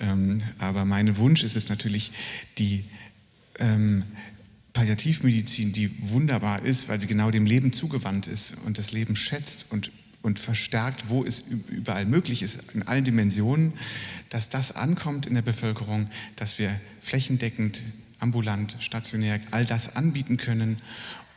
Ähm, 0.00 0.42
aber 0.58 0.84
mein 0.84 1.16
Wunsch 1.18 1.44
ist 1.44 1.56
es 1.56 1.68
natürlich, 1.68 2.12
die 2.56 2.84
ähm, 3.58 4.02
Palliativmedizin, 4.72 5.72
die 5.72 5.90
wunderbar 6.10 6.62
ist, 6.62 6.88
weil 6.88 7.00
sie 7.00 7.06
genau 7.06 7.30
dem 7.30 7.46
Leben 7.46 7.72
zugewandt 7.72 8.26
ist 8.26 8.54
und 8.64 8.78
das 8.78 8.92
Leben 8.92 9.16
schätzt 9.16 9.66
und 9.70 9.90
und 10.22 10.38
verstärkt, 10.38 11.08
wo 11.08 11.24
es 11.24 11.44
überall 11.70 12.04
möglich 12.04 12.42
ist, 12.42 12.72
in 12.74 12.82
allen 12.82 13.04
Dimensionen, 13.04 13.72
dass 14.30 14.48
das 14.48 14.72
ankommt 14.72 15.26
in 15.26 15.34
der 15.34 15.42
Bevölkerung, 15.42 16.10
dass 16.36 16.58
wir 16.58 16.78
flächendeckend, 17.00 17.84
ambulant, 18.18 18.76
stationär 18.80 19.40
all 19.52 19.64
das 19.64 19.94
anbieten 19.96 20.36
können 20.36 20.76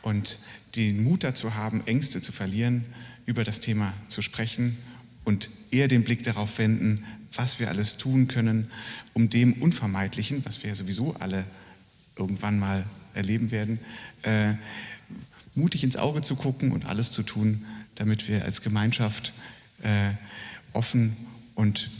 und 0.02 0.38
den 0.74 1.04
Mut 1.04 1.22
dazu 1.22 1.54
haben, 1.54 1.86
Ängste 1.86 2.20
zu 2.20 2.32
verlieren, 2.32 2.84
über 3.24 3.44
das 3.44 3.60
Thema 3.60 3.94
zu 4.08 4.20
sprechen 4.20 4.76
und 5.24 5.48
eher 5.70 5.86
den 5.86 6.02
Blick 6.02 6.24
darauf 6.24 6.58
wenden, 6.58 7.04
was 7.34 7.60
wir 7.60 7.68
alles 7.68 7.98
tun 7.98 8.26
können, 8.26 8.70
um 9.14 9.30
dem 9.30 9.54
Unvermeidlichen, 9.54 10.44
was 10.44 10.62
wir 10.62 10.70
ja 10.70 10.76
sowieso 10.76 11.14
alle 11.14 11.46
irgendwann 12.16 12.58
mal 12.58 12.84
erleben 13.14 13.50
werden, 13.50 13.78
äh, 14.22 14.54
mutig 15.54 15.84
ins 15.84 15.96
Auge 15.96 16.22
zu 16.22 16.36
gucken 16.36 16.72
und 16.72 16.86
alles 16.86 17.10
zu 17.10 17.22
tun, 17.22 17.64
damit 17.94 18.28
wir 18.28 18.44
als 18.44 18.62
Gemeinschaft 18.62 19.32
äh, 19.82 20.12
offen 20.72 21.16
und 21.54 21.90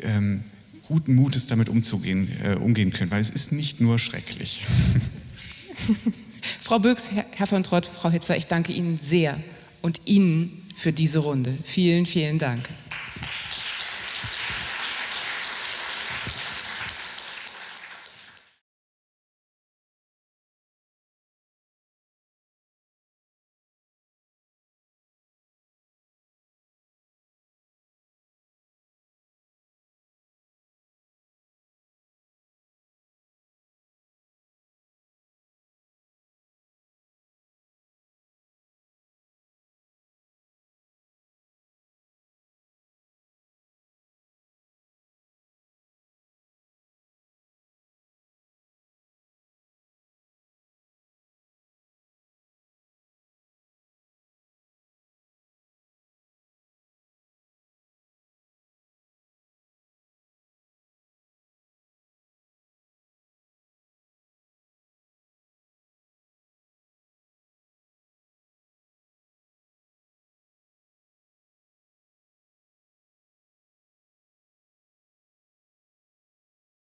ähm, 0.00 0.42
guten 0.86 1.14
Mutes 1.14 1.46
damit 1.46 1.68
umzugehen, 1.68 2.28
äh, 2.42 2.54
umgehen 2.56 2.92
können, 2.92 3.10
weil 3.10 3.22
es 3.22 3.30
ist 3.30 3.52
nicht 3.52 3.80
nur 3.80 3.98
schrecklich. 3.98 4.64
Frau 6.60 6.78
Böks, 6.78 7.10
Herr 7.32 7.46
von 7.46 7.62
Trott, 7.62 7.86
Frau 7.86 8.10
Hitzer, 8.10 8.36
ich 8.36 8.46
danke 8.46 8.72
Ihnen 8.72 8.98
sehr 9.02 9.40
und 9.82 10.00
Ihnen 10.06 10.62
für 10.76 10.92
diese 10.92 11.20
Runde. 11.20 11.56
Vielen, 11.64 12.06
vielen 12.06 12.38
Dank. 12.38 12.68